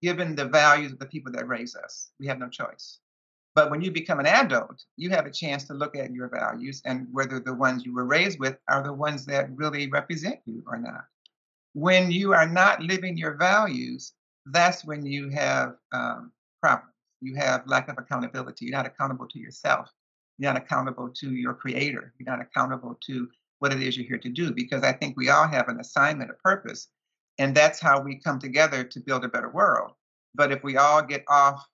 given 0.00 0.34
the 0.34 0.46
values 0.46 0.92
of 0.92 0.98
the 0.98 1.04
people 1.04 1.30
that 1.32 1.46
raise 1.46 1.76
us. 1.76 2.10
We 2.18 2.26
have 2.28 2.38
no 2.38 2.48
choice. 2.48 3.00
But 3.56 3.70
when 3.70 3.80
you 3.80 3.90
become 3.90 4.20
an 4.20 4.26
adult, 4.26 4.84
you 4.98 5.08
have 5.08 5.24
a 5.24 5.30
chance 5.30 5.64
to 5.64 5.72
look 5.72 5.96
at 5.96 6.12
your 6.12 6.28
values 6.28 6.82
and 6.84 7.08
whether 7.10 7.40
the 7.40 7.54
ones 7.54 7.86
you 7.86 7.94
were 7.94 8.04
raised 8.04 8.38
with 8.38 8.58
are 8.68 8.82
the 8.82 8.92
ones 8.92 9.24
that 9.26 9.48
really 9.56 9.88
represent 9.88 10.40
you 10.44 10.62
or 10.66 10.76
not. 10.76 11.06
When 11.72 12.10
you 12.10 12.34
are 12.34 12.46
not 12.46 12.82
living 12.82 13.16
your 13.16 13.34
values, 13.34 14.12
that's 14.44 14.84
when 14.84 15.06
you 15.06 15.30
have 15.30 15.76
um, 15.90 16.32
problems. 16.60 16.92
You 17.22 17.34
have 17.36 17.66
lack 17.66 17.88
of 17.88 17.96
accountability. 17.96 18.66
You're 18.66 18.76
not 18.76 18.84
accountable 18.84 19.26
to 19.26 19.38
yourself. 19.38 19.90
You're 20.36 20.52
not 20.52 20.62
accountable 20.62 21.08
to 21.08 21.32
your 21.32 21.54
creator. 21.54 22.12
You're 22.18 22.30
not 22.30 22.42
accountable 22.42 22.98
to 23.06 23.26
what 23.60 23.72
it 23.72 23.80
is 23.80 23.96
you're 23.96 24.06
here 24.06 24.18
to 24.18 24.28
do 24.28 24.52
because 24.52 24.82
I 24.82 24.92
think 24.92 25.16
we 25.16 25.30
all 25.30 25.48
have 25.48 25.68
an 25.68 25.80
assignment, 25.80 26.30
a 26.30 26.34
purpose, 26.34 26.88
and 27.38 27.54
that's 27.54 27.80
how 27.80 28.02
we 28.02 28.16
come 28.16 28.38
together 28.38 28.84
to 28.84 29.00
build 29.00 29.24
a 29.24 29.28
better 29.28 29.48
world. 29.48 29.92
But 30.34 30.52
if 30.52 30.62
we 30.62 30.76
all 30.76 31.00
get 31.00 31.24
off 31.26 31.66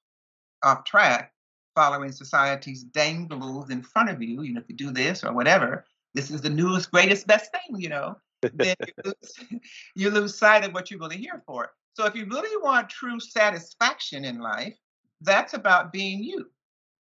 off 0.63 0.85
track, 0.85 1.33
following 1.75 2.13
society's 2.13 2.83
dangles 2.83 3.71
in 3.71 3.83
front 3.83 4.11
of 4.11 4.23
you, 4.23 4.43
you 4.43 4.55
know, 4.55 4.61
if 4.61 4.69
you 4.69 4.77
do 4.77 4.91
this 4.91 5.25
or 5.25 5.33
whatever, 5.33 5.85
this 6.15 6.31
is 6.31 6.41
the 6.41 6.51
newest, 6.51 6.91
greatest, 6.91 7.27
best 7.27 7.51
thing, 7.53 7.81
you 7.81 7.89
know, 7.89 8.17
then 8.55 8.77
you 8.87 8.93
lose, 9.05 9.61
you 9.95 10.11
lose 10.11 10.39
sight 10.39 10.65
of 10.65 10.73
what 10.73 10.91
you're 10.91 11.01
really 11.01 11.17
here 11.17 11.43
for. 11.47 11.71
So 11.95 12.07
if 12.07 12.15
you 12.15 12.27
really 12.27 12.57
want 12.63 12.89
true 12.89 13.21
satisfaction 13.21 14.25
in 14.25 14.39
life, 14.39 14.77
that's 15.21 15.55
about 15.55 15.93
being 15.93 16.23
you, 16.23 16.51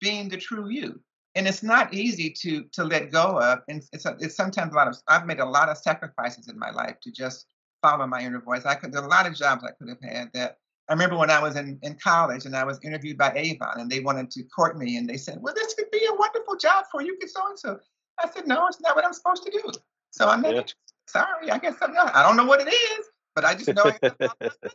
being 0.01 0.29
the 0.29 0.37
true 0.37 0.69
you 0.69 0.99
and 1.35 1.47
it's 1.47 1.63
not 1.63 1.93
easy 1.93 2.29
to 2.29 2.63
to 2.71 2.83
let 2.83 3.11
go 3.11 3.39
of 3.39 3.59
and 3.67 3.83
it's, 3.93 4.05
a, 4.05 4.15
it's 4.19 4.35
sometimes 4.35 4.73
a 4.73 4.75
lot 4.75 4.87
of 4.87 4.97
i've 5.07 5.25
made 5.25 5.39
a 5.39 5.45
lot 5.45 5.69
of 5.69 5.77
sacrifices 5.77 6.47
in 6.47 6.57
my 6.57 6.71
life 6.71 6.95
to 7.01 7.11
just 7.11 7.45
follow 7.81 8.05
my 8.07 8.21
inner 8.21 8.41
voice 8.41 8.65
i 8.65 8.75
could 8.75 8.91
there 8.91 9.01
are 9.01 9.07
a 9.07 9.09
lot 9.09 9.27
of 9.27 9.35
jobs 9.35 9.63
i 9.63 9.71
could 9.71 9.89
have 9.89 10.01
had 10.01 10.29
that 10.33 10.57
i 10.89 10.93
remember 10.93 11.17
when 11.17 11.29
i 11.29 11.41
was 11.41 11.55
in, 11.55 11.79
in 11.83 11.95
college 11.95 12.45
and 12.45 12.55
i 12.55 12.63
was 12.63 12.79
interviewed 12.83 13.17
by 13.17 13.31
avon 13.35 13.79
and 13.79 13.89
they 13.89 13.99
wanted 13.99 14.29
to 14.29 14.43
court 14.43 14.77
me 14.77 14.97
and 14.97 15.09
they 15.09 15.17
said 15.17 15.37
well 15.41 15.53
this 15.53 15.73
could 15.73 15.89
be 15.91 16.05
a 16.09 16.15
wonderful 16.15 16.55
job 16.55 16.85
for 16.91 17.01
you 17.01 17.15
because 17.19 17.33
so 17.33 17.47
and 17.47 17.59
so 17.59 17.79
i 18.23 18.29
said 18.29 18.47
no 18.47 18.67
it's 18.67 18.81
not 18.81 18.95
what 18.95 19.05
i'm 19.05 19.13
supposed 19.13 19.43
to 19.43 19.51
do 19.51 19.71
so 20.11 20.27
i'm 20.27 20.41
not 20.41 20.55
yeah. 20.55 20.63
sorry 21.07 21.51
i 21.51 21.57
guess 21.57 21.75
i'm 21.81 21.93
not 21.93 22.15
i 22.15 22.23
don't 22.23 22.37
know 22.37 22.45
what 22.45 22.61
it 22.61 22.71
is 22.71 23.05
but 23.35 23.45
i 23.45 23.53
just 23.53 23.73
know 23.73 23.91
it's 24.01 24.57
you 24.63 24.69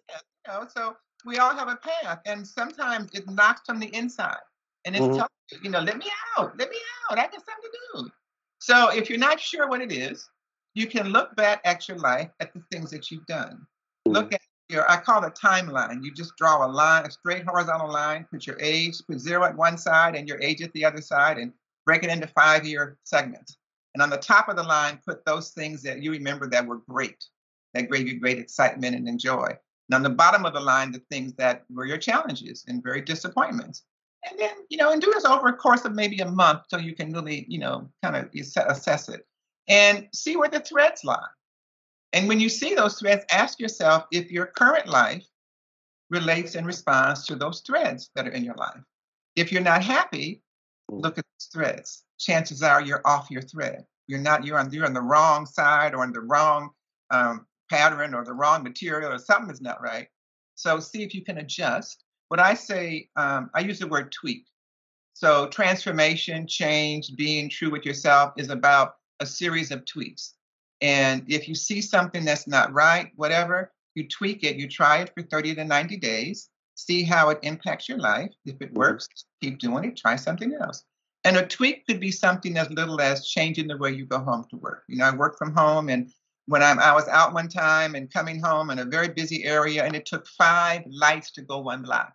know 0.49 0.67
so 0.75 0.97
we 1.25 1.39
all 1.39 1.55
have 1.55 1.69
a 1.69 1.77
path 1.77 2.21
and 2.27 2.47
sometimes 2.47 3.11
it 3.15 3.29
knocks 3.29 3.63
from 3.67 3.81
the 3.81 3.95
inside 3.97 4.37
and 4.85 4.95
it's 4.95 5.05
mm-hmm. 5.05 5.15
telling 5.15 5.31
you, 5.51 5.59
you 5.65 5.71
know, 5.71 5.81
let 5.81 5.99
me 5.99 6.07
out, 6.37 6.57
let 6.59 6.71
me 6.71 6.77
out. 7.11 7.19
I 7.19 7.23
got 7.23 7.33
something 7.35 7.71
to 7.73 7.79
do. 7.95 8.11
So 8.59 8.91
if 8.91 9.09
you're 9.09 9.19
not 9.19 9.41
sure 9.41 9.69
what 9.69 9.81
it 9.81 9.93
is, 9.93 10.29
you 10.75 10.87
can 10.87 11.09
look 11.09 11.35
back 11.37 11.61
at 11.65 11.89
your 11.89 11.99
life 11.99 12.31
at 12.41 12.53
the 12.53 12.63
things 12.71 12.91
that 12.91 13.11
you've 13.11 13.27
done. 13.27 13.67
Mm-hmm. 14.07 14.13
Look 14.13 14.35
at 14.35 14.41
I 14.89 14.97
call 14.97 15.23
it 15.23 15.29
a 15.29 15.31
timeline. 15.31 16.03
You 16.03 16.13
just 16.13 16.37
draw 16.37 16.67
a 16.67 16.69
line, 16.69 17.07
a 17.07 17.11
straight 17.11 17.45
horizontal 17.45 17.91
line, 17.91 18.27
put 18.31 18.47
your 18.47 18.59
age, 18.61 18.95
put 19.09 19.21
zero 19.21 19.45
at 19.45 19.57
one 19.57 19.79
side 19.79 20.17
and 20.17 20.27
your 20.27 20.41
age 20.41 20.63
at 20.63 20.73
the 20.73 20.85
other 20.85 21.01
side, 21.01 21.39
and 21.39 21.53
break 21.85 22.03
it 22.03 22.11
into 22.11 22.27
five 22.29 22.67
year 22.67 22.99
segments. 23.05 23.59
And 23.95 24.03
on 24.03 24.11
the 24.11 24.17
top 24.17 24.49
of 24.49 24.57
the 24.57 24.63
line, 24.63 24.99
put 25.07 25.25
those 25.25 25.51
things 25.51 25.83
that 25.83 26.03
you 26.03 26.11
remember 26.11 26.49
that 26.51 26.67
were 26.67 26.81
great, 26.89 27.25
that 27.75 27.91
gave 27.91 28.09
you 28.09 28.19
great 28.19 28.39
excitement 28.39 28.97
and 28.97 29.21
joy. 29.21 29.57
And 29.89 29.95
on 29.95 30.03
the 30.03 30.11
bottom 30.11 30.45
of 30.45 30.55
the 30.55 30.61
line, 30.61 30.91
the 30.91 31.03
things 31.11 31.35
that 31.35 31.65
were 31.71 31.87
your 31.87 31.99
challenges 31.99 32.65
and 32.67 32.83
very 32.83 33.03
disappointments 33.03 33.85
and 34.29 34.39
then 34.39 34.55
you 34.69 34.77
know 34.77 34.91
and 34.91 35.01
do 35.01 35.13
this 35.13 35.25
over 35.25 35.49
a 35.49 35.53
course 35.53 35.85
of 35.85 35.95
maybe 35.95 36.19
a 36.19 36.31
month 36.31 36.63
so 36.69 36.79
you 36.79 36.95
can 36.95 37.13
really 37.13 37.45
you 37.49 37.59
know 37.59 37.89
kind 38.03 38.17
of 38.17 38.29
assess 38.69 39.09
it 39.09 39.27
and 39.69 40.09
see 40.13 40.37
where 40.37 40.49
the 40.49 40.61
threads 40.61 41.05
lie 41.05 41.19
and 42.15 42.27
when 42.29 42.41
you 42.41 42.49
see 42.49 42.75
those 42.75 42.99
threads 42.99 43.25
ask 43.31 43.61
yourself 43.61 44.07
if 44.11 44.31
your 44.31 44.47
current 44.47 44.89
life 44.89 45.27
relates 46.09 46.55
and 46.55 46.67
responds 46.67 47.27
to 47.27 47.37
those 47.37 47.61
threads 47.61 48.11
that 48.15 48.27
are 48.27 48.31
in 48.33 48.45
your 48.45 48.55
life. 48.55 48.81
If 49.37 49.53
you're 49.53 49.63
not 49.63 49.83
happy 49.83 50.43
look 50.89 51.19
at 51.19 51.25
those 51.25 51.49
threads. 51.53 52.05
Chances 52.19 52.63
are 52.63 52.83
you're 52.83 53.03
off 53.05 53.31
your 53.31 53.43
thread. 53.43 53.85
You're 54.07 54.21
not 54.21 54.45
you're 54.45 54.59
on 54.59 54.71
you're 54.71 54.87
on 54.87 54.93
the 54.93 55.01
wrong 55.01 55.47
side 55.47 55.95
or 55.95 56.03
on 56.03 56.13
the 56.13 56.21
wrong 56.21 56.71
um, 57.11 57.47
pattern 57.71 58.15
or 58.15 58.25
the 58.25 58.33
wrong 58.33 58.63
material 58.63 59.13
or 59.13 59.19
something 59.19 59.51
is 59.51 59.61
not 59.61 59.83
right. 59.83 60.09
So 60.55 60.79
see 60.81 61.03
if 61.03 61.15
you 61.15 61.25
can 61.25 61.39
adjust. 61.39 62.05
What 62.29 62.41
I 62.41 62.55
say, 62.55 63.09
um, 63.17 63.51
I 63.55 63.61
use 63.61 63.79
the 63.79 63.87
word 63.87 64.13
tweak. 64.13 64.47
So 65.15 65.49
transformation, 65.49 66.47
change, 66.47 67.15
being 67.17 67.49
true 67.49 67.71
with 67.71 67.85
yourself 67.85 68.33
is 68.37 68.51
about 68.51 68.95
a 69.21 69.27
series 69.27 69.71
of 69.71 69.85
tweaks. 69.85 70.35
And 70.85 71.25
if 71.29 71.49
you 71.49 71.55
see 71.55 71.81
something 71.81 72.27
that's 72.27 72.47
not 72.47 72.75
right, 72.75 73.11
whatever, 73.17 73.73
you 73.95 74.07
tweak 74.07 74.45
it, 74.45 74.57
you 74.57 74.69
try 74.69 74.99
it 74.99 75.11
for 75.17 75.23
30 75.23 75.55
to 75.55 75.65
90 75.65 75.97
days, 75.97 76.51
see 76.75 77.05
how 77.05 77.31
it 77.31 77.39
impacts 77.43 77.89
your 77.89 77.97
life. 77.97 78.31
If 78.45 78.57
it 78.57 78.69
mm-hmm. 78.69 78.79
works, 78.79 79.09
keep 79.43 79.59
doing 79.59 79.85
it, 79.85 79.97
try 79.97 80.17
something 80.17 80.53
else. 80.61 80.85
And 81.25 81.39
a 81.39 81.47
tweak 81.47 81.87
could 81.87 82.01
be 82.01 82.11
something 82.11 82.59
as 82.59 82.69
little 82.69 83.01
as 83.01 83.27
changing 83.27 83.69
the 83.69 83.79
way 83.79 83.93
you 83.93 84.05
go 84.05 84.19
home 84.19 84.45
to 84.51 84.57
work. 84.57 84.83
You 84.87 84.99
know, 84.99 85.07
I 85.07 85.17
work 85.17 85.39
from 85.39 85.57
home 85.57 85.89
and 85.89 86.13
when 86.49 86.63
I'm, 86.63 86.79
I 86.79 86.93
was 86.93 87.09
out 87.09 87.33
one 87.33 87.49
time 87.49 87.95
and 87.95 88.13
coming 88.13 88.39
home 88.39 88.69
in 88.69 88.79
a 88.79 88.85
very 88.85 89.09
busy 89.09 89.45
area, 89.45 89.83
and 89.83 89.97
it 89.97 90.05
took 90.05 90.27
five 90.27 90.83
lights 90.87 91.31
to 91.33 91.41
go 91.41 91.61
one 91.61 91.81
block. 91.81 92.13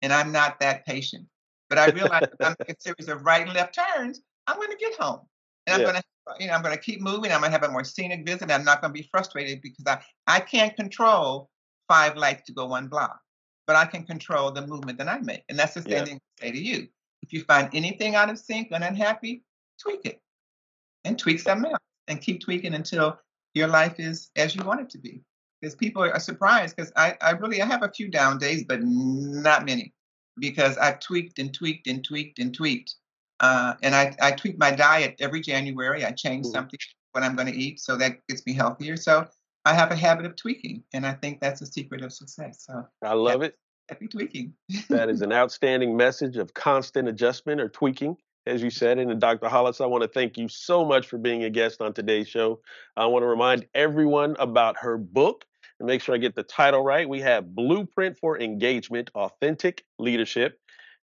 And 0.00 0.10
I'm 0.10 0.32
not 0.32 0.58
that 0.60 0.86
patient. 0.86 1.26
But 1.68 1.76
I 1.76 1.90
realized 1.90 2.28
if 2.32 2.46
I'm 2.46 2.56
making 2.60 2.76
a 2.78 2.80
series 2.80 3.08
of 3.10 3.26
right 3.26 3.42
and 3.42 3.52
left 3.52 3.78
turns, 3.78 4.22
I'm 4.46 4.56
going 4.56 4.70
to 4.70 4.76
get 4.76 4.94
home. 4.98 5.20
And 5.66 5.74
I'm 5.74 5.80
yeah. 5.80 5.86
going 5.86 5.96
to, 5.96 6.02
you 6.38 6.46
know, 6.46 6.52
I'm 6.52 6.62
going 6.62 6.74
to 6.74 6.80
keep 6.80 7.00
moving. 7.00 7.32
I'm 7.32 7.40
going 7.40 7.52
to 7.52 7.58
have 7.58 7.68
a 7.68 7.72
more 7.72 7.84
scenic 7.84 8.26
visit. 8.26 8.50
I'm 8.50 8.64
not 8.64 8.80
going 8.80 8.92
to 8.92 9.00
be 9.00 9.08
frustrated 9.10 9.60
because 9.62 9.84
I, 9.86 10.00
I 10.26 10.40
can't 10.40 10.74
control 10.76 11.50
five 11.88 12.16
lights 12.16 12.44
to 12.46 12.52
go 12.52 12.66
one 12.66 12.88
block, 12.88 13.20
but 13.66 13.76
I 13.76 13.86
can 13.86 14.04
control 14.04 14.50
the 14.50 14.66
movement 14.66 14.98
that 14.98 15.08
I 15.08 15.18
make. 15.18 15.44
And 15.48 15.58
that's 15.58 15.74
the 15.74 15.82
same 15.82 15.92
yeah. 15.92 16.04
thing 16.04 16.20
I 16.40 16.44
say 16.46 16.52
to 16.52 16.58
you. 16.58 16.88
If 17.22 17.32
you 17.32 17.42
find 17.44 17.68
anything 17.72 18.14
out 18.14 18.30
of 18.30 18.38
sync 18.38 18.68
and 18.70 18.84
unhappy, 18.84 19.42
tweak 19.80 20.04
it 20.04 20.20
and 21.04 21.18
tweak 21.18 21.40
something 21.40 21.70
else 21.70 21.82
and 22.06 22.20
keep 22.20 22.40
tweaking 22.40 22.74
until 22.74 23.18
your 23.54 23.68
life 23.68 23.98
is 23.98 24.30
as 24.36 24.54
you 24.54 24.62
want 24.64 24.80
it 24.80 24.90
to 24.90 24.98
be. 24.98 25.22
Because 25.60 25.74
people 25.74 26.02
are 26.02 26.20
surprised 26.20 26.76
because 26.76 26.92
I, 26.94 27.16
I 27.20 27.32
really 27.32 27.60
I 27.60 27.66
have 27.66 27.82
a 27.82 27.90
few 27.90 28.08
down 28.08 28.38
days, 28.38 28.64
but 28.64 28.80
not 28.82 29.64
many. 29.64 29.92
Because 30.38 30.76
I've 30.78 31.00
tweaked 31.00 31.40
and 31.40 31.52
tweaked 31.52 31.88
and 31.88 32.04
tweaked 32.04 32.38
and 32.38 32.54
tweaked. 32.54 32.94
Uh, 33.40 33.74
and 33.82 33.94
I, 33.94 34.14
I 34.20 34.32
tweak 34.32 34.58
my 34.58 34.70
diet 34.70 35.16
every 35.20 35.40
January. 35.40 36.04
I 36.04 36.10
change 36.12 36.46
mm. 36.46 36.52
something 36.52 36.78
what 37.12 37.24
I'm 37.24 37.36
going 37.36 37.48
to 37.48 37.56
eat, 37.56 37.80
so 37.80 37.96
that 37.96 38.18
gets 38.28 38.44
me 38.46 38.52
healthier. 38.52 38.96
So 38.96 39.26
I 39.64 39.74
have 39.74 39.90
a 39.90 39.96
habit 39.96 40.26
of 40.26 40.36
tweaking, 40.36 40.82
and 40.92 41.06
I 41.06 41.14
think 41.14 41.40
that's 41.40 41.60
the 41.60 41.66
secret 41.66 42.02
of 42.02 42.12
success. 42.12 42.64
So 42.66 42.86
I 43.02 43.14
love 43.14 43.42
it. 43.42 43.54
Happy 43.88 44.08
tweaking. 44.08 44.52
that 44.90 45.08
is 45.08 45.22
an 45.22 45.32
outstanding 45.32 45.96
message 45.96 46.36
of 46.36 46.52
constant 46.54 47.08
adjustment 47.08 47.60
or 47.60 47.68
tweaking 47.68 48.16
as 48.48 48.62
you 48.62 48.70
said. 48.70 48.98
And 48.98 49.20
Dr. 49.20 49.48
Hollis, 49.48 49.80
I 49.80 49.86
want 49.86 50.02
to 50.02 50.08
thank 50.08 50.38
you 50.38 50.48
so 50.48 50.84
much 50.84 51.06
for 51.06 51.18
being 51.18 51.44
a 51.44 51.50
guest 51.50 51.80
on 51.80 51.92
today's 51.92 52.28
show. 52.28 52.60
I 52.96 53.06
want 53.06 53.22
to 53.22 53.26
remind 53.26 53.66
everyone 53.74 54.36
about 54.38 54.78
her 54.78 54.96
book 54.96 55.44
and 55.78 55.86
make 55.86 56.02
sure 56.02 56.14
I 56.14 56.18
get 56.18 56.34
the 56.34 56.42
title 56.42 56.82
right. 56.82 57.08
We 57.08 57.20
have 57.20 57.54
Blueprint 57.54 58.18
for 58.18 58.40
Engagement 58.40 59.10
Authentic 59.14 59.84
Leadership 59.98 60.58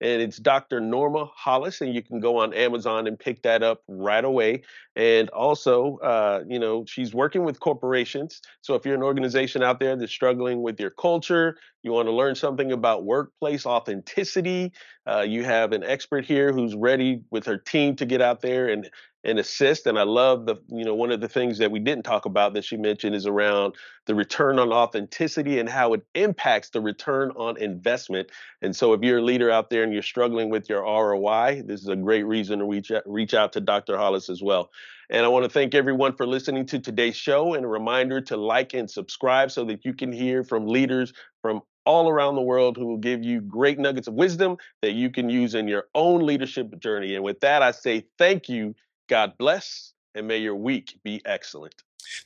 and 0.01 0.21
it's 0.21 0.37
Dr. 0.37 0.81
Norma 0.81 1.29
Hollis, 1.35 1.79
and 1.79 1.93
you 1.93 2.01
can 2.01 2.19
go 2.19 2.37
on 2.37 2.53
Amazon 2.53 3.05
and 3.05 3.17
pick 3.17 3.43
that 3.43 3.61
up 3.61 3.83
right 3.87 4.25
away. 4.25 4.63
And 4.95 5.29
also, 5.29 5.97
uh, 5.97 6.43
you 6.47 6.59
know, 6.59 6.83
she's 6.85 7.13
working 7.13 7.43
with 7.43 7.59
corporations. 7.59 8.41
So 8.61 8.73
if 8.73 8.83
you're 8.83 8.95
an 8.95 9.03
organization 9.03 9.61
out 9.61 9.79
there 9.79 9.95
that's 9.95 10.11
struggling 10.11 10.63
with 10.63 10.79
your 10.79 10.89
culture, 10.89 11.55
you 11.83 11.91
want 11.91 12.07
to 12.07 12.11
learn 12.11 12.35
something 12.35 12.71
about 12.71 13.05
workplace 13.05 13.65
authenticity, 13.65 14.73
uh, 15.07 15.21
you 15.21 15.43
have 15.43 15.71
an 15.71 15.83
expert 15.83 16.25
here 16.25 16.51
who's 16.51 16.75
ready 16.75 17.21
with 17.29 17.45
her 17.45 17.57
team 17.57 17.95
to 17.95 18.05
get 18.05 18.21
out 18.21 18.41
there 18.41 18.69
and 18.69 18.89
and 19.23 19.39
assist. 19.39 19.85
And 19.85 19.99
I 19.99 20.03
love 20.03 20.45
the, 20.45 20.55
you 20.69 20.83
know, 20.83 20.95
one 20.95 21.11
of 21.11 21.21
the 21.21 21.29
things 21.29 21.57
that 21.59 21.71
we 21.71 21.79
didn't 21.79 22.03
talk 22.03 22.25
about 22.25 22.53
that 22.53 22.65
she 22.65 22.77
mentioned 22.77 23.15
is 23.15 23.25
around 23.25 23.75
the 24.07 24.15
return 24.15 24.57
on 24.59 24.71
authenticity 24.71 25.59
and 25.59 25.69
how 25.69 25.93
it 25.93 26.01
impacts 26.15 26.69
the 26.69 26.81
return 26.81 27.31
on 27.35 27.57
investment. 27.57 28.29
And 28.61 28.75
so 28.75 28.93
if 28.93 29.01
you're 29.01 29.19
a 29.19 29.23
leader 29.23 29.51
out 29.51 29.69
there 29.69 29.83
and 29.83 29.93
you're 29.93 30.01
struggling 30.01 30.49
with 30.49 30.69
your 30.69 30.81
ROI, 30.81 31.63
this 31.65 31.81
is 31.81 31.87
a 31.87 31.95
great 31.95 32.23
reason 32.23 32.59
to 32.59 32.65
reach 32.65 32.91
out, 32.91 33.03
reach 33.05 33.33
out 33.33 33.53
to 33.53 33.61
Dr. 33.61 33.97
Hollis 33.97 34.29
as 34.29 34.41
well. 34.41 34.71
And 35.09 35.25
I 35.25 35.27
want 35.27 35.43
to 35.43 35.49
thank 35.49 35.75
everyone 35.75 36.15
for 36.15 36.25
listening 36.25 36.65
to 36.67 36.79
today's 36.79 37.17
show 37.17 37.53
and 37.53 37.65
a 37.65 37.67
reminder 37.67 38.21
to 38.21 38.37
like 38.37 38.73
and 38.73 38.89
subscribe 38.89 39.51
so 39.51 39.65
that 39.65 39.83
you 39.83 39.93
can 39.93 40.11
hear 40.11 40.43
from 40.43 40.65
leaders 40.65 41.11
from 41.41 41.61
all 41.85 42.09
around 42.09 42.35
the 42.35 42.41
world 42.41 42.77
who 42.77 42.85
will 42.85 42.97
give 42.97 43.23
you 43.23 43.41
great 43.41 43.77
nuggets 43.77 44.07
of 44.07 44.13
wisdom 44.13 44.55
that 44.81 44.93
you 44.93 45.09
can 45.09 45.29
use 45.29 45.55
in 45.55 45.67
your 45.67 45.85
own 45.95 46.25
leadership 46.25 46.79
journey. 46.79 47.15
And 47.15 47.23
with 47.23 47.39
that, 47.41 47.61
I 47.61 47.71
say 47.71 48.05
thank 48.17 48.47
you 48.47 48.75
God 49.11 49.37
bless, 49.37 49.91
and 50.15 50.25
may 50.25 50.37
your 50.37 50.55
week 50.55 50.97
be 51.03 51.21
excellent. 51.25 51.75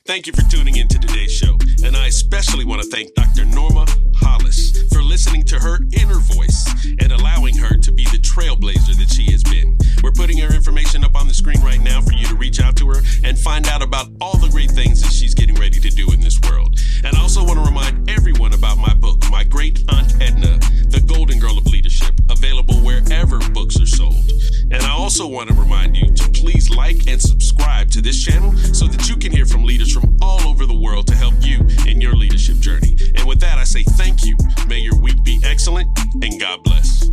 Thank 0.06 0.28
you 0.28 0.32
for 0.32 0.42
tuning 0.42 0.76
in 0.76 0.86
to 0.86 1.00
today's 1.00 1.32
show, 1.32 1.58
and 1.82 1.96
I 1.96 2.06
especially 2.06 2.64
want 2.64 2.80
to 2.80 2.88
thank 2.88 3.12
Dr. 3.14 3.44
Norma 3.44 3.86
Hollis 4.14 4.88
for 4.92 5.02
listening 5.02 5.42
to 5.46 5.58
her 5.58 5.80
inner 5.98 6.20
voice 6.20 6.64
and 7.00 7.10
allowing 7.10 7.56
her 7.56 7.76
to 7.76 7.90
be 7.90 8.04
the 8.04 8.18
trailblazer 8.18 8.96
that 8.98 9.10
she 9.12 9.32
has 9.32 9.42
been. 9.42 9.76
We're 10.02 10.12
putting 10.12 10.38
her 10.38 10.54
information 10.54 11.04
up 11.04 11.14
on 11.16 11.28
the 11.28 11.34
screen 11.34 11.60
right 11.62 11.80
now 11.80 12.00
for 12.00 12.12
you 12.12 12.26
to 12.26 12.34
reach 12.34 12.60
out 12.60 12.76
to 12.76 12.88
her 12.88 13.02
and 13.24 13.38
find 13.38 13.66
out 13.68 13.82
about 13.82 14.08
all 14.20 14.36
the 14.36 14.48
great 14.48 14.70
things 14.70 15.02
that 15.02 15.12
she's 15.12 15.34
getting 15.34 15.56
ready 15.56 15.80
to 15.80 15.90
do 15.90 16.12
in 16.12 16.20
this 16.20 16.40
world. 16.48 16.78
And 17.04 17.16
I 17.16 17.20
also 17.20 17.44
want 17.44 17.58
to 17.58 17.64
remind 17.64 18.10
everyone 18.10 18.52
about 18.52 18.78
my 18.78 18.92
book, 18.94 19.22
My 19.30 19.44
Great 19.44 19.84
Aunt 19.88 20.14
Edna, 20.20 20.58
The 20.88 21.02
Golden 21.06 21.38
Girl 21.38 21.58
of 21.58 21.66
Leadership, 21.66 22.14
available 22.30 22.76
wherever 22.76 23.38
books 23.50 23.80
are 23.80 23.86
sold. 23.86 24.24
And 24.70 24.82
I 24.82 24.90
also 24.90 25.26
want 25.26 25.48
to 25.48 25.54
remind 25.54 25.96
you 25.96 26.12
to 26.12 26.28
please 26.30 26.70
like 26.70 27.06
and 27.06 27.20
subscribe 27.20 27.90
to 27.90 28.00
this 28.00 28.22
channel 28.22 28.56
so 28.56 28.86
that 28.86 29.08
you 29.08 29.16
can 29.16 29.32
hear 29.32 29.46
from 29.46 29.64
leaders 29.64 29.92
from 29.92 30.16
all 30.20 30.40
over 30.48 30.66
the 30.66 30.74
world 30.74 31.06
to 31.08 31.14
help 31.14 31.34
you 31.40 31.60
in 31.86 32.00
your 32.00 32.14
leadership 32.14 32.56
journey. 32.58 32.96
And 33.14 33.26
with 33.26 33.40
that, 33.40 33.58
I 33.58 33.64
say 33.64 33.82
thank 33.82 34.24
you. 34.24 34.36
May 34.66 34.78
your 34.78 34.98
week 35.00 35.22
be 35.22 35.40
excellent 35.44 35.88
and 36.22 36.40
God 36.40 36.62
bless. 36.64 37.10